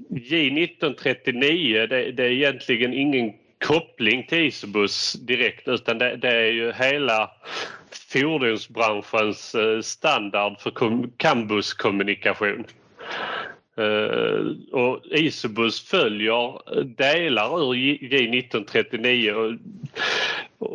J1939 0.10 1.88
det, 1.88 2.12
det, 2.12 2.24
är 2.24 2.32
egentligen 2.32 2.94
ingen 2.94 3.34
koppling 3.66 4.28
till 4.28 4.46
Isobus 4.46 5.14
direkt 5.14 5.68
utan 5.68 5.98
det, 5.98 6.16
det 6.16 6.32
är 6.32 6.52
ju 6.52 6.72
hela 6.72 7.32
fordonsbranschens 8.12 9.56
eh, 9.56 9.82
standard 9.82 10.60
för 10.60 10.72
campuskommunikation. 11.18 12.64
Uh, 13.80 13.86
eh, 13.86 14.46
och 14.72 15.06
Isobus 15.06 15.82
följer 15.82 16.78
eh, 16.78 16.84
delar 16.84 17.64
ur 17.64 17.74
J1939 17.74 19.32
och, 19.32 19.54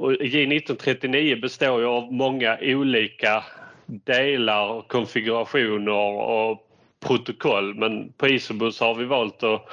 och 0.02 0.12
J1939 0.12 1.40
består 1.40 1.80
ju 1.80 1.86
av 1.86 2.12
många 2.12 2.58
olika 2.62 3.44
delar, 4.04 4.82
konfigurationer 4.88 5.92
och 5.92 6.68
protokoll 7.00 7.74
men 7.74 8.12
på 8.12 8.28
Isobus 8.28 8.80
har 8.80 8.94
vi 8.94 9.04
valt 9.04 9.42
att 9.42 9.68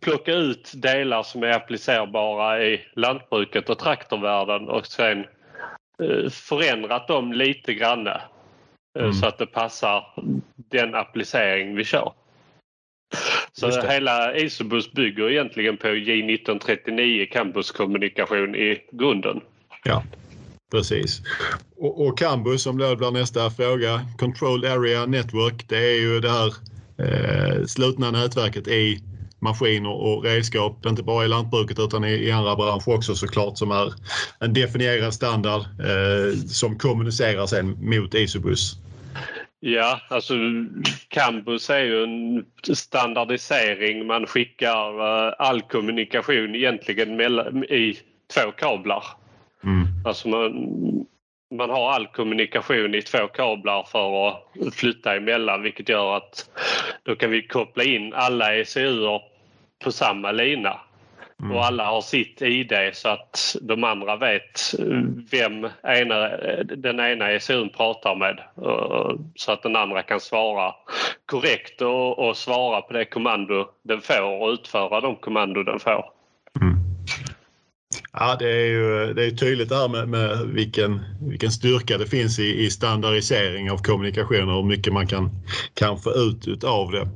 plocka 0.00 0.32
ut 0.32 0.72
delar 0.74 1.22
som 1.22 1.42
är 1.42 1.50
applicerbara 1.50 2.64
i 2.64 2.80
lantbruket 2.96 3.70
och 3.70 3.78
traktorvärlden 3.78 4.68
och 4.68 4.86
sen 4.86 5.18
eh, 6.02 6.30
förändrat 6.30 7.08
dem 7.08 7.32
lite 7.32 7.74
grann 7.74 8.06
eh, 8.06 8.14
mm. 8.98 9.12
så 9.12 9.26
att 9.26 9.38
det 9.38 9.46
passar 9.46 10.04
den 10.56 10.94
applicering 10.94 11.76
vi 11.76 11.84
kör. 11.84 12.12
Så 13.52 13.82
hela 13.82 14.36
Isobus 14.36 14.92
bygger 14.92 15.30
egentligen 15.30 15.76
på 15.76 15.86
J1939 15.86 17.26
campuskommunikation 17.26 18.54
i 18.54 18.82
grunden. 18.92 19.40
Ja. 19.84 20.02
Precis. 20.70 21.22
Och, 21.76 22.06
och 22.06 22.18
Cambus 22.18 22.62
som 22.62 22.78
då 22.78 22.96
blir 22.96 23.10
nästa 23.10 23.50
fråga. 23.50 24.06
Control 24.18 24.64
Area 24.64 25.06
Network. 25.06 25.68
Det 25.68 25.78
är 25.78 26.00
ju 26.00 26.20
det 26.20 26.30
här 26.30 26.54
eh, 26.98 27.64
slutna 27.66 28.10
nätverket 28.10 28.68
i 28.68 29.00
maskiner 29.40 29.90
och 29.90 30.24
redskap, 30.24 30.86
inte 30.86 31.02
bara 31.02 31.24
i 31.24 31.28
lantbruket 31.28 31.78
utan 31.78 32.04
i, 32.04 32.12
i 32.12 32.30
andra 32.30 32.56
branscher 32.56 32.94
också 32.94 33.14
såklart, 33.14 33.58
som 33.58 33.70
är 33.70 33.92
en 34.40 34.54
definierad 34.54 35.14
standard 35.14 35.60
eh, 35.60 36.36
som 36.48 36.78
kommunicerar 36.78 37.46
sen 37.46 37.76
mot 37.80 38.14
Isobus. 38.14 38.76
Ja, 39.60 40.00
alltså 40.08 40.34
Cambus 41.08 41.70
är 41.70 41.80
ju 41.80 42.02
en 42.02 42.44
standardisering. 42.76 44.06
Man 44.06 44.26
skickar 44.26 45.00
eh, 45.00 45.34
all 45.38 45.62
kommunikation 45.62 46.54
egentligen 46.54 47.20
i 47.64 47.98
två 48.34 48.50
kablar. 48.50 49.04
Mm. 49.64 49.86
Alltså 50.04 50.28
man, 50.28 51.06
man 51.54 51.70
har 51.70 51.90
all 51.90 52.06
kommunikation 52.06 52.94
i 52.94 53.02
två 53.02 53.26
kablar 53.26 53.82
för 53.82 54.28
att 54.28 54.74
flytta 54.74 55.16
emellan 55.16 55.62
vilket 55.62 55.88
gör 55.88 56.16
att 56.16 56.50
då 57.02 57.16
kan 57.16 57.30
vi 57.30 57.46
koppla 57.46 57.84
in 57.84 58.14
alla 58.14 58.54
ECU 58.54 59.18
på 59.84 59.92
samma 59.92 60.32
lina. 60.32 60.80
Mm. 61.42 61.56
Och 61.56 61.64
alla 61.64 61.84
har 61.84 62.00
sitt 62.00 62.42
ID 62.42 62.72
så 62.92 63.08
att 63.08 63.56
de 63.62 63.84
andra 63.84 64.16
vet 64.16 64.60
vem 65.30 65.68
ena, 65.82 66.28
den 66.64 67.00
ena 67.00 67.30
ECUn 67.30 67.68
pratar 67.68 68.16
med. 68.16 68.40
Så 69.34 69.52
att 69.52 69.62
den 69.62 69.76
andra 69.76 70.02
kan 70.02 70.20
svara 70.20 70.74
korrekt 71.26 71.82
och, 71.82 72.18
och 72.18 72.36
svara 72.36 72.80
på 72.80 72.92
det 72.92 73.04
kommando 73.04 73.68
den 73.82 74.00
får 74.00 74.42
och 74.42 74.48
utföra 74.48 75.00
de 75.00 75.16
kommando 75.16 75.62
den 75.62 75.78
får. 75.80 76.19
Ja, 78.12 78.36
det 78.38 78.50
är 78.50 78.66
ju 78.66 79.14
det 79.14 79.24
är 79.24 79.30
tydligt 79.30 79.68
det 79.68 79.76
här 79.76 79.88
med, 79.88 80.08
med 80.08 80.46
vilken, 80.46 81.00
vilken 81.20 81.50
styrka 81.50 81.98
det 81.98 82.06
finns 82.06 82.38
i, 82.38 82.64
i 82.64 82.70
standardisering 82.70 83.70
av 83.70 83.78
kommunikation 83.78 84.48
och 84.48 84.54
hur 84.54 84.62
mycket 84.62 84.92
man 84.92 85.06
kan, 85.06 85.30
kan 85.74 85.98
få 85.98 86.10
ut 86.10 86.64
av 86.64 86.90
det. 86.92 87.08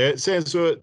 Eh, 0.00 0.16
sen 0.16 0.44
så 0.44 0.74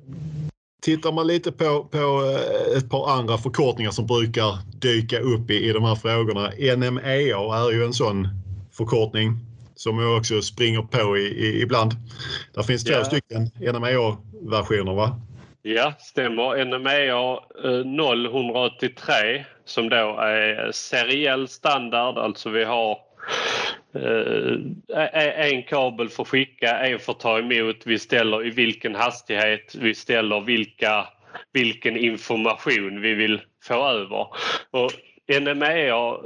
tittar 0.82 1.12
man 1.12 1.28
lite 1.28 1.52
på, 1.52 1.84
på 1.84 1.98
eh, 1.98 2.78
ett 2.78 2.90
par 2.90 3.10
andra 3.12 3.38
förkortningar 3.38 3.92
som 3.92 4.08
brukar 4.08 4.58
dyka 4.80 5.20
upp 5.20 5.52
i, 5.52 5.70
i 5.70 5.74
de 5.74 5.84
här 5.84 5.96
frågorna. 5.96 6.52
NMEA 6.78 7.58
är 7.58 7.72
ju 7.72 7.86
en 7.86 7.94
sån 7.94 8.28
förkortning 8.72 9.40
som 9.76 10.00
jag 10.00 10.18
också 10.18 10.42
springer 10.42 10.82
på 10.82 11.18
i, 11.18 11.22
i, 11.22 11.62
ibland. 11.62 11.96
Det 12.54 12.64
finns 12.64 12.84
två 12.84 12.92
yeah. 12.92 13.06
stycken 13.06 13.52
NMEA-versioner 13.60 14.94
va? 14.94 15.22
Ja, 15.70 15.94
stämmer. 16.00 16.66
NMEA 16.66 17.40
0183 17.84 19.36
eh, 19.36 19.42
som 19.66 19.90
då 19.90 20.20
är 20.20 20.72
seriell 20.72 21.48
standard, 21.48 22.18
alltså 22.18 22.50
vi 22.50 22.64
har 22.64 22.92
eh, 23.96 24.54
e-, 24.98 25.10
e-, 25.14 25.52
en 25.54 25.64
kabel 25.64 26.10
för 26.10 26.24
att 26.24 26.30
skicka, 26.30 26.80
en 26.80 27.00
för 27.00 27.12
att 27.12 27.20
ta 27.20 27.40
emot. 27.40 27.76
Vi 27.86 28.00
ställer 28.00 28.48
i 28.48 28.50
vilken 28.50 28.96
hastighet, 28.96 29.76
vi 29.76 29.96
ställer 29.96 30.42
vilka, 30.42 31.08
vilken 31.54 31.98
information 31.98 33.02
vi 33.02 33.14
vill 33.14 33.42
få 33.64 33.88
över. 33.88 34.28
Och 34.72 34.92
NMEA 35.42 36.18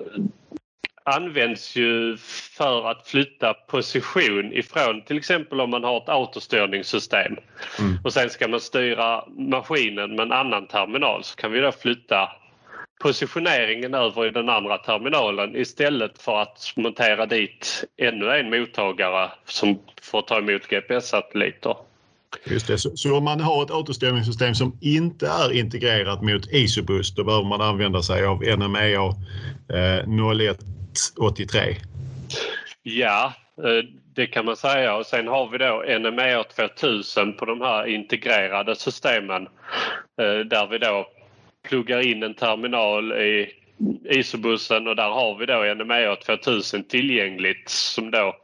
används 1.03 1.75
ju 1.75 2.17
för 2.57 2.91
att 2.91 3.07
flytta 3.07 3.53
position 3.53 4.53
ifrån 4.53 5.01
till 5.01 5.17
exempel 5.17 5.61
om 5.61 5.69
man 5.69 5.83
har 5.83 5.97
ett 5.97 6.09
autostyrningssystem 6.09 7.37
mm. 7.79 7.97
och 8.03 8.13
sen 8.13 8.29
ska 8.29 8.47
man 8.47 8.59
styra 8.59 9.23
maskinen 9.27 10.15
med 10.15 10.25
en 10.25 10.31
annan 10.31 10.67
terminal 10.67 11.23
så 11.23 11.35
kan 11.35 11.51
vi 11.51 11.59
då 11.59 11.71
flytta 11.71 12.29
positioneringen 13.01 13.93
över 13.93 14.27
i 14.27 14.29
den 14.29 14.49
andra 14.49 14.77
terminalen 14.77 15.55
istället 15.55 16.21
för 16.21 16.41
att 16.41 16.73
montera 16.75 17.25
dit 17.25 17.83
ännu 17.97 18.31
en 18.31 18.49
mottagare 18.49 19.31
som 19.45 19.79
får 20.01 20.21
ta 20.21 20.37
emot 20.37 20.67
GPS-satelliter. 20.67 21.75
Just 22.45 22.67
det. 22.67 22.77
Så, 22.77 22.97
så, 22.97 23.17
om 23.17 23.23
man 23.23 23.41
har 23.41 23.63
ett 23.63 23.71
autostyrningssystem 23.71 24.55
som 24.55 24.77
inte 24.81 25.27
är 25.27 25.53
integrerat 25.53 26.21
mot 26.21 26.51
Isobus 26.51 27.15
då 27.15 27.23
behöver 27.23 27.45
man 27.45 27.61
använda 27.61 28.01
sig 28.01 28.25
av 28.25 28.41
NMEA 28.41 29.05
eh, 29.69 30.07
0183? 31.19 31.75
Ja, 32.83 33.33
eh, 33.57 33.85
det 34.15 34.27
kan 34.27 34.45
man 34.45 34.57
säga. 34.57 34.95
Och 34.95 35.05
sen 35.05 35.27
har 35.27 35.49
vi 35.49 35.57
då 35.57 35.83
NMEA 35.99 36.43
2000 36.43 37.33
på 37.33 37.45
de 37.45 37.61
här 37.61 37.85
integrerade 37.85 38.75
systemen 38.75 39.47
eh, 40.21 40.39
där 40.45 40.67
vi 40.67 40.77
då 40.77 41.07
pluggar 41.69 42.07
in 42.07 42.23
en 42.23 42.33
terminal 42.33 43.11
i 43.11 43.49
isobussen 44.09 44.87
och 44.87 44.95
där 44.95 45.09
har 45.09 45.37
vi 45.37 45.45
då 45.45 45.83
NMEA 45.83 46.15
2000 46.15 46.83
tillgängligt 46.83 47.69
som 47.69 48.11
då 48.11 48.35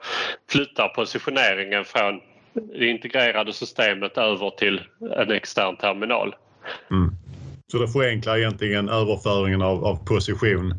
flyttar 0.49 0.87
positioneringen 0.87 1.85
från 1.85 2.21
det 2.53 2.87
integrerade 2.87 3.53
systemet 3.53 4.17
över 4.17 4.49
till 4.49 4.81
en 5.17 5.31
extern 5.31 5.77
terminal. 5.77 6.35
Mm. 6.91 7.11
Så 7.71 7.77
det 7.77 7.87
förenklar 7.87 8.37
egentligen 8.37 8.89
överföringen 8.89 9.61
av, 9.61 9.85
av 9.85 10.05
position 10.05 10.73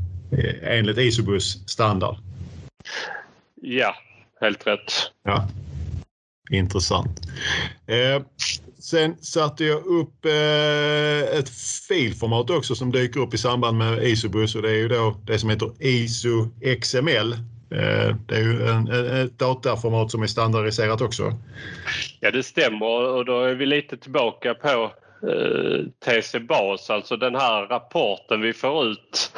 enligt 0.62 0.98
Isobus 0.98 1.68
standard? 1.68 2.16
Ja, 3.62 3.94
helt 4.40 4.66
rätt. 4.66 4.92
Ja. 5.22 5.48
Intressant. 6.50 7.20
Eh, 7.86 8.22
sen 8.78 9.16
satte 9.20 9.64
jag 9.64 9.86
upp 9.86 10.24
eh, 10.24 11.38
ett 11.38 11.48
filformat 11.88 12.50
också 12.50 12.74
som 12.74 12.92
dyker 12.92 13.20
upp 13.20 13.34
i 13.34 13.38
samband 13.38 13.78
med 13.78 14.04
Isobus 14.04 14.54
och 14.54 14.62
det 14.62 14.70
är 14.70 14.76
ju 14.76 14.88
då 14.88 15.16
det 15.24 15.38
som 15.38 15.50
heter 15.50 15.72
ISO 15.78 16.48
XML. 16.80 17.32
Eh, 17.70 18.16
det 18.26 18.34
är 18.34 18.42
ju 18.42 18.68
en, 18.68 18.88
ett 19.22 19.38
dataformat 19.38 20.10
som 20.10 20.22
är 20.22 20.26
standardiserat 20.26 21.00
också. 21.00 21.32
Ja, 22.20 22.30
det 22.30 22.42
stämmer 22.42 22.86
och 22.86 23.24
då 23.24 23.44
är 23.44 23.54
vi 23.54 23.66
lite 23.66 23.96
tillbaka 23.96 24.54
på 24.54 24.92
eh, 25.28 25.84
TC 26.04 26.40
Bas, 26.40 26.90
alltså 26.90 27.16
den 27.16 27.34
här 27.34 27.66
rapporten 27.66 28.40
vi 28.40 28.52
får 28.52 28.86
ut 28.86 29.32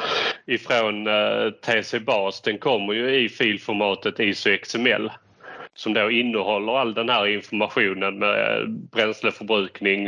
ifrån 0.51 1.07
eh, 1.07 1.49
TC 1.49 1.99
Bas, 1.99 2.41
den 2.41 2.57
kommer 2.57 2.93
ju 2.93 3.15
i 3.15 3.29
filformatet 3.29 4.19
ISO 4.19 4.57
XML 4.57 5.11
som 5.73 5.93
då 5.93 6.11
innehåller 6.11 6.77
all 6.77 6.93
den 6.93 7.09
här 7.09 7.27
informationen 7.27 8.19
med 8.19 8.61
eh, 8.61 8.67
bränsleförbrukning, 8.67 10.07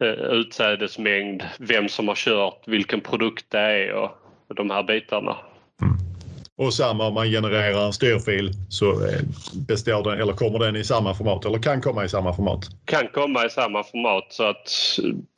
eh, 0.00 0.08
utsädesmängd, 0.08 1.42
vem 1.58 1.88
som 1.88 2.08
har 2.08 2.14
kört, 2.14 2.68
vilken 2.68 3.00
produkt 3.00 3.46
det 3.48 3.58
är 3.58 3.92
och 3.92 4.10
de 4.54 4.70
här 4.70 4.82
bitarna. 4.82 5.36
Och 6.62 6.74
samma 6.74 7.06
om 7.06 7.14
man 7.14 7.26
genererar 7.26 7.86
en 7.86 7.92
styrfil 7.92 8.52
så 8.68 8.90
eh, 8.92 9.20
består 9.68 10.10
den, 10.10 10.20
eller 10.20 10.32
kommer 10.32 10.58
den 10.58 10.76
i 10.76 10.84
samma 10.84 11.14
format 11.14 11.44
eller 11.44 11.58
kan 11.58 11.80
komma 11.80 12.04
i 12.04 12.08
samma 12.08 12.34
format? 12.34 12.60
Kan 12.84 13.08
komma 13.08 13.46
i 13.46 13.50
samma 13.50 13.82
format 13.82 14.26
så 14.30 14.44
att 14.44 14.66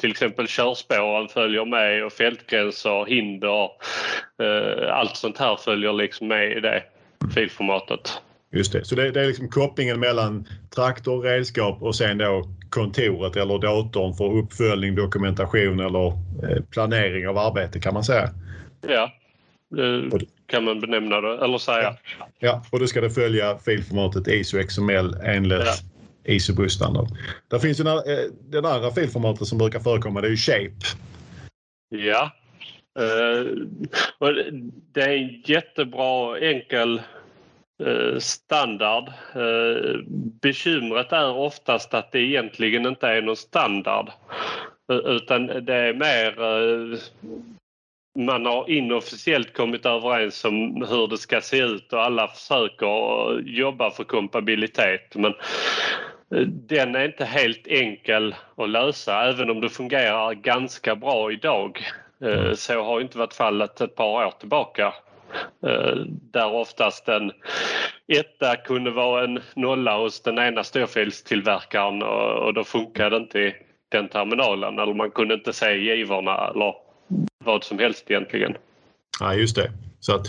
till 0.01 0.11
exempel 0.11 0.47
körspåren 0.49 1.29
följer 1.29 1.65
med 1.65 2.05
och 2.05 2.13
fältgränser, 2.13 3.07
hinder, 3.07 3.71
eh, 4.43 4.95
allt 4.95 5.17
sånt 5.17 5.39
här 5.39 5.57
följer 5.57 5.93
liksom 5.93 6.29
med 6.29 6.57
i 6.57 6.61
det 6.61 6.83
filformatet. 7.35 8.21
Just 8.53 8.73
det, 8.73 8.85
så 8.85 8.95
det, 8.95 9.11
det 9.11 9.21
är 9.21 9.27
liksom 9.27 9.49
kopplingen 9.49 10.01
mellan 10.01 10.49
traktor, 10.75 11.23
redskap 11.23 11.83
och 11.83 11.97
sen 11.97 12.19
då 12.19 12.45
kontoret 12.71 13.37
eller 13.37 13.59
datorn 13.59 14.15
för 14.15 14.39
uppföljning, 14.39 14.95
dokumentation 14.95 15.81
eller 15.81 16.07
eh, 16.07 16.63
planering 16.71 17.29
av 17.29 17.39
arbete 17.39 17.81
kan 17.81 17.95
man 17.95 18.05
säga. 18.05 18.31
Ja, 18.87 19.13
det 19.71 20.27
kan 20.47 20.65
man 20.65 20.81
benämna 20.81 21.21
det 21.21 21.45
eller 21.45 21.59
säga. 21.59 21.97
Ja, 22.19 22.29
ja. 22.39 22.63
och 22.71 22.81
då 22.81 22.87
ska 22.87 23.01
det 23.01 23.11
följa 23.11 23.59
filformatet 23.59 24.29
ISO 24.29 24.63
XML 24.63 25.17
enligt 25.25 25.67
ja. 25.67 25.75
ISO-busstandard. 26.25 27.09
Där 27.49 27.59
finns 27.59 27.81
ju 27.81 27.85
den, 27.85 27.97
eh, 27.97 28.25
den 28.41 28.65
andra 28.65 28.91
filformatet 28.91 29.49
som 29.49 29.59
brukar 29.59 29.81
förekomma, 29.81 30.21
det 30.21 30.29
är 30.29 30.31
ju 30.31 30.37
Shape. 30.37 30.87
Ja. 31.89 32.31
Och 34.19 34.35
det 34.93 35.01
är 35.03 35.17
en 35.17 35.43
jättebra 35.47 36.39
enkel 36.39 37.03
uh, 37.83 38.19
standard. 38.19 39.13
Bekymret 40.43 41.13
är 41.13 41.37
oftast 41.37 41.95
att 41.95 42.13
det 42.13 42.21
egentligen 42.21 42.87
inte 42.87 43.09
är 43.09 43.23
någon 43.23 43.37
standard. 43.37 44.11
Utan 45.05 45.47
det 45.47 45.75
är 45.75 45.95
mer 45.95 46.35
man 48.15 48.47
har 48.47 48.71
inofficiellt 48.71 49.57
kommit 49.57 49.87
överens 49.87 50.45
om 50.45 50.87
hur 50.89 51.07
det 51.07 51.19
ska 51.19 51.41
se 51.41 51.59
ut 51.59 51.93
och 51.93 52.03
alla 52.03 52.29
försöker 52.29 53.41
jobba 53.41 53.91
för 53.91 54.05
kompabilitet. 54.05 55.15
Men 55.15 55.35
eh, 56.35 56.47
den 56.47 56.95
är 56.95 57.05
inte 57.05 57.25
helt 57.25 57.67
enkel 57.67 58.35
att 58.57 58.69
lösa 58.69 59.29
även 59.29 59.51
om 59.51 59.61
det 59.61 59.69
fungerar 59.69 60.35
ganska 60.35 60.97
bra 60.97 61.33
idag. 61.33 61.81
Eh, 62.25 62.53
så 62.53 62.83
har 62.83 63.01
inte 63.01 63.19
varit 63.19 63.35
fallet 63.35 63.81
ett 63.81 63.95
par 63.95 64.27
år 64.27 64.31
tillbaka. 64.31 64.95
Eh, 65.67 65.97
där 66.07 66.53
oftast 66.53 67.09
en 67.09 67.33
etta 68.09 68.57
kunde 68.57 68.91
vara 68.91 69.25
en 69.25 69.41
nolla 69.55 69.99
hos 69.99 70.23
den 70.23 70.39
ena 70.39 70.65
styrfilstillverkaren 70.65 72.03
och 72.03 72.55
då 72.55 72.65
funkade 72.65 73.11
det 73.11 73.17
inte 73.17 73.39
i 73.39 73.55
den 73.89 74.09
terminalen 74.09 74.79
eller 74.79 74.95
man 74.95 75.11
kunde 75.11 75.35
inte 75.35 75.53
se 75.53 75.77
givorna. 75.77 76.49
eller 76.49 76.84
vad 77.45 77.65
som 77.65 77.79
helst 77.79 78.05
egentligen. 78.11 78.55
Ja, 79.21 79.35
just 79.35 79.57
det. 79.57 79.71
Så 80.01 80.15
att, 80.15 80.27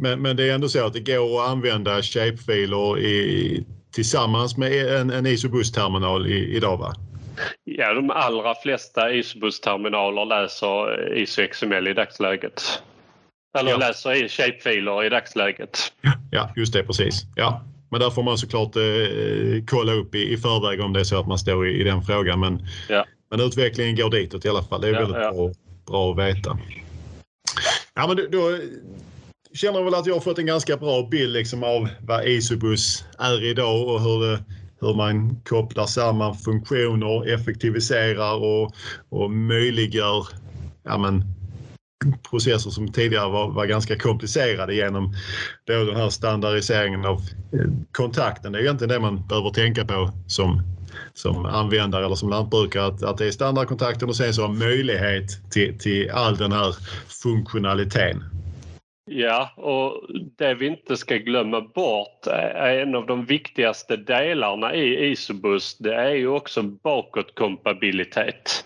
men, 0.00 0.22
men 0.22 0.36
det 0.36 0.50
är 0.50 0.54
ändå 0.54 0.68
så 0.68 0.86
att 0.86 0.92
det 0.92 1.00
går 1.00 1.40
att 1.40 1.48
använda 1.48 2.02
shapefiler 2.02 2.98
i, 2.98 3.64
tillsammans 3.94 4.56
med 4.56 5.00
en, 5.00 5.10
en 5.10 5.26
Isobus-terminal 5.26 6.26
idag 6.26 6.76
va? 6.76 6.94
Ja, 7.64 7.94
de 7.94 8.10
allra 8.10 8.54
flesta 8.54 9.12
Isobus-terminaler 9.12 10.24
läser 10.24 11.12
ISO 11.16 11.42
XML 11.52 11.88
i 11.88 11.94
dagsläget. 11.94 12.82
Eller 13.58 13.70
ja. 13.70 13.76
läser 13.76 14.28
shapefiler 14.28 15.04
i 15.04 15.08
dagsläget. 15.08 15.92
Ja, 16.30 16.50
just 16.56 16.72
det 16.72 16.84
precis. 16.84 17.22
Ja. 17.36 17.64
Men 17.90 18.00
där 18.00 18.10
får 18.10 18.22
man 18.22 18.38
såklart 18.38 18.76
eh, 18.76 19.64
kolla 19.66 19.92
upp 19.92 20.14
i, 20.14 20.32
i 20.32 20.36
förväg 20.36 20.80
om 20.80 20.92
det 20.92 21.00
är 21.00 21.04
så 21.04 21.20
att 21.20 21.28
man 21.28 21.38
står 21.38 21.68
i, 21.68 21.80
i 21.80 21.84
den 21.84 22.02
frågan. 22.02 22.40
Men, 22.40 22.66
ja. 22.88 23.04
men 23.30 23.40
utvecklingen 23.40 23.96
går 23.96 24.10
ditåt 24.10 24.44
i 24.44 24.48
alla 24.48 24.62
fall. 24.62 24.80
Det 24.80 24.88
är 24.88 24.92
ja, 24.92 25.00
väldigt 25.00 25.22
ja. 25.22 25.32
bra 25.32 25.52
bra 25.88 26.10
att 26.10 26.18
veta. 26.18 26.58
Ja, 27.94 28.06
men 28.06 28.16
då, 28.16 28.22
då 28.30 28.58
känner 29.54 29.78
jag 29.78 29.84
väl 29.84 29.94
att 29.94 30.06
jag 30.06 30.14
har 30.14 30.20
fått 30.20 30.38
en 30.38 30.46
ganska 30.46 30.76
bra 30.76 31.08
bild 31.10 31.32
liksom 31.32 31.64
av 31.64 31.88
vad 32.00 32.28
Isobus 32.28 33.04
är 33.18 33.44
idag 33.44 33.88
och 33.88 34.00
hur, 34.00 34.26
det, 34.26 34.44
hur 34.80 34.94
man 34.94 35.40
kopplar 35.44 35.86
samman 35.86 36.34
funktioner, 36.34 37.34
effektiviserar 37.34 38.34
och, 38.34 38.72
och 39.08 39.30
möjliggör 39.30 40.26
ja, 40.84 40.98
men, 40.98 41.24
processer 42.30 42.70
som 42.70 42.92
tidigare 42.92 43.30
var, 43.30 43.50
var 43.50 43.66
ganska 43.66 43.98
komplicerade 43.98 44.74
genom 44.74 45.14
då 45.66 45.84
den 45.84 45.96
här 45.96 46.10
standardiseringen 46.10 47.04
av 47.04 47.20
eh, 47.52 47.70
kontakten. 47.92 48.52
Det 48.52 48.58
är 48.58 48.62
egentligen 48.62 48.88
det 48.88 49.00
man 49.00 49.26
behöver 49.26 49.50
tänka 49.50 49.84
på 49.84 50.10
som 50.26 50.62
som 51.12 51.46
användare 51.46 52.04
eller 52.04 52.14
som 52.14 52.28
lantbrukare 52.28 52.86
att, 52.86 53.02
att 53.02 53.18
det 53.18 53.26
är 53.26 53.30
standardkontakten 53.30 54.08
och 54.08 54.16
sen 54.16 54.34
så 54.34 54.42
har 54.42 54.54
möjlighet 54.54 55.50
till, 55.50 55.78
till 55.78 56.10
all 56.10 56.36
den 56.36 56.52
här 56.52 56.74
funktionaliteten. 57.22 58.24
Ja, 59.10 59.50
och 59.56 60.02
det 60.38 60.54
vi 60.54 60.66
inte 60.66 60.96
ska 60.96 61.16
glömma 61.16 61.60
bort 61.60 62.26
är 62.26 62.78
en 62.78 62.94
av 62.94 63.06
de 63.06 63.24
viktigaste 63.24 63.96
delarna 63.96 64.74
i 64.74 65.10
Isobus. 65.10 65.78
Det 65.78 65.94
är 65.94 66.14
ju 66.14 66.28
också 66.28 66.62
bakåtkompabilitet. 66.62 68.64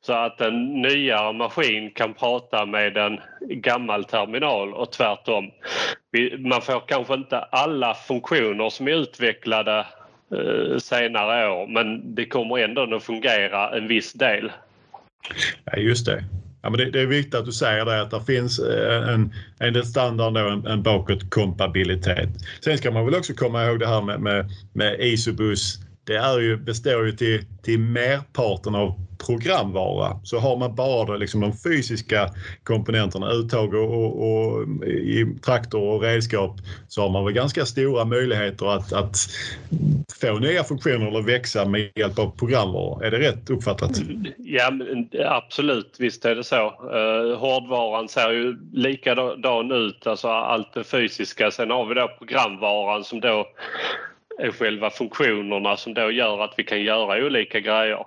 Så 0.00 0.12
att 0.12 0.40
en 0.40 0.82
nyare 0.82 1.32
maskin 1.32 1.90
kan 1.90 2.14
prata 2.14 2.66
med 2.66 2.96
en 2.96 3.20
gammal 3.40 4.04
terminal 4.04 4.74
och 4.74 4.92
tvärtom. 4.92 5.50
Man 6.38 6.62
får 6.62 6.88
kanske 6.88 7.14
inte 7.14 7.38
alla 7.38 7.94
funktioner 7.94 8.70
som 8.70 8.88
är 8.88 8.92
utvecklade 8.92 9.86
Eh, 10.32 10.78
senare 10.78 11.50
år 11.50 11.66
men 11.66 12.14
det 12.14 12.26
kommer 12.26 12.58
ändå 12.58 12.96
att 12.96 13.02
fungera 13.02 13.76
en 13.76 13.88
viss 13.88 14.12
del. 14.12 14.52
Ja, 15.64 15.78
just 15.78 16.06
det. 16.06 16.24
Ja, 16.62 16.70
men 16.70 16.78
det, 16.78 16.90
det, 16.90 17.00
är 17.00 17.06
viktigt 17.06 17.34
att 17.34 17.44
du 17.44 17.52
säger 17.52 17.84
det 17.84 18.00
att 18.00 18.10
det 18.10 18.22
finns 18.22 18.58
eh, 18.58 19.08
en, 19.08 19.34
en 19.58 19.84
standard 19.84 20.34
då, 20.34 20.48
en, 20.48 20.66
en 20.66 20.82
bakåtkompabilitet. 20.82 22.28
Sen 22.64 22.78
ska 22.78 22.90
man 22.90 23.04
väl 23.04 23.14
också 23.14 23.34
komma 23.34 23.64
ihåg 23.64 23.80
det 23.80 23.88
här 23.88 24.02
med, 24.02 24.20
med, 24.20 24.50
med 24.72 25.00
Isobus. 25.00 25.78
Det 26.04 26.16
är 26.16 26.38
ju, 26.38 26.56
består 26.56 27.06
ju 27.06 27.12
till, 27.12 27.44
till 27.62 27.78
merparten 27.78 28.74
av 28.74 28.94
programvara. 29.26 30.20
Så 30.24 30.38
har 30.38 30.56
man 30.56 30.74
bara 30.74 31.16
liksom 31.16 31.40
de 31.40 31.52
fysiska 31.56 32.30
komponenterna, 32.62 33.30
uttag 33.30 33.74
och, 33.74 33.94
och, 33.94 34.22
och, 34.22 34.84
i 34.86 35.36
traktor 35.44 35.82
och 35.82 36.02
redskap, 36.02 36.56
så 36.88 37.02
har 37.02 37.10
man 37.10 37.24
väl 37.24 37.34
ganska 37.34 37.66
stora 37.66 38.04
möjligheter 38.04 38.66
att, 38.66 38.92
att 38.92 39.16
få 40.20 40.38
nya 40.38 40.64
funktioner 40.64 41.06
eller 41.06 41.22
växa 41.22 41.64
med 41.64 41.90
hjälp 41.94 42.18
av 42.18 42.30
programvara. 42.38 43.06
Är 43.06 43.10
det 43.10 43.18
rätt 43.18 43.50
uppfattat? 43.50 43.90
Ja, 44.36 44.72
absolut. 45.26 45.96
Visst 45.98 46.24
är 46.24 46.34
det 46.34 46.44
så. 46.44 46.66
Eh, 46.66 47.38
hårdvaran 47.38 48.08
ser 48.08 48.30
ju 48.30 48.56
likadan 48.72 49.72
ut, 49.72 50.06
alltså 50.06 50.28
allt 50.28 50.74
det 50.74 50.84
fysiska. 50.84 51.50
Sen 51.50 51.70
har 51.70 51.86
vi 51.86 51.94
då 51.94 52.10
programvaran 52.18 53.04
som 53.04 53.20
då 53.20 53.46
är 54.40 54.50
själva 54.50 54.90
funktionerna 54.90 55.76
som 55.76 55.94
då 55.94 56.10
gör 56.10 56.44
att 56.44 56.54
vi 56.56 56.64
kan 56.64 56.82
göra 56.82 57.26
olika 57.26 57.60
grejer. 57.60 58.06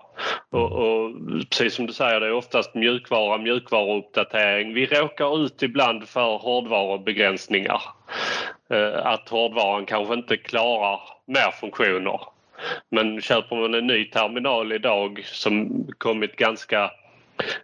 Och, 0.50 0.72
och 0.72 1.12
precis 1.50 1.74
som 1.74 1.86
du 1.88 1.94
säger, 1.94 2.20
det 2.20 2.28
är 2.28 2.34
oftast 2.34 2.76
mjukvara, 2.76 3.38
mjukvaruuppdatering. 3.38 4.74
Vi 4.74 4.86
råkar 4.86 5.46
ut 5.46 5.64
ibland 5.64 6.08
för 6.08 6.38
hårdvarubegränsningar. 6.38 7.82
Eh, 8.70 9.06
att 9.06 9.30
hårdvaran 9.30 9.86
kanske 9.86 10.14
inte 10.14 10.38
klarar 10.38 11.00
mer 11.26 11.52
funktioner. 11.60 12.22
Men 12.90 13.22
köper 13.22 13.56
man 13.56 13.74
en 13.74 13.88
ny 13.88 14.06
terminal 14.06 14.72
idag 14.72 15.22
som 15.26 15.86
kommit 15.98 16.36
ganska 16.36 16.92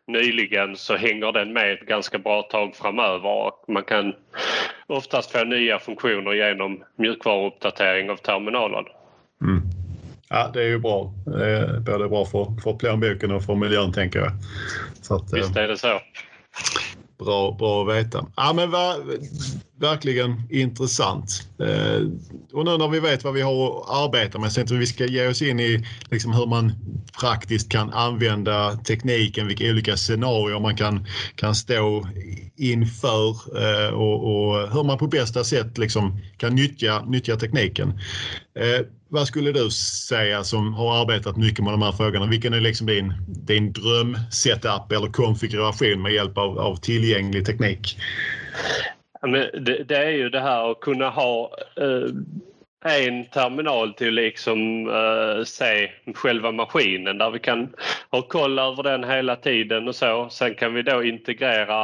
nyligen 0.08 0.76
så 0.76 0.96
hänger 0.96 1.32
den 1.32 1.54
med 1.54 1.74
ett 1.74 1.88
ganska 1.88 2.18
bra 2.18 2.42
tag 2.42 2.76
framöver. 2.76 3.52
Man 3.68 3.84
kan 3.84 4.14
oftast 4.88 5.32
få 5.32 5.44
nya 5.44 5.80
funktioner 5.80 6.34
genom 6.34 6.84
mjukvaruuppdatering 6.98 8.10
av 8.10 8.16
terminalen. 8.16 8.86
Mm. 9.42 9.62
Ja, 10.30 10.52
det 10.54 10.64
är 10.64 10.68
ju 10.68 10.80
bra. 10.80 11.14
Det 11.26 11.46
är 11.46 11.80
både 11.80 12.10
bra 12.10 12.26
för, 12.26 12.62
för 12.64 12.74
plånboken 12.74 13.32
och 13.32 13.44
för 13.44 13.56
miljön 13.56 13.94
tänker 13.94 14.20
jag. 14.20 14.32
Så 15.02 15.16
att, 15.16 15.34
Visst 15.34 15.56
är 15.56 15.68
det 15.68 15.78
så. 15.78 16.00
Bra, 17.20 17.56
bra 17.60 17.82
att 17.82 17.98
veta. 17.98 18.26
Ja, 18.36 18.54
men 18.54 18.72
va, 18.72 18.96
verkligen 19.80 20.42
intressant. 20.50 21.48
Eh, 21.60 22.02
och 22.54 22.66
nu 22.66 22.78
när 22.78 22.88
vi 22.88 23.00
vet 23.00 23.24
vad 23.24 23.34
vi 23.34 23.42
har 23.42 23.80
att 23.80 23.90
arbeta 23.90 24.40
med 24.40 24.52
så 24.52 24.56
tänkte 24.56 24.76
vi 24.76 24.88
ska 24.88 25.06
ge 25.06 25.28
oss 25.28 25.42
in 25.42 25.60
i 25.60 25.86
liksom 26.12 26.34
hur 26.34 26.46
man 26.46 26.74
praktiskt 27.20 27.72
kan 27.72 27.94
använda 27.94 28.76
tekniken, 28.76 29.48
vilka 29.48 29.64
olika 29.64 29.98
scenarier 29.98 30.60
man 30.60 30.78
kan, 30.78 31.06
kan 31.36 31.56
stå 31.56 32.08
inför 32.56 33.30
eh, 33.64 33.94
och, 33.94 34.24
och, 34.24 34.74
hur 34.74 34.84
man 34.84 34.98
på 34.98 35.08
bästa 35.08 35.44
sätt 35.44 35.78
liksom 35.78 36.20
kan 36.38 36.56
nyttja, 36.56 37.06
nyttja 37.08 37.36
tekniken. 37.36 38.00
Eh, 38.60 38.86
vad 39.10 39.28
skulle 39.28 39.52
du 39.52 39.70
säga 40.10 40.44
som 40.44 40.74
har 40.74 41.02
arbetat 41.02 41.38
mycket 41.38 41.64
med 41.64 41.74
de 41.74 41.82
här 41.82 41.92
frågorna? 41.92 42.26
Vilken 42.26 42.54
är 42.54 42.60
liksom 42.60 42.88
din, 42.88 43.14
din 43.28 43.74
drömsetup 43.74 44.92
eller 44.92 45.08
konfiguration 45.08 46.02
med 46.02 46.14
hjälp 46.14 46.38
av, 46.38 46.60
av 46.60 46.76
tillgänglig 46.76 47.46
teknik? 47.46 47.98
men 49.22 49.64
det, 49.66 49.84
det, 49.84 49.98
är 49.98 50.10
ju 50.10 50.30
det 50.30 50.40
här 50.40 50.72
att 50.72 50.80
kunna 50.80 51.10
ha 51.10 51.52
eh, 51.78 52.10
en 52.86 53.26
terminal 53.26 53.94
till 53.94 54.14
liksom 54.14 54.90
eh, 54.90 55.44
se 55.44 55.92
själva 56.16 56.52
maskinen 56.52 57.18
där 57.18 57.32
vi 57.32 57.40
kan 57.40 57.70
ha 58.12 58.22
koll 58.22 58.60
över 58.60 58.84
den 58.84 59.04
hela 59.04 59.36
tiden 59.36 59.88
och 59.88 59.96
så. 59.96 60.28
Sen 60.32 60.56
kan 60.56 60.74
vi 60.74 60.82
då 60.82 61.04
integrera 61.04 61.82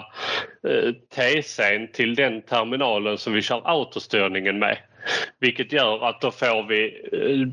eh, 0.67 0.93
TCn 1.15 1.87
till 1.93 2.15
den 2.15 2.41
terminalen 2.41 3.17
som 3.17 3.33
vi 3.33 3.41
kör 3.41 3.61
autostyrningen 3.65 4.59
med. 4.59 4.77
Vilket 5.39 5.71
gör 5.71 6.09
att 6.09 6.21
då 6.21 6.31
får 6.31 6.67
vi 6.67 7.01
eh, 7.11 7.47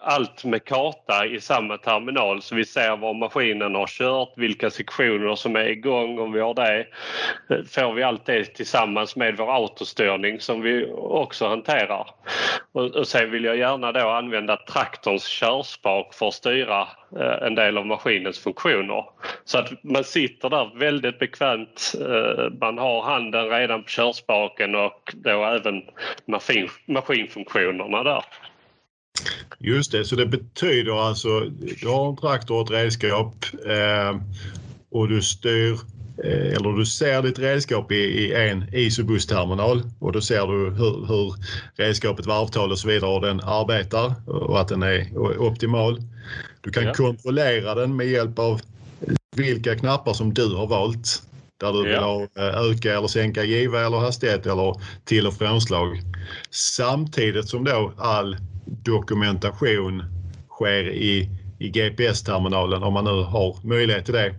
allt 0.00 0.44
med 0.44 0.64
karta 0.64 1.26
i 1.26 1.40
samma 1.40 1.78
terminal 1.78 2.42
så 2.42 2.54
vi 2.54 2.64
ser 2.64 2.96
var 2.96 3.14
maskinen 3.14 3.74
har 3.74 3.86
kört, 3.86 4.32
vilka 4.36 4.70
sektioner 4.70 5.34
som 5.34 5.56
är 5.56 5.68
igång 5.68 6.18
om 6.18 6.32
vi 6.32 6.40
har 6.40 6.54
det. 6.54 6.86
Eh, 7.50 7.64
får 7.64 7.92
vi 7.92 8.02
allt 8.02 8.26
det 8.26 8.44
tillsammans 8.44 9.16
med 9.16 9.36
vår 9.36 9.54
autostyrning 9.54 10.40
som 10.40 10.60
vi 10.60 10.86
också 10.96 11.48
hanterar. 11.48 12.10
Och, 12.72 13.08
sen 13.08 13.30
vill 13.30 13.44
jag 13.44 13.56
gärna 13.56 13.92
då 13.92 14.08
använda 14.08 14.56
traktorns 14.56 15.24
körspak 15.24 16.14
för 16.14 16.28
att 16.28 16.34
styra 16.34 16.88
Eh, 17.16 17.46
en 17.46 17.54
del 17.54 17.78
av 17.78 17.86
maskinens 17.86 18.38
funktioner. 18.38 19.04
Så 19.44 19.58
att 19.58 19.84
man 19.84 20.04
sitter 20.04 20.50
där 20.50 20.78
väldigt 20.78 21.18
bekvämt. 21.18 21.94
Eh, 22.00 22.52
man 22.60 22.78
har 22.78 23.02
handen 23.02 23.48
redan 23.48 23.82
på 23.82 23.88
körspaken 23.88 24.74
och 24.74 25.14
då 25.14 25.44
även 25.44 25.82
maskin, 26.26 26.68
maskinfunktionerna 26.86 28.02
där. 28.02 28.24
Just 29.58 29.92
det, 29.92 30.04
så 30.04 30.16
det 30.16 30.26
betyder 30.26 31.08
alltså 31.08 31.40
du 31.80 31.88
har 31.88 32.08
en 32.08 32.16
traktor 32.16 32.60
och 32.60 32.64
ett 32.64 32.70
redskap 32.70 33.34
eh, 33.66 34.20
och 34.90 35.08
du 35.08 35.22
styr 35.22 35.76
eller 36.24 36.78
du 36.78 36.86
ser 36.86 37.22
ditt 37.22 37.38
redskap 37.38 37.92
i, 37.92 37.94
i 37.94 38.34
en 38.34 38.74
isobussterminal 38.74 39.82
och 39.98 40.12
då 40.12 40.20
ser 40.20 40.46
du 40.46 40.70
hur, 40.70 41.06
hur 41.06 41.34
redskapet 41.76 42.26
varvtal 42.26 42.72
och 42.72 42.78
så 42.78 42.88
vidare 42.88 43.10
och 43.10 43.20
den 43.20 43.40
arbetar 43.40 44.14
och 44.26 44.60
att 44.60 44.68
den 44.68 44.82
är 44.82 45.18
optimal. 45.38 46.02
Du 46.60 46.70
kan 46.70 46.84
ja. 46.84 46.94
kontrollera 46.94 47.74
den 47.74 47.96
med 47.96 48.06
hjälp 48.06 48.38
av 48.38 48.60
vilka 49.36 49.76
knappar 49.76 50.12
som 50.12 50.34
du 50.34 50.54
har 50.54 50.66
valt. 50.66 51.22
Där 51.60 51.72
du 51.72 51.84
vill 51.84 51.98
ha 51.98 52.22
eh, 52.22 52.70
öka 52.70 52.96
eller 52.96 53.08
sänka 53.08 53.44
giva 53.44 53.86
eller 53.86 53.98
hastighet 53.98 54.46
eller 54.46 54.80
till 55.04 55.26
och 55.26 55.34
frånslag. 55.34 56.00
Samtidigt 56.50 57.48
som 57.48 57.64
då 57.64 57.92
all 57.96 58.36
dokumentation 58.66 60.04
sker 60.50 60.88
i, 60.88 61.30
i 61.58 61.68
GPS-terminalen 61.68 62.82
om 62.82 62.92
man 62.92 63.04
nu 63.04 63.22
har 63.22 63.66
möjlighet 63.66 64.04
till 64.04 64.14
det. 64.14 64.34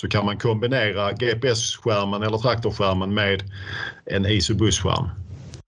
Så 0.00 0.08
kan 0.08 0.24
man 0.24 0.38
kombinera 0.38 1.12
GPS-skärmen 1.12 2.22
eller 2.22 2.38
traktorskärmen 2.38 3.14
med 3.14 3.42
en 4.06 4.26
isobusskärm. 4.26 5.08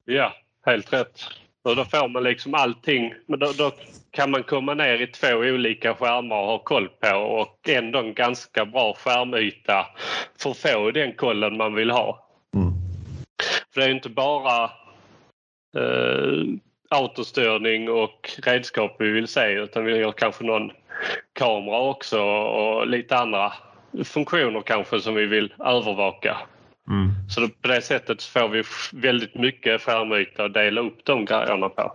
Ja, 0.05 0.33
helt 0.67 0.93
rätt. 0.93 1.21
Och 1.65 1.77
då 1.77 1.85
får 1.85 2.09
man 2.09 2.23
liksom 2.23 2.55
allting. 2.55 3.15
Men 3.27 3.39
då, 3.39 3.53
då, 3.59 3.73
kan 4.11 4.31
man 4.31 4.43
komma 4.43 4.75
ner 4.75 5.03
i 5.03 5.07
två 5.07 5.37
olika 5.37 5.95
skärmar 5.95 6.37
och 6.37 6.47
ha 6.47 6.59
koll 6.59 6.89
på 6.89 7.17
och 7.17 7.69
ändå 7.69 7.99
en 7.99 8.15
ganska 8.15 8.65
bra 8.65 8.95
skärmyta 8.95 9.87
för 10.43 10.51
att 10.51 10.57
få 10.57 10.91
den 10.91 11.13
kollen 11.13 11.57
man 11.57 11.75
vill 11.75 11.91
ha. 11.91 12.29
Mm. 12.57 12.73
För 13.75 13.81
det 13.81 13.87
är 13.87 13.91
inte 13.91 14.09
bara 14.09 14.65
eh, 15.77 16.45
autostyrning 16.91 17.91
och 17.91 18.31
redskap 18.43 18.97
vi 18.99 19.11
vill 19.11 19.29
se 19.29 19.53
utan 19.53 19.85
vi 19.85 20.03
har 20.03 20.13
kanske 20.13 20.45
någon 20.45 20.73
kamera 21.33 21.81
också 21.81 22.21
och 22.21 22.87
lite 22.87 23.17
andra 23.17 23.53
funktioner 24.05 24.61
kanske 24.61 25.01
som 25.01 25.15
vi 25.15 25.27
vill 25.27 25.55
övervaka. 25.59 26.37
Mm. 26.89 27.11
Så 27.29 27.49
på 27.49 27.69
det 27.69 27.83
sättet 27.83 28.23
får 28.23 28.49
vi 28.49 28.63
väldigt 28.93 29.35
mycket 29.35 29.83
skärmyta 29.83 30.45
att 30.45 30.55
dela 30.55 30.81
upp 30.81 31.05
de 31.05 31.25
grejerna 31.25 31.69
på. 31.69 31.93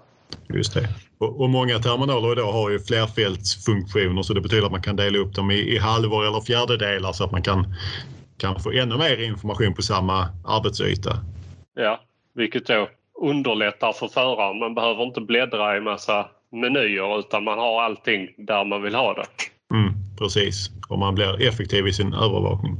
Just 0.53 0.73
det. 0.73 0.87
Och, 1.17 1.41
och 1.41 1.49
många 1.49 1.79
terminaler 1.79 2.31
idag 2.31 2.51
har 2.51 2.69
ju 2.69 2.79
flerfältsfunktioner 2.79 4.21
så 4.21 4.33
det 4.33 4.41
betyder 4.41 4.65
att 4.65 4.71
man 4.71 4.81
kan 4.81 4.95
dela 4.95 5.17
upp 5.17 5.35
dem 5.35 5.51
i, 5.51 5.55
i 5.55 5.77
halvor 5.77 6.27
eller 6.27 6.41
fjärdedelar 6.41 7.11
så 7.11 7.23
att 7.23 7.31
man 7.31 7.41
kan, 7.41 7.73
kan 8.37 8.59
få 8.59 8.71
ännu 8.71 8.97
mer 8.97 9.23
information 9.23 9.73
på 9.73 9.81
samma 9.81 10.29
arbetsyta. 10.45 11.17
Ja, 11.75 12.01
vilket 12.35 12.67
då 12.67 12.89
underlättar 13.21 13.93
för 13.93 14.07
föraren. 14.07 14.59
Man 14.59 14.75
behöver 14.75 15.03
inte 15.03 15.21
bläddra 15.21 15.77
i 15.77 15.81
massa 15.81 16.27
menyer 16.51 17.19
utan 17.19 17.43
man 17.43 17.59
har 17.59 17.81
allting 17.81 18.29
där 18.37 18.65
man 18.65 18.81
vill 18.81 18.95
ha 18.95 19.13
det. 19.13 19.25
Mm, 19.73 19.93
precis, 20.19 20.69
och 20.87 20.99
man 20.99 21.15
blir 21.15 21.41
effektiv 21.41 21.87
i 21.87 21.93
sin 21.93 22.13
övervakning. 22.13 22.77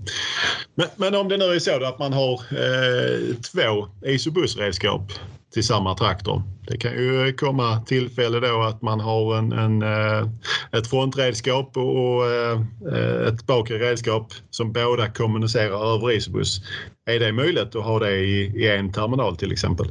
Men, 0.76 0.88
men 0.96 1.16
om 1.16 1.30
det 1.30 1.38
nu 1.38 1.46
är 1.46 1.60
så 1.60 1.84
att 1.84 2.00
man 2.00 2.14
har 2.14 2.34
eh, 2.34 3.36
två 3.54 3.88
isobusredskap 4.06 5.12
till 5.54 5.64
samma 5.64 5.96
traktor. 5.96 6.44
Det 6.68 6.78
kan 6.78 6.92
ju 6.92 7.34
komma 7.34 7.82
tillfälle 7.82 8.40
då 8.40 8.62
att 8.62 8.82
man 8.82 9.00
har 9.00 9.38
en, 9.38 9.52
en 9.52 9.82
eh, 9.82 10.28
ett 10.72 10.88
frontredskap 10.88 11.78
och 11.78 12.26
eh, 12.32 13.28
ett 13.28 13.48
bakre 13.48 13.78
redskap 13.78 14.34
som 14.50 14.72
båda 14.72 15.10
kommunicerar 15.10 15.96
över 15.96 16.12
Isobus. 16.12 16.62
Är 17.06 17.20
det 17.20 17.32
möjligt 17.32 17.76
att 17.76 17.84
ha 17.84 18.00
det 18.00 18.18
i, 18.18 18.52
i 18.56 18.68
en 18.68 18.92
terminal 18.92 19.38
till 19.38 19.52
exempel? 19.52 19.88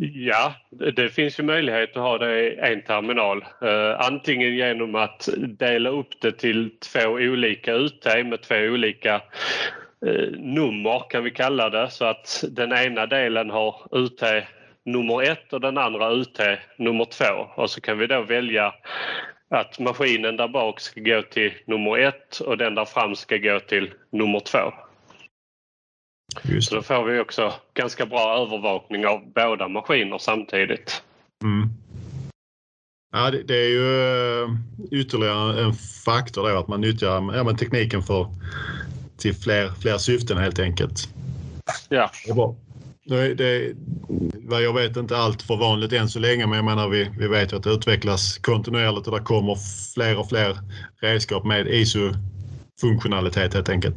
Ja, 0.00 0.54
det 0.96 1.08
finns 1.08 1.38
ju 1.38 1.42
möjlighet 1.42 1.96
att 1.96 2.02
ha 2.02 2.18
det 2.18 2.40
i 2.40 2.58
en 2.58 2.82
terminal. 2.82 3.44
Eh, 3.62 4.00
antingen 4.00 4.56
genom 4.56 4.94
att 4.94 5.28
dela 5.38 5.90
upp 5.90 6.20
det 6.20 6.32
till 6.32 6.70
två 6.78 7.08
olika 7.08 7.74
UT 7.74 8.04
med 8.04 8.42
två 8.42 8.56
olika 8.56 9.14
eh, 10.06 10.30
nummer 10.38 11.10
kan 11.10 11.24
vi 11.24 11.30
kalla 11.30 11.70
det 11.70 11.90
så 11.90 12.04
att 12.04 12.44
den 12.50 12.72
ena 12.72 13.06
delen 13.06 13.50
har 13.50 13.74
UT 13.90 14.22
nummer 14.84 15.22
ett 15.22 15.52
och 15.52 15.60
den 15.60 15.78
andra 15.78 16.12
UT 16.12 16.40
nummer 16.76 17.04
två. 17.04 17.46
Och 17.54 17.70
så 17.70 17.80
kan 17.80 17.98
vi 17.98 18.06
då 18.06 18.22
välja 18.22 18.74
att 19.50 19.78
maskinen 19.78 20.36
där 20.36 20.48
bak 20.48 20.80
ska 20.80 21.00
gå 21.00 21.22
till 21.22 21.52
nummer 21.66 21.98
ett 21.98 22.40
och 22.40 22.58
den 22.58 22.74
där 22.74 22.84
fram 22.84 23.14
ska 23.14 23.36
gå 23.36 23.60
till 23.60 23.90
nummer 24.10 24.40
två. 24.40 24.72
Just 26.42 26.68
Så 26.68 26.74
då 26.74 26.82
får 26.82 27.04
vi 27.04 27.20
också 27.20 27.52
ganska 27.74 28.06
bra 28.06 28.46
övervakning 28.46 29.06
av 29.06 29.32
båda 29.34 29.68
maskiner 29.68 30.18
samtidigt. 30.18 31.02
Mm. 31.44 31.68
Ja, 33.12 33.30
det, 33.30 33.42
det 33.42 33.56
är 33.56 33.68
ju 33.68 34.42
eh, 34.42 34.50
ytterligare 34.90 35.64
en 35.64 35.74
faktor 36.04 36.48
då 36.48 36.58
att 36.58 36.68
man 36.68 36.80
nyttjar 36.80 37.34
ja, 37.36 37.44
men 37.44 37.56
tekniken 37.56 38.02
för, 38.02 38.26
till 39.16 39.34
fler, 39.34 39.70
fler 39.80 39.98
syften 39.98 40.38
helt 40.38 40.58
enkelt. 40.58 41.08
Ja. 41.88 42.10
Det 42.24 42.30
är 42.30 42.34
bra. 42.34 42.56
Det, 43.04 43.34
det, 43.34 43.72
vad 44.34 44.62
jag 44.62 44.74
vet 44.74 44.96
inte 44.96 45.16
allt 45.16 45.42
för 45.42 45.56
vanligt 45.56 45.92
än 45.92 46.08
så 46.08 46.18
länge 46.18 46.46
men 46.46 46.56
jag 46.56 46.64
menar 46.64 46.88
vi, 46.88 47.10
vi 47.18 47.28
vet 47.28 47.52
ju 47.52 47.56
att 47.56 47.62
det 47.62 47.70
utvecklas 47.70 48.38
kontinuerligt 48.38 49.06
och 49.06 49.18
det 49.18 49.24
kommer 49.24 49.56
fler 49.94 50.18
och 50.18 50.28
fler 50.28 50.58
redskap 51.00 51.44
med 51.44 51.66
ISO-funktionalitet 51.66 53.54
helt 53.54 53.68
enkelt. 53.68 53.96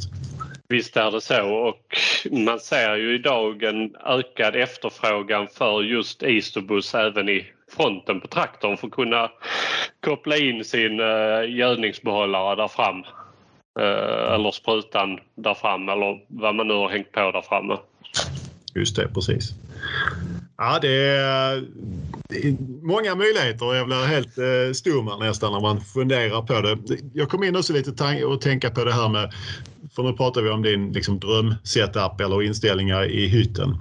Visst 0.68 0.98
är 0.98 1.12
det 1.12 1.22
så 1.22 1.54
och 1.54 1.98
man 2.32 2.60
ser 2.60 2.96
ju 2.96 3.16
idag 3.16 3.64
en 3.64 3.96
ökad 4.06 4.56
efterfrågan 4.56 5.48
för 5.48 5.82
just 5.82 6.24
Isobus 6.24 6.96
även 6.96 7.30
i 7.30 7.46
fronten 7.72 8.22
på 8.22 8.28
traktorn 8.28 8.78
för 8.78 8.88
att 8.88 8.94
kunna 8.94 9.32
koppla 10.00 10.38
in 10.38 10.66
sin 10.66 11.00
eh, 11.00 11.56
gödningsbehållare 11.58 12.56
där 12.56 12.68
fram. 12.68 13.04
Eh, 13.80 14.34
eller 14.34 14.52
sprutan 14.52 15.20
där 15.36 15.54
fram 15.54 15.90
eller 15.90 16.20
vad 16.28 16.56
man 16.56 16.68
nu 16.68 16.74
har 16.74 16.90
hängt 16.90 17.12
på 17.12 17.32
där 17.32 17.42
framme. 17.42 17.78
Just 18.76 18.96
det, 18.96 19.08
precis. 19.14 19.50
Ja, 20.58 20.80
det 20.82 21.08
är, 21.08 21.64
det 22.30 22.48
är 22.48 22.56
många 22.82 23.16
möjligheter. 23.16 23.76
Jag 23.76 23.86
blir 23.86 24.06
helt 24.06 24.38
eh, 24.38 24.74
stum 24.74 25.10
nästan 25.20 25.52
när 25.52 25.60
man 25.60 25.82
funderar 25.82 26.42
på 26.42 26.62
det. 26.62 26.78
Jag 27.14 27.30
kom 27.30 27.44
in 27.44 27.56
också 27.56 27.74
lite 27.74 28.26
och 28.26 28.42
tänka 28.42 28.70
på 28.70 28.84
det 28.84 28.94
här 28.94 29.10
med, 29.10 29.34
för 29.96 30.04
nu 30.04 30.14
pratar 30.14 30.42
vi 30.42 30.50
om 30.50 30.62
din 30.62 30.94
liksom, 30.94 31.20
drömsetup 31.20 32.22
eller 32.22 32.44
inställningar 32.44 33.12
i 33.12 33.28
hytten. 33.28 33.78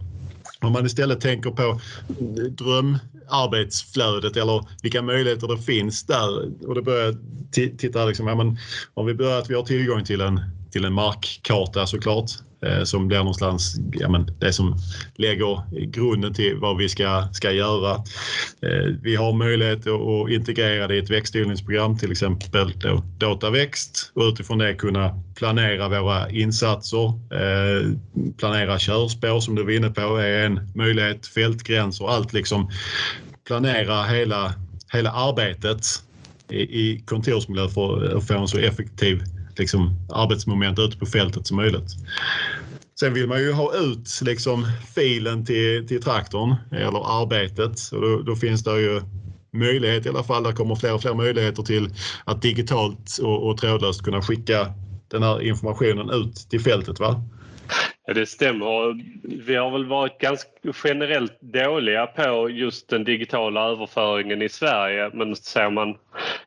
Om 0.60 0.72
man 0.72 0.86
istället 0.86 1.20
tänker 1.20 1.50
på 1.50 1.80
drömarbetsflödet 2.50 4.36
eller 4.36 4.64
vilka 4.82 5.02
möjligheter 5.02 5.48
det 5.48 5.58
finns 5.58 6.06
där. 6.06 6.52
Och 6.68 6.74
det 6.74 6.82
börjar 6.82 7.14
titta 7.78 8.04
liksom, 8.04 8.26
ja, 8.26 8.34
men, 8.34 8.58
om 8.94 9.06
vi 9.06 9.14
börjar 9.14 9.38
att 9.38 9.50
vi 9.50 9.54
har 9.54 9.62
tillgång 9.62 10.04
till 10.04 10.20
en, 10.20 10.40
till 10.70 10.84
en 10.84 10.92
markkarta 10.92 11.86
såklart 11.86 12.30
Eh, 12.66 12.84
som 12.84 13.08
blir 13.08 13.18
någonstans 13.18 13.76
ja, 13.92 14.08
men, 14.08 14.30
det 14.38 14.52
som 14.52 14.76
lägger 15.14 15.86
grunden 15.86 16.34
till 16.34 16.56
vad 16.56 16.76
vi 16.76 16.88
ska, 16.88 17.28
ska 17.32 17.52
göra. 17.52 17.94
Eh, 18.62 18.94
vi 19.02 19.16
har 19.16 19.32
möjlighet 19.32 19.86
att 19.86 20.30
integrera 20.30 20.88
det 20.88 20.94
i 20.96 20.98
ett 20.98 21.10
växtodlingsprogram, 21.10 21.98
till 21.98 22.12
exempel 22.12 22.72
Dataväxt 23.18 24.12
och 24.14 24.22
utifrån 24.22 24.58
det 24.58 24.74
kunna 24.74 25.22
planera 25.34 25.88
våra 25.88 26.30
insatser. 26.30 27.06
Eh, 27.08 27.90
planera 28.38 28.78
körspår 28.78 29.40
som 29.40 29.54
du 29.54 29.64
var 29.64 29.70
inne 29.70 29.90
på 29.90 30.16
är 30.16 30.46
en 30.46 30.60
möjlighet, 30.74 31.26
fältgränser, 31.26 32.08
allt 32.08 32.32
liksom 32.32 32.70
planera 33.46 34.02
hela, 34.02 34.54
hela 34.92 35.10
arbetet 35.10 35.86
i, 36.50 36.60
i 36.60 37.02
kontorsmiljö 37.06 37.68
för 37.68 38.16
att 38.16 38.26
få 38.26 38.34
en 38.34 38.48
så 38.48 38.58
effektiv 38.58 39.22
liksom, 39.58 40.06
arbetsmoment 40.08 40.78
ute 40.78 40.98
på 40.98 41.06
fältet 41.06 41.46
som 41.46 41.56
möjligt. 41.56 41.90
Sen 43.00 43.14
vill 43.14 43.28
man 43.28 43.38
ju 43.38 43.52
ha 43.52 43.74
ut 43.76 44.20
liksom, 44.22 44.66
filen 44.94 45.44
till, 45.44 45.88
till 45.88 46.02
traktorn 46.02 46.54
eller 46.70 47.22
arbetet 47.22 47.90
och 47.92 48.00
då, 48.00 48.22
då 48.22 48.36
finns 48.36 48.64
det 48.64 48.80
ju 48.80 49.02
möjlighet 49.52 50.06
i 50.06 50.08
alla 50.08 50.22
fall. 50.22 50.42
Det 50.42 50.52
kommer 50.52 50.74
fler 50.74 50.94
och 50.94 51.02
fler 51.02 51.14
möjligheter 51.14 51.62
till 51.62 51.90
att 52.24 52.42
digitalt 52.42 53.18
och, 53.22 53.48
och 53.48 53.58
trådlöst 53.58 54.02
kunna 54.02 54.22
skicka 54.22 54.72
den 55.08 55.22
här 55.22 55.42
informationen 55.42 56.10
ut 56.10 56.36
till 56.50 56.60
fältet. 56.60 57.00
Va? 57.00 57.22
Ja, 58.06 58.14
det 58.14 58.26
stämmer. 58.26 59.00
Vi 59.44 59.56
har 59.56 59.70
väl 59.70 59.86
varit 59.86 60.18
ganska 60.18 60.50
generellt 60.84 61.40
dåliga 61.40 62.06
på 62.06 62.50
just 62.50 62.88
den 62.88 63.04
digitala 63.04 63.68
överföringen 63.70 64.42
i 64.42 64.48
Sverige 64.48 65.10
men 65.12 65.36
ser 65.36 65.70
man 65.70 65.96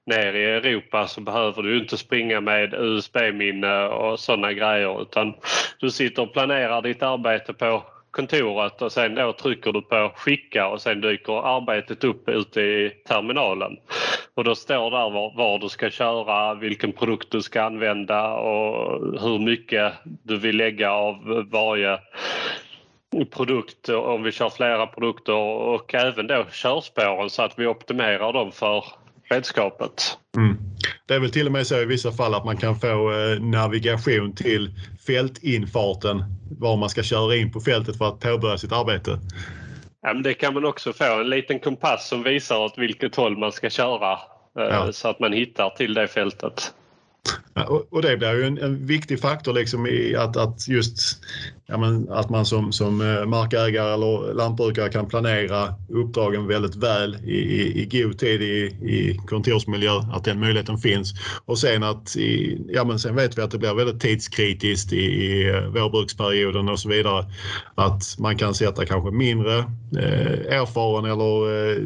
ner 0.05 0.33
i 0.33 0.45
Europa 0.45 1.07
så 1.07 1.21
behöver 1.21 1.63
du 1.63 1.79
inte 1.79 1.97
springa 1.97 2.41
med 2.41 2.73
USB-minne 2.73 3.87
och 3.87 4.19
sådana 4.19 4.53
grejer 4.53 5.01
utan 5.01 5.33
du 5.79 5.91
sitter 5.91 6.21
och 6.21 6.33
planerar 6.33 6.81
ditt 6.81 7.03
arbete 7.03 7.53
på 7.53 7.83
kontoret 8.17 8.81
och 8.81 8.91
sen 8.91 9.15
då 9.15 9.33
trycker 9.33 9.71
du 9.71 9.81
på 9.81 10.11
skicka 10.15 10.67
och 10.67 10.81
sen 10.81 11.01
dyker 11.01 11.57
arbetet 11.57 12.03
upp 12.03 12.29
ute 12.29 12.61
i 12.61 12.91
terminalen. 13.07 13.77
Och 14.35 14.43
då 14.43 14.55
står 14.55 14.91
där 14.91 15.09
var, 15.09 15.35
var, 15.35 15.59
du 15.59 15.69
ska 15.69 15.89
köra, 15.89 16.53
vilken 16.53 16.91
produkt 16.91 17.31
du 17.31 17.41
ska 17.41 17.61
använda 17.61 18.33
och 18.33 19.01
hur 19.21 19.39
mycket 19.39 19.93
du 20.03 20.37
vill 20.37 20.57
lägga 20.57 20.91
av 20.91 21.45
varje 21.51 21.99
produkt 23.31 23.89
om 23.89 24.23
vi 24.23 24.31
kör 24.31 24.49
flera 24.49 24.87
produkter 24.87 25.33
och 25.73 25.95
även 25.95 26.27
då 26.27 26.45
körspåren 26.51 27.29
så 27.29 27.41
att 27.43 27.59
vi 27.59 27.67
optimerar 27.67 28.33
dem 28.33 28.51
för 28.51 28.85
redskapet. 29.29 30.17
Mm. 30.37 30.57
Det 31.07 31.13
är 31.13 31.19
väl 31.19 31.31
till 31.31 31.45
och 31.45 31.51
med 31.51 31.67
så 31.67 31.81
i 31.81 31.85
vissa 31.85 32.11
fall 32.11 32.33
att 32.33 32.45
man 32.45 32.57
kan 32.57 32.79
få 32.79 33.11
eh, 33.11 33.39
navigation 33.39 34.35
till 34.35 34.71
fältinfarten 35.07 36.23
var 36.59 36.77
man 36.77 36.89
ska 36.89 37.03
köra 37.03 37.35
in 37.35 37.51
på 37.51 37.59
fältet 37.59 37.97
för 37.97 38.07
att 38.07 38.19
påbörja 38.19 38.57
sitt 38.57 38.71
arbete. 38.71 39.19
Ja, 40.01 40.13
det 40.13 40.33
kan 40.33 40.53
man 40.53 40.65
också 40.65 40.93
få. 40.93 41.21
En 41.21 41.29
liten 41.29 41.59
kompass 41.59 42.07
som 42.07 42.23
visar 42.23 42.59
åt 42.59 42.77
vilket 42.77 43.15
håll 43.15 43.37
man 43.37 43.51
ska 43.51 43.69
köra 43.69 44.11
eh, 44.59 44.65
ja. 44.65 44.91
så 44.91 45.07
att 45.07 45.19
man 45.19 45.33
hittar 45.33 45.69
till 45.69 45.93
det 45.93 46.07
fältet. 46.07 46.73
Och 47.89 48.01
det 48.01 48.17
blir 48.17 48.33
ju 48.33 48.43
en, 48.43 48.57
en, 48.57 48.85
viktig 48.85 49.19
faktor 49.19 49.53
liksom 49.53 49.87
i 49.87 50.15
att, 50.15 50.37
att 50.37 50.67
just 50.67 51.19
ja 51.65 51.77
men, 51.77 52.09
att 52.09 52.29
man 52.29 52.45
som, 52.45 52.71
som 52.71 53.01
eh, 53.01 53.25
markägare 53.25 53.93
eller 53.93 54.33
lantbrukare 54.33 54.89
kan 54.89 55.07
planera 55.07 55.75
uppdragen 55.89 56.47
väldigt 56.47 56.75
väl 56.75 57.17
i, 57.23 57.37
i, 57.37 57.81
i 57.81 58.01
god 58.01 58.19
tid 58.19 58.41
i, 58.41 58.55
i 58.65 59.19
kontorsmiljö, 59.27 59.91
att 60.13 60.23
den 60.23 60.39
möjligheten 60.39 60.77
finns. 60.77 61.13
Och 61.45 61.59
sen 61.59 61.83
att 61.83 62.15
i, 62.15 62.61
ja 62.69 62.83
men 62.83 62.99
sen 62.99 63.15
vet 63.15 63.37
vi 63.37 63.41
att 63.41 63.51
det 63.51 63.57
blir 63.57 63.73
väldigt 63.73 64.01
tidskritiskt 64.01 64.93
i, 64.93 65.05
i 65.05 65.49
eh, 65.49 65.61
vårbruksperioden 65.61 66.69
och 66.69 66.79
så 66.79 66.89
vidare. 66.89 67.25
Att 67.75 68.15
man 68.19 68.37
kan 68.37 68.53
sätta 68.53 68.85
kanske 68.85 69.11
mindre 69.11 69.57
eh, 69.97 70.59
erfaren 70.59 71.05
eller 71.05 71.71
eh, 71.71 71.83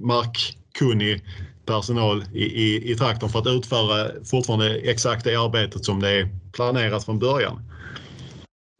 markkunnig 0.00 1.22
personal 1.68 2.24
i, 2.34 2.44
i, 2.44 2.92
i 2.92 2.94
traktorn 2.94 3.30
för 3.30 3.38
att 3.38 3.46
utföra 3.46 4.24
fortfarande 4.30 4.78
exakt 4.78 5.24
det 5.24 5.36
arbetet 5.36 5.84
som 5.84 6.00
det 6.00 6.10
är 6.10 6.28
planerat 6.52 7.04
från 7.04 7.18
början. 7.18 7.62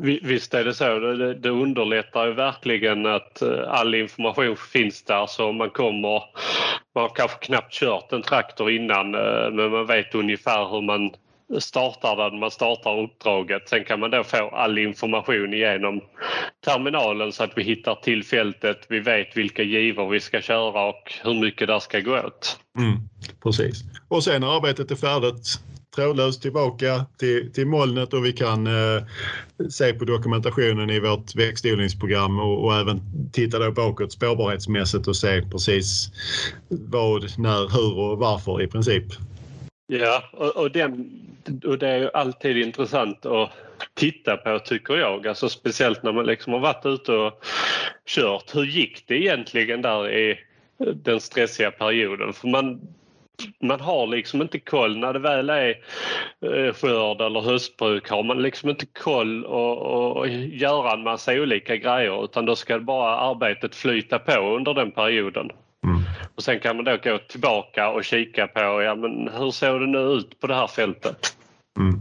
Visst 0.02 0.54
är 0.54 0.64
det 0.64 0.74
så. 0.74 0.98
Det, 0.98 1.34
det 1.34 1.50
underlättar 1.50 2.26
ju 2.26 2.32
verkligen 2.32 3.06
att 3.06 3.42
eh, 3.42 3.68
all 3.68 3.94
information 3.94 4.56
finns 4.56 5.02
där 5.02 5.26
så 5.26 5.52
man 5.52 5.70
kommer... 5.70 6.22
Man 6.94 7.02
har 7.02 7.14
kanske 7.14 7.38
knappt 7.38 7.72
kört 7.72 8.12
en 8.12 8.22
traktor 8.22 8.70
innan 8.70 9.14
eh, 9.14 9.50
men 9.52 9.70
man 9.70 9.86
vet 9.86 10.14
ungefär 10.14 10.68
hur 10.70 10.82
man 10.82 11.10
startar 11.60 12.16
den, 12.16 12.40
man 12.40 12.50
startar 12.50 13.00
uppdraget. 13.00 13.68
Sen 13.68 13.84
kan 13.84 14.00
man 14.00 14.10
då 14.10 14.24
få 14.24 14.48
all 14.48 14.78
information 14.78 15.54
igenom 15.54 16.00
terminalen 16.64 17.32
så 17.32 17.44
att 17.44 17.52
vi 17.56 17.62
hittar 17.62 17.94
till 17.94 18.24
fältet. 18.24 18.86
Vi 18.88 19.00
vet 19.00 19.36
vilka 19.36 19.62
givor 19.62 20.08
vi 20.08 20.20
ska 20.20 20.40
köra 20.40 20.84
och 20.88 21.12
hur 21.22 21.34
mycket 21.34 21.68
där 21.68 21.78
ska 21.78 22.00
gå 22.00 22.18
åt. 22.18 22.58
Mm, 22.78 22.96
precis. 23.42 23.82
Och 24.08 24.24
sen 24.24 24.40
när 24.40 24.56
arbetet 24.56 24.90
är 24.90 24.96
färdigt 24.96 25.60
trådlöst 25.96 26.42
tillbaka 26.42 27.06
till, 27.18 27.52
till 27.52 27.66
molnet 27.66 28.14
och 28.14 28.24
vi 28.24 28.32
kan 28.32 28.66
eh, 28.66 29.02
se 29.70 29.92
på 29.92 30.04
dokumentationen 30.04 30.90
i 30.90 31.00
vårt 31.00 31.34
växtodlingsprogram 31.34 32.38
och, 32.38 32.64
och 32.64 32.74
även 32.74 33.00
titta 33.32 33.58
då 33.58 33.72
bakåt 33.72 34.12
spårbarhetsmässigt 34.12 35.06
och 35.06 35.16
se 35.16 35.42
precis 35.42 36.10
vad, 36.68 37.38
när, 37.38 37.72
hur 37.72 37.98
och 37.98 38.18
varför 38.18 38.62
i 38.62 38.66
princip. 38.66 39.04
Ja, 39.86 40.22
och, 40.32 40.56
och, 40.56 40.70
den, 40.70 41.10
och 41.64 41.78
det 41.78 41.88
är 41.88 41.98
ju 41.98 42.10
alltid 42.14 42.56
intressant 42.56 43.26
att 43.26 43.50
titta 43.94 44.36
på 44.36 44.58
tycker 44.58 44.94
jag. 44.94 45.26
Alltså 45.26 45.48
speciellt 45.48 46.02
när 46.02 46.12
man 46.12 46.26
liksom 46.26 46.52
har 46.52 46.60
varit 46.60 46.86
ute 46.86 47.12
och 47.12 47.44
kört. 48.06 48.54
Hur 48.54 48.64
gick 48.64 49.04
det 49.06 49.14
egentligen 49.14 49.82
där 49.82 50.10
i 50.10 50.38
den 50.94 51.20
stressiga 51.20 51.70
perioden? 51.70 52.32
För 52.32 52.48
man, 52.48 52.80
man 53.62 53.80
har 53.80 54.06
liksom 54.06 54.42
inte 54.42 54.58
koll 54.58 54.98
när 54.98 55.12
det 55.12 55.18
väl 55.18 55.50
är 55.50 55.68
eh, 56.40 56.74
skörd 56.74 57.20
eller 57.20 57.40
höstbruk 57.40 58.10
har 58.10 58.22
man 58.22 58.42
liksom 58.42 58.70
inte 58.70 58.86
koll 58.86 59.44
och, 59.44 59.78
och, 59.78 60.16
och 60.16 60.28
göra 60.28 60.92
en 60.92 61.02
massa 61.02 61.32
olika 61.32 61.76
grejer 61.76 62.24
utan 62.24 62.46
då 62.46 62.56
ska 62.56 62.78
bara 62.78 63.16
arbetet 63.16 63.74
flyta 63.74 64.18
på 64.18 64.56
under 64.56 64.74
den 64.74 64.90
perioden. 64.90 65.50
Mm. 65.84 66.02
Och 66.34 66.42
sen 66.42 66.60
kan 66.60 66.76
man 66.76 66.84
då 66.84 66.96
gå 66.96 67.18
tillbaka 67.18 67.90
och 67.90 68.04
kika 68.04 68.46
på 68.46 68.82
ja, 68.82 68.94
men 68.94 69.28
hur 69.38 69.50
såg 69.50 69.80
det 69.80 69.86
nu 69.86 69.98
ut 69.98 70.40
på 70.40 70.46
det 70.46 70.54
här 70.54 70.66
fältet. 70.66 71.37
Mm. 71.78 72.00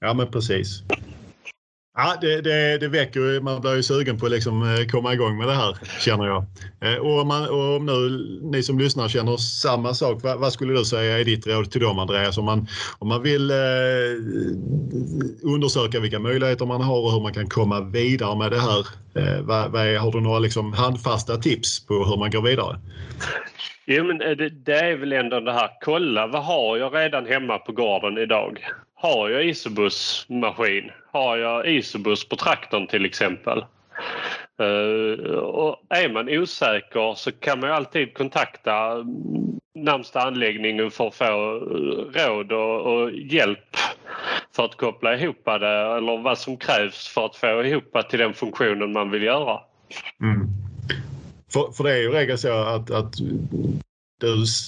Ja 0.00 0.14
men 0.14 0.30
precis. 0.30 0.82
Ja, 1.96 2.16
det, 2.20 2.40
det, 2.40 2.78
det 2.78 2.88
väcker 2.88 3.40
Man 3.40 3.60
blir 3.60 3.76
ju 3.76 3.82
sugen 3.82 4.18
på 4.18 4.26
att 4.26 4.32
liksom 4.32 4.62
eh, 4.62 4.86
komma 4.86 5.12
igång 5.12 5.38
med 5.38 5.48
det 5.48 5.54
här, 5.54 5.76
känner 6.00 6.26
jag. 6.26 6.44
Eh, 6.80 6.98
och 7.00 7.20
om, 7.20 7.28
man, 7.28 7.48
och 7.48 7.76
om 7.76 7.86
nu 7.86 8.26
ni 8.42 8.62
som 8.62 8.78
lyssnar 8.78 9.08
känner 9.08 9.36
samma 9.36 9.94
sak, 9.94 10.22
vad, 10.22 10.38
vad, 10.38 10.52
skulle 10.52 10.72
du 10.72 10.84
säga 10.84 11.18
är 11.18 11.24
ditt 11.24 11.46
råd 11.46 11.70
till 11.70 11.80
dem, 11.80 11.98
Andreas? 11.98 12.38
Om 12.38 12.44
man, 12.44 12.66
om 12.98 13.08
man 13.08 13.22
vill 13.22 13.50
eh, 13.50 13.56
undersöka 15.42 16.00
vilka 16.00 16.18
möjligheter 16.18 16.66
man 16.66 16.80
har 16.80 17.00
och 17.00 17.12
hur 17.12 17.20
man 17.20 17.34
kan 17.34 17.48
komma 17.48 17.80
vidare 17.80 18.38
med 18.38 18.50
det 18.50 18.60
här. 18.60 18.86
Eh, 19.14 19.42
vad, 19.42 19.72
vad 19.72 19.86
är, 19.86 19.98
har 19.98 20.12
du 20.12 20.20
några 20.20 20.38
liksom 20.38 20.72
handfasta 20.72 21.36
tips 21.36 21.86
på 21.86 21.94
hur 21.94 22.16
man 22.16 22.30
går 22.30 22.42
vidare? 22.42 22.80
Jo, 23.86 24.04
men 24.04 24.18
det, 24.18 24.50
det 24.50 24.78
är 24.78 24.96
väl 24.96 25.12
ändå 25.12 25.40
det 25.40 25.52
här, 25.52 25.70
kolla 25.84 26.26
vad 26.26 26.44
har 26.44 26.76
jag 26.76 26.94
redan 26.94 27.26
hemma 27.26 27.58
på 27.58 27.72
gården 27.72 28.18
idag? 28.18 28.58
Har 29.04 29.30
jag 29.30 29.44
isobusmaskin? 29.44 30.90
Har 31.12 31.36
jag 31.36 31.68
isobus 31.68 32.28
på 32.28 32.36
traktorn 32.36 32.86
till 32.86 33.04
exempel? 33.04 33.64
Uh, 34.60 35.34
och 35.38 35.82
är 35.88 36.08
man 36.12 36.28
osäker 36.28 37.14
så 37.14 37.32
kan 37.32 37.60
man 37.60 37.70
alltid 37.70 38.14
kontakta 38.14 39.04
närmsta 39.74 40.20
anläggningen 40.20 40.90
för 40.90 41.08
att 41.08 41.14
få 41.14 41.24
råd 42.14 42.52
och, 42.52 42.80
och, 42.80 43.10
hjälp 43.12 43.76
för 44.56 44.64
att 44.64 44.76
koppla 44.76 45.16
ihop 45.16 45.44
det 45.44 45.96
eller 45.96 46.22
vad 46.22 46.38
som 46.38 46.56
krävs 46.56 47.08
för 47.08 47.26
att 47.26 47.36
få 47.36 47.64
ihop 47.64 48.08
till 48.10 48.18
den 48.18 48.34
funktionen 48.34 48.92
man 48.92 49.10
vill 49.10 49.22
göra. 49.22 49.60
Mm. 50.20 50.48
För, 51.52 51.72
för 51.72 51.84
det 51.84 51.92
är 51.92 52.02
ju 52.02 52.10
regel 52.10 52.38
så 52.38 52.52
att, 52.52 52.90
att 52.90 53.14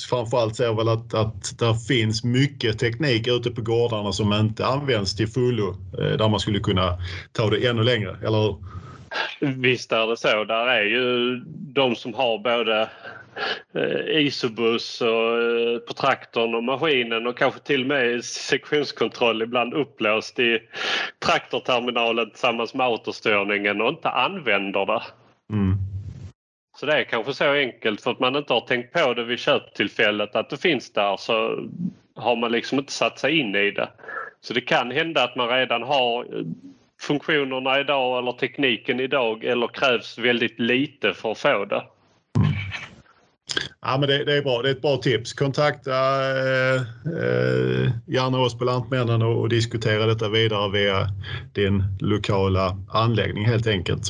framförallt 0.09 0.57
ser 0.57 0.75
väl 0.75 0.89
att, 0.89 1.15
att 1.15 1.59
det 1.59 1.75
finns 1.89 2.25
mycket 2.25 2.79
teknik 2.79 3.29
ute 3.29 3.51
på 3.51 3.63
gårdarna 3.63 4.13
som 4.13 4.33
inte 4.33 4.67
används 4.67 5.17
till 5.17 5.29
fullo 5.29 5.77
eh, 5.99 6.17
där 6.17 6.29
man 6.29 6.41
skulle 6.41 6.61
kunna 6.61 6.99
ta 7.33 7.51
det 7.51 7.67
ännu 7.67 7.83
längre, 7.83 8.17
eller 8.23 8.43
hur? 8.43 8.57
Visst 9.41 9.93
är 9.93 10.07
det 10.07 10.17
så. 10.17 10.45
Där 10.45 10.67
är 10.67 10.85
ju 10.85 11.37
de 11.49 11.97
som 11.97 12.15
har 12.15 12.39
både 12.39 12.89
eh, 13.75 14.21
isobus 14.27 15.01
och, 15.01 15.43
eh, 15.43 15.79
på 15.79 15.93
traktorn 15.93 16.55
och 16.55 16.65
maskinen 16.65 17.27
och 17.27 17.39
kanske 17.39 17.61
till 17.61 17.81
och 17.81 17.87
med 17.87 18.25
sektionskontroll 18.25 19.43
ibland 19.43 19.75
upplåst 19.75 20.39
i 20.39 20.59
traktorterminalen 21.27 22.31
tillsammans 22.31 22.75
med 22.75 22.87
autostörningen 22.87 23.81
och 23.81 23.89
inte 23.89 24.09
använder 24.09 24.87
det. 24.87 25.03
Mm. 25.53 25.96
Så 26.81 26.87
det 26.87 26.93
är 26.93 27.05
kanske 27.05 27.35
så 27.35 27.53
enkelt 27.53 28.01
för 28.01 28.11
att 28.11 28.21
man 28.21 28.37
inte 28.37 28.53
har 28.53 28.61
tänkt 28.61 28.93
på 28.93 29.15
det 29.15 29.25
vid 29.25 29.39
köptillfället 29.39 30.37
att 30.37 30.51
det 30.51 30.57
finns 30.57 30.93
där 30.93 31.17
så 31.17 31.67
har 32.15 32.37
man 32.37 32.53
liksom 32.53 32.79
inte 32.79 32.93
satt 32.93 33.19
sig 33.19 33.39
in 33.39 33.55
i 33.55 33.71
det. 33.71 33.89
Så 34.41 34.55
det 34.55 34.61
kan 34.61 34.91
hända 34.91 35.25
att 35.25 35.37
man 35.37 35.49
redan 35.49 35.83
har 35.83 36.21
eh, 36.21 36.45
funktionerna 37.01 37.81
idag 37.81 38.19
eller 38.19 38.33
tekniken 38.33 39.01
idag 39.01 39.45
eller 39.45 39.67
krävs 39.67 40.19
väldigt 40.19 40.61
lite 40.61 41.15
för 41.15 41.33
att 41.33 41.39
få 41.39 41.65
det. 41.65 41.83
Ja, 43.81 43.99
men 43.99 44.09
det, 44.09 44.25
det, 44.25 44.37
är 44.37 44.43
bra. 44.43 44.63
Det 44.63 44.69
är 44.69 44.73
ett 44.73 44.83
bra 44.83 44.97
tips. 44.97 45.33
Kontakta 45.33 45.91
eh, 45.93 46.75
eh, 47.23 47.91
gärna 48.07 48.39
oss 48.39 48.59
på 48.59 48.65
Lantmännen 48.65 49.23
och, 49.23 49.41
och, 49.41 49.49
diskutera 49.49 50.07
detta 50.07 50.29
vidare 50.29 50.73
via 50.73 51.09
din 51.53 51.83
lokala 52.01 52.77
anläggning 52.89 53.45
helt 53.45 53.67
enkelt. 53.67 54.03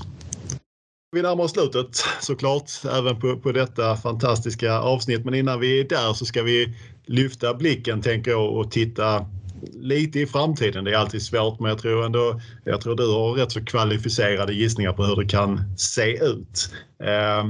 Vi 1.17 1.23
närmar 1.23 1.45
oss 1.45 1.53
slutet 1.53 1.97
såklart, 2.21 2.71
även 2.99 3.21
på, 3.21 3.37
på 3.37 3.53
detta 3.53 3.97
fantastiska 3.97 4.79
avsnitt. 4.79 5.25
Men 5.25 5.35
innan 5.35 5.61
vi 5.61 5.81
är 5.81 5.85
där 5.85 6.13
så 6.13 6.25
ska 6.25 6.43
vi 6.43 6.75
lyfta 7.07 7.55
blicken 7.55 8.03
tänker 8.03 8.31
jag 8.31 8.57
och 8.57 8.71
titta 8.71 9.27
lite 9.73 10.21
i 10.21 10.27
framtiden. 10.27 10.85
Det 10.85 10.93
är 10.93 10.97
alltid 10.97 11.23
svårt 11.23 11.61
men 11.61 11.69
jag 11.69 11.79
tror 11.79 12.05
ändå 12.07 12.41
jag 12.65 12.81
tror 12.81 12.95
du 12.95 13.07
har 13.07 13.33
rätt 13.33 13.53
så 13.53 13.65
kvalificerade 13.65 14.55
gissningar 14.55 14.93
på 14.93 15.05
hur 15.05 15.17
det 15.17 15.29
kan 15.29 15.77
se 15.77 16.25
ut. 16.25 16.71
Eh, 17.03 17.45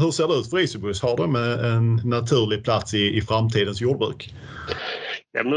hur 0.00 0.10
ser 0.10 0.28
det 0.28 0.34
ut 0.34 0.50
för 0.50 0.58
Isobus? 0.58 1.02
Har 1.02 1.16
de 1.16 1.36
en 1.36 2.00
naturlig 2.04 2.64
plats 2.64 2.94
i, 2.94 3.16
i 3.16 3.20
framtidens 3.20 3.80
jordbruk? 3.80 4.34
Ja, 5.32 5.44
men 5.44 5.54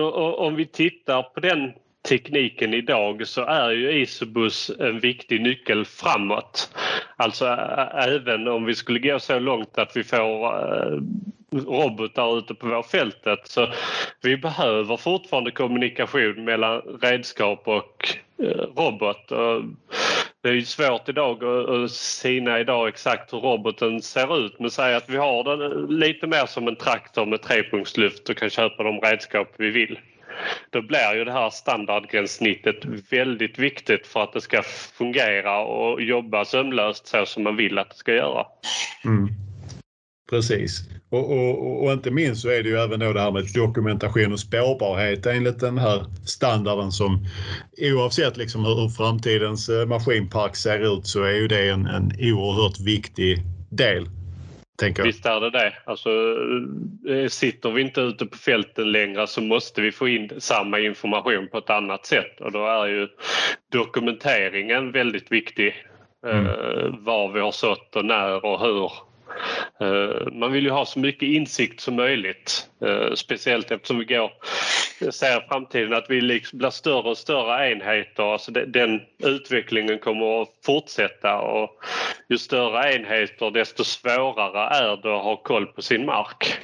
om 0.47 0.55
vi 0.55 0.65
tittar 0.65 1.23
på 1.23 1.39
den 1.39 1.59
tekniken 2.07 2.73
idag 2.73 3.27
så 3.27 3.45
är 3.45 3.71
ju 3.71 4.01
Isobus 4.01 4.71
en 4.79 4.99
viktig 4.99 5.41
nyckel 5.41 5.85
framåt. 5.85 6.75
Alltså 7.15 7.47
även 7.93 8.47
om 8.47 8.65
vi 8.65 8.75
skulle 8.75 8.99
gå 8.99 9.19
så 9.19 9.39
långt 9.39 9.77
att 9.77 9.97
vi 9.97 10.03
får 10.03 10.19
robotar 11.51 12.37
ute 12.37 12.53
på 12.53 12.67
vår 12.67 12.83
fältet 12.83 13.39
så 13.43 13.67
vi 14.21 14.37
behöver 14.37 14.97
fortfarande 14.97 15.51
kommunikation 15.51 16.43
mellan 16.43 16.81
redskap 17.01 17.67
och 17.67 18.09
robot. 18.77 19.27
Det 20.41 20.49
är 20.49 20.61
svårt 20.61 21.09
idag 21.09 21.43
att 21.43 21.91
sina 21.91 22.59
idag 22.59 22.87
exakt 22.87 23.33
hur 23.33 23.39
roboten 23.39 24.01
ser 24.01 24.45
ut 24.45 24.59
men 24.59 24.71
säg 24.71 24.95
att 24.95 25.09
vi 25.09 25.17
har 25.17 25.43
den 25.43 25.85
lite 25.99 26.27
mer 26.27 26.45
som 26.45 26.67
en 26.67 26.75
traktor 26.75 27.25
med 27.25 27.41
trepunktslyft 27.41 28.29
och 28.29 28.37
kan 28.37 28.49
köpa 28.49 28.83
de 28.83 28.99
redskap 28.99 29.47
vi 29.57 29.69
vill 29.69 29.99
då 30.69 30.81
blir 30.81 31.15
ju 31.15 31.23
det 31.23 31.31
här 31.31 31.49
standardgränssnittet 31.49 32.75
väldigt 33.11 33.59
viktigt 33.59 34.07
för 34.07 34.23
att 34.23 34.33
det 34.33 34.41
ska 34.41 34.61
fungera 34.97 35.59
och 35.59 36.01
jobba 36.01 36.45
sömlöst 36.45 37.07
så 37.07 37.25
som 37.25 37.43
man 37.43 37.55
vill 37.55 37.77
att 37.77 37.89
det 37.89 37.95
ska 37.95 38.13
göra. 38.13 38.45
Mm. 39.05 39.29
Precis. 40.29 40.79
Och, 41.09 41.31
och, 41.31 41.83
och, 41.83 41.91
inte 41.91 42.11
minst 42.11 42.41
så 42.41 42.49
är 42.49 42.63
det 42.63 42.69
ju 42.69 42.77
även 42.77 42.99
då 42.99 43.13
det 43.13 43.21
här 43.21 43.31
med 43.31 43.45
dokumentation 43.55 44.33
och 44.33 44.39
spårbarhet 44.39 45.25
enligt 45.25 45.59
den 45.59 45.77
här 45.77 46.05
standarden 46.25 46.91
som 46.91 47.25
oavsett 47.77 48.37
liksom 48.37 48.65
hur 48.65 48.89
framtidens 48.89 49.69
eh, 49.69 49.85
maskinpark 49.85 50.55
ser 50.55 50.97
ut 50.97 51.07
så 51.07 51.23
är 51.23 51.33
ju 51.33 51.47
det 51.47 51.69
en, 51.69 51.85
en 51.85 52.11
oerhört 52.19 52.79
viktig 52.79 53.37
del 53.69 54.07
Tänker. 54.79 55.03
Visst 55.03 55.25
är 55.25 55.39
det 55.39 55.49
det. 55.49 55.73
Alltså, 55.85 56.09
eh, 57.09 57.27
sitter 57.27 57.71
vi 57.71 57.81
inte 57.81 58.01
ute 58.01 58.25
på 58.25 58.37
fälten 58.37 58.91
längre 58.91 59.27
så 59.27 59.41
måste 59.41 59.81
vi 59.81 59.91
få 59.91 60.07
in 60.07 60.31
samma 60.37 60.79
information 60.79 61.47
på 61.51 61.57
ett 61.57 61.69
annat 61.69 62.05
sätt 62.05 62.41
och 62.41 62.51
då 62.51 62.65
är 62.65 62.87
ju 62.87 63.07
dokumenteringen 63.71 64.91
väldigt 64.91 65.31
viktig. 65.31 65.75
Mm. 66.27 66.45
Uh, 66.45 66.95
var 66.99 67.31
vi 67.31 67.39
har 67.39 67.51
sått 67.51 67.95
och 67.95 68.05
när 68.05 68.45
och 68.45 68.59
hur. 68.59 68.91
Uh, 69.81 70.31
man 70.31 70.51
vill 70.51 70.63
ju 70.63 70.69
ha 70.69 70.85
så 70.85 70.99
mycket 70.99 71.29
insikt 71.29 71.81
som 71.81 71.95
möjligt. 71.95 72.69
Uh, 72.85 73.13
speciellt 73.13 73.71
eftersom 73.71 73.99
vi 73.99 74.05
går 74.05 74.31
ser 74.99 75.47
framtiden 75.47 75.93
att 75.93 76.09
vi 76.09 76.21
liksom 76.21 76.59
blir 76.59 76.69
större 76.69 77.09
och 77.09 77.17
större 77.17 77.71
enheter. 77.71 78.33
Alltså 78.33 78.51
den 78.51 79.01
utvecklingen 79.23 79.99
kommer 79.99 80.41
att 80.41 80.49
fortsätta 80.65 81.39
och 81.39 81.69
ju 82.29 82.37
större 82.37 82.93
enheter 82.95 83.51
desto 83.51 83.83
svårare 83.83 84.75
är 84.75 84.97
det 84.97 85.15
att 85.15 85.23
ha 85.23 85.35
koll 85.35 85.65
på 85.65 85.81
sin 85.81 86.05
mark. 86.05 86.59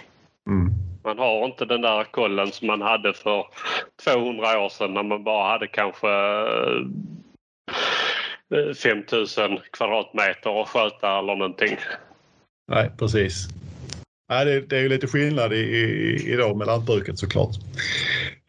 Mm. 0.47 0.73
Man 1.03 1.19
har 1.19 1.45
inte 1.45 1.65
den 1.65 1.81
där 1.81 2.03
kollen 2.03 2.51
som 2.51 2.67
man 2.67 2.81
hade 2.81 3.13
för 3.13 3.45
200 4.03 4.59
år 4.59 4.69
sedan 4.69 4.93
när 4.93 5.03
man 5.03 5.23
bara 5.23 5.51
hade 5.51 5.67
kanske 5.67 6.07
5000 8.83 9.51
eh, 9.51 9.59
kvadratmeter 9.71 10.61
att 10.61 10.69
sköta 10.69 11.19
eller 11.19 11.35
någonting. 11.35 11.77
Nej, 12.67 12.91
precis. 12.97 13.47
Nej, 14.29 14.45
det, 14.45 14.61
det 14.61 14.77
är 14.77 14.81
ju 14.81 14.89
lite 14.89 15.07
skillnad 15.07 15.53
i, 15.53 15.57
i, 15.57 16.31
idag 16.33 16.57
med 16.57 16.67
lantbruket 16.67 17.19
såklart. 17.19 17.55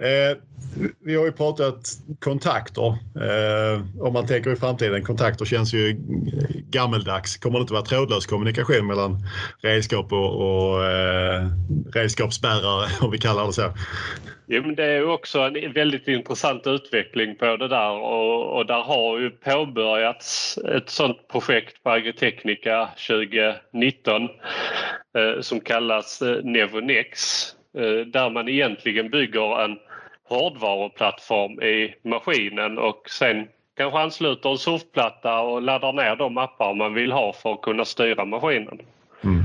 Eh, 0.01 0.39
vi 1.05 1.16
har 1.16 1.24
ju 1.24 1.33
pratat 1.33 1.79
kontakter. 2.18 2.87
Eh, 2.87 3.83
om 4.01 4.12
man 4.12 4.27
tänker 4.27 4.53
i 4.53 4.57
framtiden, 4.57 5.05
kontakter 5.05 5.45
känns 5.45 5.74
ju 5.74 5.97
gammeldags. 6.70 7.37
Kommer 7.37 7.59
det 7.59 7.61
inte 7.61 7.72
vara 7.72 7.85
trådlös 7.85 8.27
kommunikation 8.27 8.87
mellan 8.87 9.18
redskap 9.62 10.12
och, 10.12 10.35
och 10.35 10.85
eh, 10.85 11.47
redskapsbärare 11.95 12.89
om 13.01 13.11
vi 13.11 13.18
kallar 13.18 13.47
det 13.47 13.53
så? 13.53 13.72
Jo, 14.49 14.62
men 14.62 14.74
det 14.74 14.85
är 14.85 15.09
också 15.09 15.41
en 15.41 15.72
väldigt 15.72 16.09
intressant 16.09 16.66
utveckling 16.66 17.37
på 17.37 17.57
det 17.57 17.68
där 17.68 17.91
och, 17.91 18.57
och 18.57 18.66
där 18.66 18.83
har 18.83 19.18
ju 19.18 19.31
påbörjats 19.31 20.59
ett 20.59 20.91
sådant 20.91 21.29
projekt 21.29 21.83
på 21.83 21.91
Agritechnica 21.91 22.89
2019 23.09 24.22
eh, 24.22 25.41
som 25.41 25.61
kallas 25.61 26.22
eh, 26.22 26.45
Nevonex 26.45 27.43
eh, 27.79 28.07
där 28.07 28.31
man 28.31 28.49
egentligen 28.49 29.11
bygger 29.11 29.64
en 29.64 29.79
hårdvaruplattform 30.29 31.62
i 31.62 31.95
maskinen 32.05 32.79
och 32.79 33.03
sen 33.11 33.49
kanske 33.77 33.99
ansluter 33.99 34.51
en 34.51 34.59
surfplatta 34.59 35.41
och 35.41 35.62
laddar 35.62 35.93
ner 35.93 36.16
de 36.16 36.39
appar 36.39 36.74
man 36.74 36.95
vill 36.95 37.12
ha 37.12 37.33
för 37.33 37.53
att 37.53 37.62
kunna 37.62 37.85
styra 37.85 38.24
maskinen. 38.24 38.79
Mm. 39.24 39.43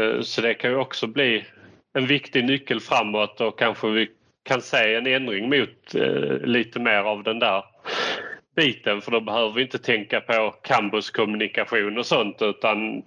Eh, 0.00 0.20
så 0.20 0.40
det 0.40 0.54
kan 0.54 0.70
ju 0.70 0.76
också 0.76 1.06
bli 1.06 1.44
en 1.92 2.06
viktig 2.06 2.44
nyckel 2.44 2.80
framåt 2.80 3.40
och 3.40 3.58
kanske 3.58 3.88
vi 3.88 4.08
kan 4.42 4.60
se 4.60 4.94
en 4.94 5.06
ändring 5.06 5.48
mot 5.48 5.94
eh, 5.94 6.38
lite 6.42 6.80
mer 6.80 6.98
av 6.98 7.22
den 7.22 7.38
där 7.38 7.64
biten 8.56 9.00
för 9.00 9.10
då 9.10 9.20
behöver 9.20 9.52
vi 9.52 9.62
inte 9.62 9.78
tänka 9.78 10.20
på 10.20 10.54
campuskommunikation 10.62 11.98
och 11.98 12.06
sånt 12.06 12.42
utan 12.42 13.02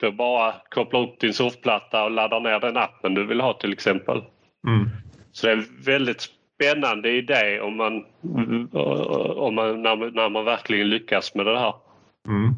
då 0.00 0.10
bara 0.12 0.54
koppla 0.68 0.98
upp 0.98 1.20
din 1.20 1.34
surfplatta 1.34 2.04
och 2.04 2.10
ladda 2.10 2.38
ner 2.38 2.60
den 2.60 2.76
appen 2.76 3.14
du 3.14 3.26
vill 3.26 3.40
ha 3.40 3.52
till 3.52 3.72
exempel. 3.72 4.22
Mm. 4.66 4.90
Så 5.34 5.46
det 5.46 5.52
är 5.52 5.64
väldigt 5.84 6.28
spännande 6.54 7.10
idé 7.10 7.60
om 7.60 7.76
man, 7.76 8.04
om 9.36 9.54
man, 9.54 9.82
när, 9.82 10.10
när 10.10 10.28
man 10.28 10.44
verkligen 10.44 10.88
lyckas 10.88 11.34
med 11.34 11.46
det 11.46 11.58
här. 11.58 11.74
Mm. 12.28 12.54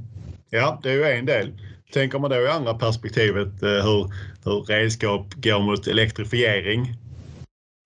Ja, 0.51 0.81
det 0.83 0.91
är 0.91 0.95
ju 0.95 1.05
en 1.05 1.27
del. 1.27 1.53
Tänker 1.93 2.19
man 2.19 2.31
då 2.31 2.37
i 2.37 2.49
andra 2.49 2.75
perspektivet 2.75 3.63
eh, 3.63 3.69
hur, 3.69 4.11
hur 4.45 4.63
redskap 4.63 5.35
går 5.35 5.61
mot 5.61 5.87
elektrifiering. 5.87 6.87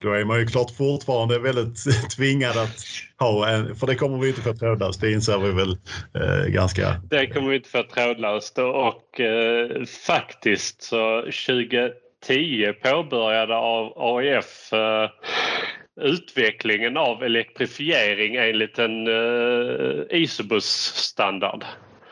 Då 0.03 0.13
är 0.13 0.25
man 0.25 0.41
ju 0.41 0.47
klart 0.47 0.71
fortfarande 0.71 1.39
väldigt 1.39 1.77
tvingad 2.17 2.59
att 2.59 2.85
ha 3.19 3.49
en, 3.49 3.77
för 3.77 3.87
det 3.87 3.95
kommer 3.95 4.19
vi 4.19 4.29
inte 4.29 4.41
få 4.41 4.55
trådlöst, 4.55 5.01
det 5.01 5.13
inser 5.13 5.39
vi 5.39 5.53
väl 5.53 5.79
eh, 6.15 6.47
ganska. 6.47 7.01
Det 7.11 7.27
kommer 7.27 7.51
vi 7.51 7.57
inte 7.57 7.69
få 7.69 7.83
trådlöst 7.83 8.59
och 8.59 9.21
eh, 9.21 9.85
faktiskt 9.85 10.83
så 10.83 11.31
2010 12.27 12.73
påbörjade 12.83 13.57
av 13.57 13.93
AIF 13.97 14.73
eh, 14.73 15.11
utvecklingen 16.01 16.97
av 16.97 17.23
elektrifiering 17.23 18.37
enligt 18.37 18.79
en 18.79 19.07
eh, 19.07 20.05
Isobus-standard. 20.11 21.65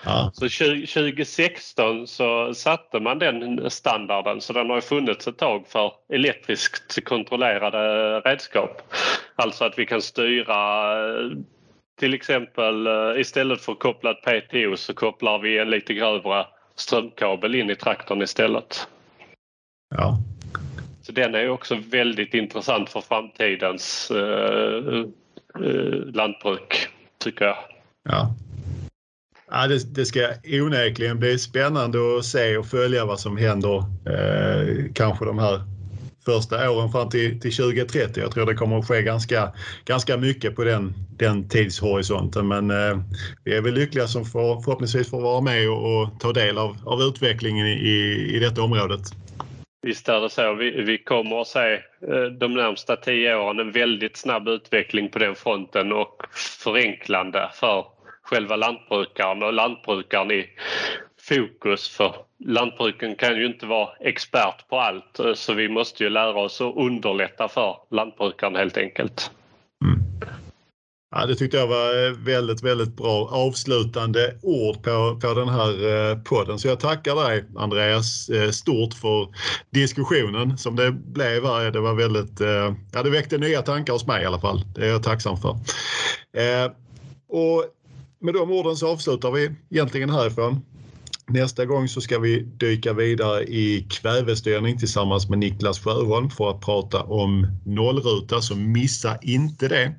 Ja. 0.05 0.31
Så 0.35 0.49
2016 0.49 2.07
så 2.07 2.55
satte 2.55 3.01
man 3.01 3.19
den 3.19 3.71
standarden 3.71 4.41
så 4.41 4.53
den 4.53 4.71
har 4.71 4.81
funnits 4.81 5.29
ett 5.29 5.39
tag 5.39 5.67
för 5.69 5.93
elektriskt 6.13 7.05
kontrollerade 7.05 7.79
redskap. 8.21 8.83
Alltså 9.37 9.65
att 9.65 9.79
vi 9.79 9.87
kan 9.87 10.03
styra 10.03 10.95
till 11.99 12.15
exempel 12.15 12.87
eh, 12.87 13.21
istället 13.21 13.61
för 13.61 13.75
kopplat 13.75 14.23
PTO 14.23 14.77
så 14.77 14.95
kopplar 14.95 15.39
vi 15.39 15.59
en 15.59 15.71
lite 15.71 15.95
grövre 15.95 16.47
strömkabel 16.77 17.55
in 17.55 17.71
i 17.71 17.75
traktorn 17.75 18.23
istället. 18.23 18.89
Ja. 19.89 20.19
Så 21.03 21.13
den 21.13 21.35
är 21.35 21.49
också 21.49 21.79
väldigt 21.91 22.35
intressant 22.35 22.91
för 22.91 23.01
framtidens 23.01 24.11
eh, 24.11 25.05
eh, 25.65 26.15
lantbruk 26.15 26.89
tycker 27.19 27.45
jag. 27.45 27.57
Ja. 28.09 28.35
Ja, 29.51 29.67
det, 29.67 29.95
det 29.95 30.07
ska 30.07 30.29
onekligen 30.45 31.19
bli 31.19 31.39
spännande 31.39 31.99
att 32.19 32.25
se 32.25 32.57
och 32.57 32.67
följa 32.67 33.05
vad 33.05 33.21
som 33.21 33.37
händer 33.37 33.77
eh, 34.07 34.93
kanske 34.95 35.25
de 35.25 35.39
här 35.39 35.63
första 36.25 36.71
åren 36.71 36.93
fram 36.93 37.09
till, 37.09 37.41
till 37.41 37.57
2030. 37.57 38.21
Jag 38.21 38.33
tror 38.33 38.47
det 38.47 38.55
kommer 38.55 38.79
att 38.79 38.89
ske 38.89 39.03
ganska, 39.03 39.53
ganska 39.85 40.17
mycket 40.17 40.57
på 40.57 40.65
den, 40.65 40.95
den 41.17 41.49
tidshorisonten. 41.49 42.49
Men 42.49 42.71
eh, 42.71 42.99
vi 43.45 43.57
är 43.57 43.63
väl 43.63 43.75
lyckliga 43.75 44.07
som 44.07 44.25
får, 44.25 44.61
förhoppningsvis 44.61 45.11
får 45.11 45.21
vara 45.21 45.41
med 45.41 45.71
och, 45.71 46.03
och 46.03 46.21
ta 46.21 46.33
del 46.33 46.59
av, 46.59 46.77
av 46.85 47.03
utvecklingen 47.03 47.67
i, 47.67 48.31
i 48.35 48.39
detta 48.39 48.63
området. 48.63 49.01
Visst 49.83 50.09
är 50.09 50.21
det 50.21 50.31
så. 50.31 50.55
Vi, 50.55 50.83
vi 50.83 50.99
kommer 50.99 51.41
att 51.41 51.47
se 51.47 51.75
eh, 52.09 52.25
de 52.25 52.55
närmsta 52.55 52.97
tio 52.97 53.37
åren 53.37 53.61
en 53.61 53.73
väldigt 53.73 54.17
snabb 54.17 54.49
utveckling 54.49 55.09
på 55.09 55.19
den 55.19 55.35
fronten 55.35 55.93
och 55.93 56.23
förenklande 56.65 57.51
för 57.55 57.87
själva 58.23 58.57
lantbrukaren 58.57 59.43
och 59.43 59.53
lantbrukaren 59.53 60.31
i 60.31 60.49
fokus 61.29 61.97
för 61.97 62.15
lantbruken 62.39 63.17
kan 63.17 63.37
ju 63.37 63.47
inte 63.47 63.67
vara 63.67 63.91
expert 64.01 64.69
på 64.69 64.81
allt 64.81 65.19
eh, 65.19 65.35
så 65.35 65.55
vi 65.55 65.69
måste 65.69 66.05
ju 66.05 66.11
lära 66.11 66.41
oss 66.41 66.61
att 66.61 66.77
underlätta 66.77 67.49
för 67.49 67.77
lantbrukaren 67.91 68.57
helt 68.57 68.77
enkelt. 68.77 69.31
Ja, 71.11 71.27
det 71.27 71.35
tyckte 71.35 71.57
jag 71.57 71.67
var 71.67 72.07
eh, 72.07 72.13
väldigt, 72.13 72.63
väldigt 72.63 72.97
bra 72.97 73.29
avslutande 73.29 74.35
ord 74.43 74.83
på, 74.83 75.19
på 75.21 75.35
den 75.35 75.49
här 75.49 76.11
eh, 76.11 76.19
podden. 76.19 76.59
Så 76.59 76.69
jag 76.69 76.81
tackar 76.81 77.15
dig 77.29 77.45
Andreas 77.57 78.29
eh, 78.29 78.51
stort 78.51 78.95
för 78.95 79.29
diskussionen 79.71 80.59
som 80.59 80.77
det 80.77 80.93
blev 80.93 81.45
här. 81.45 81.71
Det 81.71 81.81
var 81.81 81.95
väldigt, 81.95 82.41
ja 82.93 83.03
det 83.03 83.11
väckte 83.11 83.39
nya 83.39 83.63
tankar 83.63 83.93
hos 83.93 84.07
mig 84.07 84.23
i 84.23 84.27
alla 84.27 84.41
fall. 84.41 84.65
Det 84.75 84.85
är 84.85 84.89
jag 84.89 85.03
tacksam 85.03 85.37
för. 85.37 85.57
Och 87.29 87.65
med 88.21 88.35
de 88.35 88.51
orden 88.51 88.77
så 88.77 88.89
avslutar 88.89 89.31
vi 89.31 89.51
egentligen 89.71 90.11
härifrån. 90.11 90.61
Nästa 91.31 91.65
gång 91.65 91.89
så 91.89 92.01
ska 92.01 92.19
vi 92.19 92.41
dyka 92.41 92.93
vidare 92.93 93.45
i 93.45 93.87
kvävestyrning 93.91 94.79
tillsammans 94.79 95.29
med 95.29 95.39
Niklas 95.39 95.79
Sjöholm 95.79 96.31
för 96.31 96.51
att 96.51 96.61
prata 96.61 97.03
om 97.03 97.47
nollruta, 97.65 98.41
så 98.41 98.57
missa 98.57 99.19
inte 99.23 99.69
det. 99.69 99.95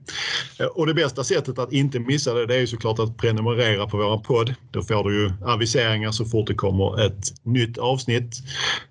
Och 0.76 0.88
det 0.88 0.94
bästa 0.94 1.24
sättet 1.24 1.60
att 1.60 1.74
inte 1.74 2.00
missa 2.00 2.34
det, 2.34 2.46
det 2.46 2.56
är 2.56 2.60
ju 2.60 2.68
såklart 2.68 3.00
att 3.00 3.18
prenumerera 3.18 3.88
på 3.88 3.98
vår 3.98 4.18
podd. 4.18 4.54
Då 4.72 4.82
får 4.82 5.04
du 5.04 5.22
ju 5.22 5.32
aviseringar 5.46 6.12
så 6.12 6.26
fort 6.26 6.48
det 6.48 6.54
kommer 6.54 7.06
ett 7.06 7.24
nytt 7.44 7.78
avsnitt. 7.78 8.36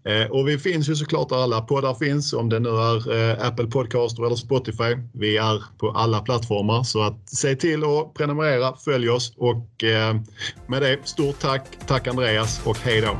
Eh, 0.04 0.30
och 0.30 0.48
vi 0.48 0.58
finns 0.58 0.88
ju 0.88 0.94
såklart 0.94 1.28
där 1.28 1.36
alla 1.36 1.60
poddar 1.60 1.94
finns, 1.94 2.32
om 2.32 2.48
det 2.48 2.60
nu 2.60 2.68
är 2.68 3.30
eh, 3.30 3.46
Apple 3.46 3.66
Podcaster 3.66 4.26
eller 4.26 4.36
Spotify. 4.36 4.96
Vi 5.12 5.36
är 5.36 5.62
på 5.78 5.90
alla 5.90 6.20
plattformar 6.20 6.82
så 6.82 7.02
att 7.02 7.28
se 7.28 7.56
till 7.56 7.84
att 7.84 8.14
prenumerera, 8.14 8.76
följ 8.84 9.10
oss 9.10 9.32
och 9.36 9.84
eh, 9.84 10.16
med 10.66 10.82
det 10.82 10.98
stort 11.04 11.38
tack. 11.38 11.66
Tack 11.86 12.06
André. 12.06 12.27
Andreas 12.28 12.60
och 12.66 12.78
hej 12.78 13.00
då! 13.00 13.16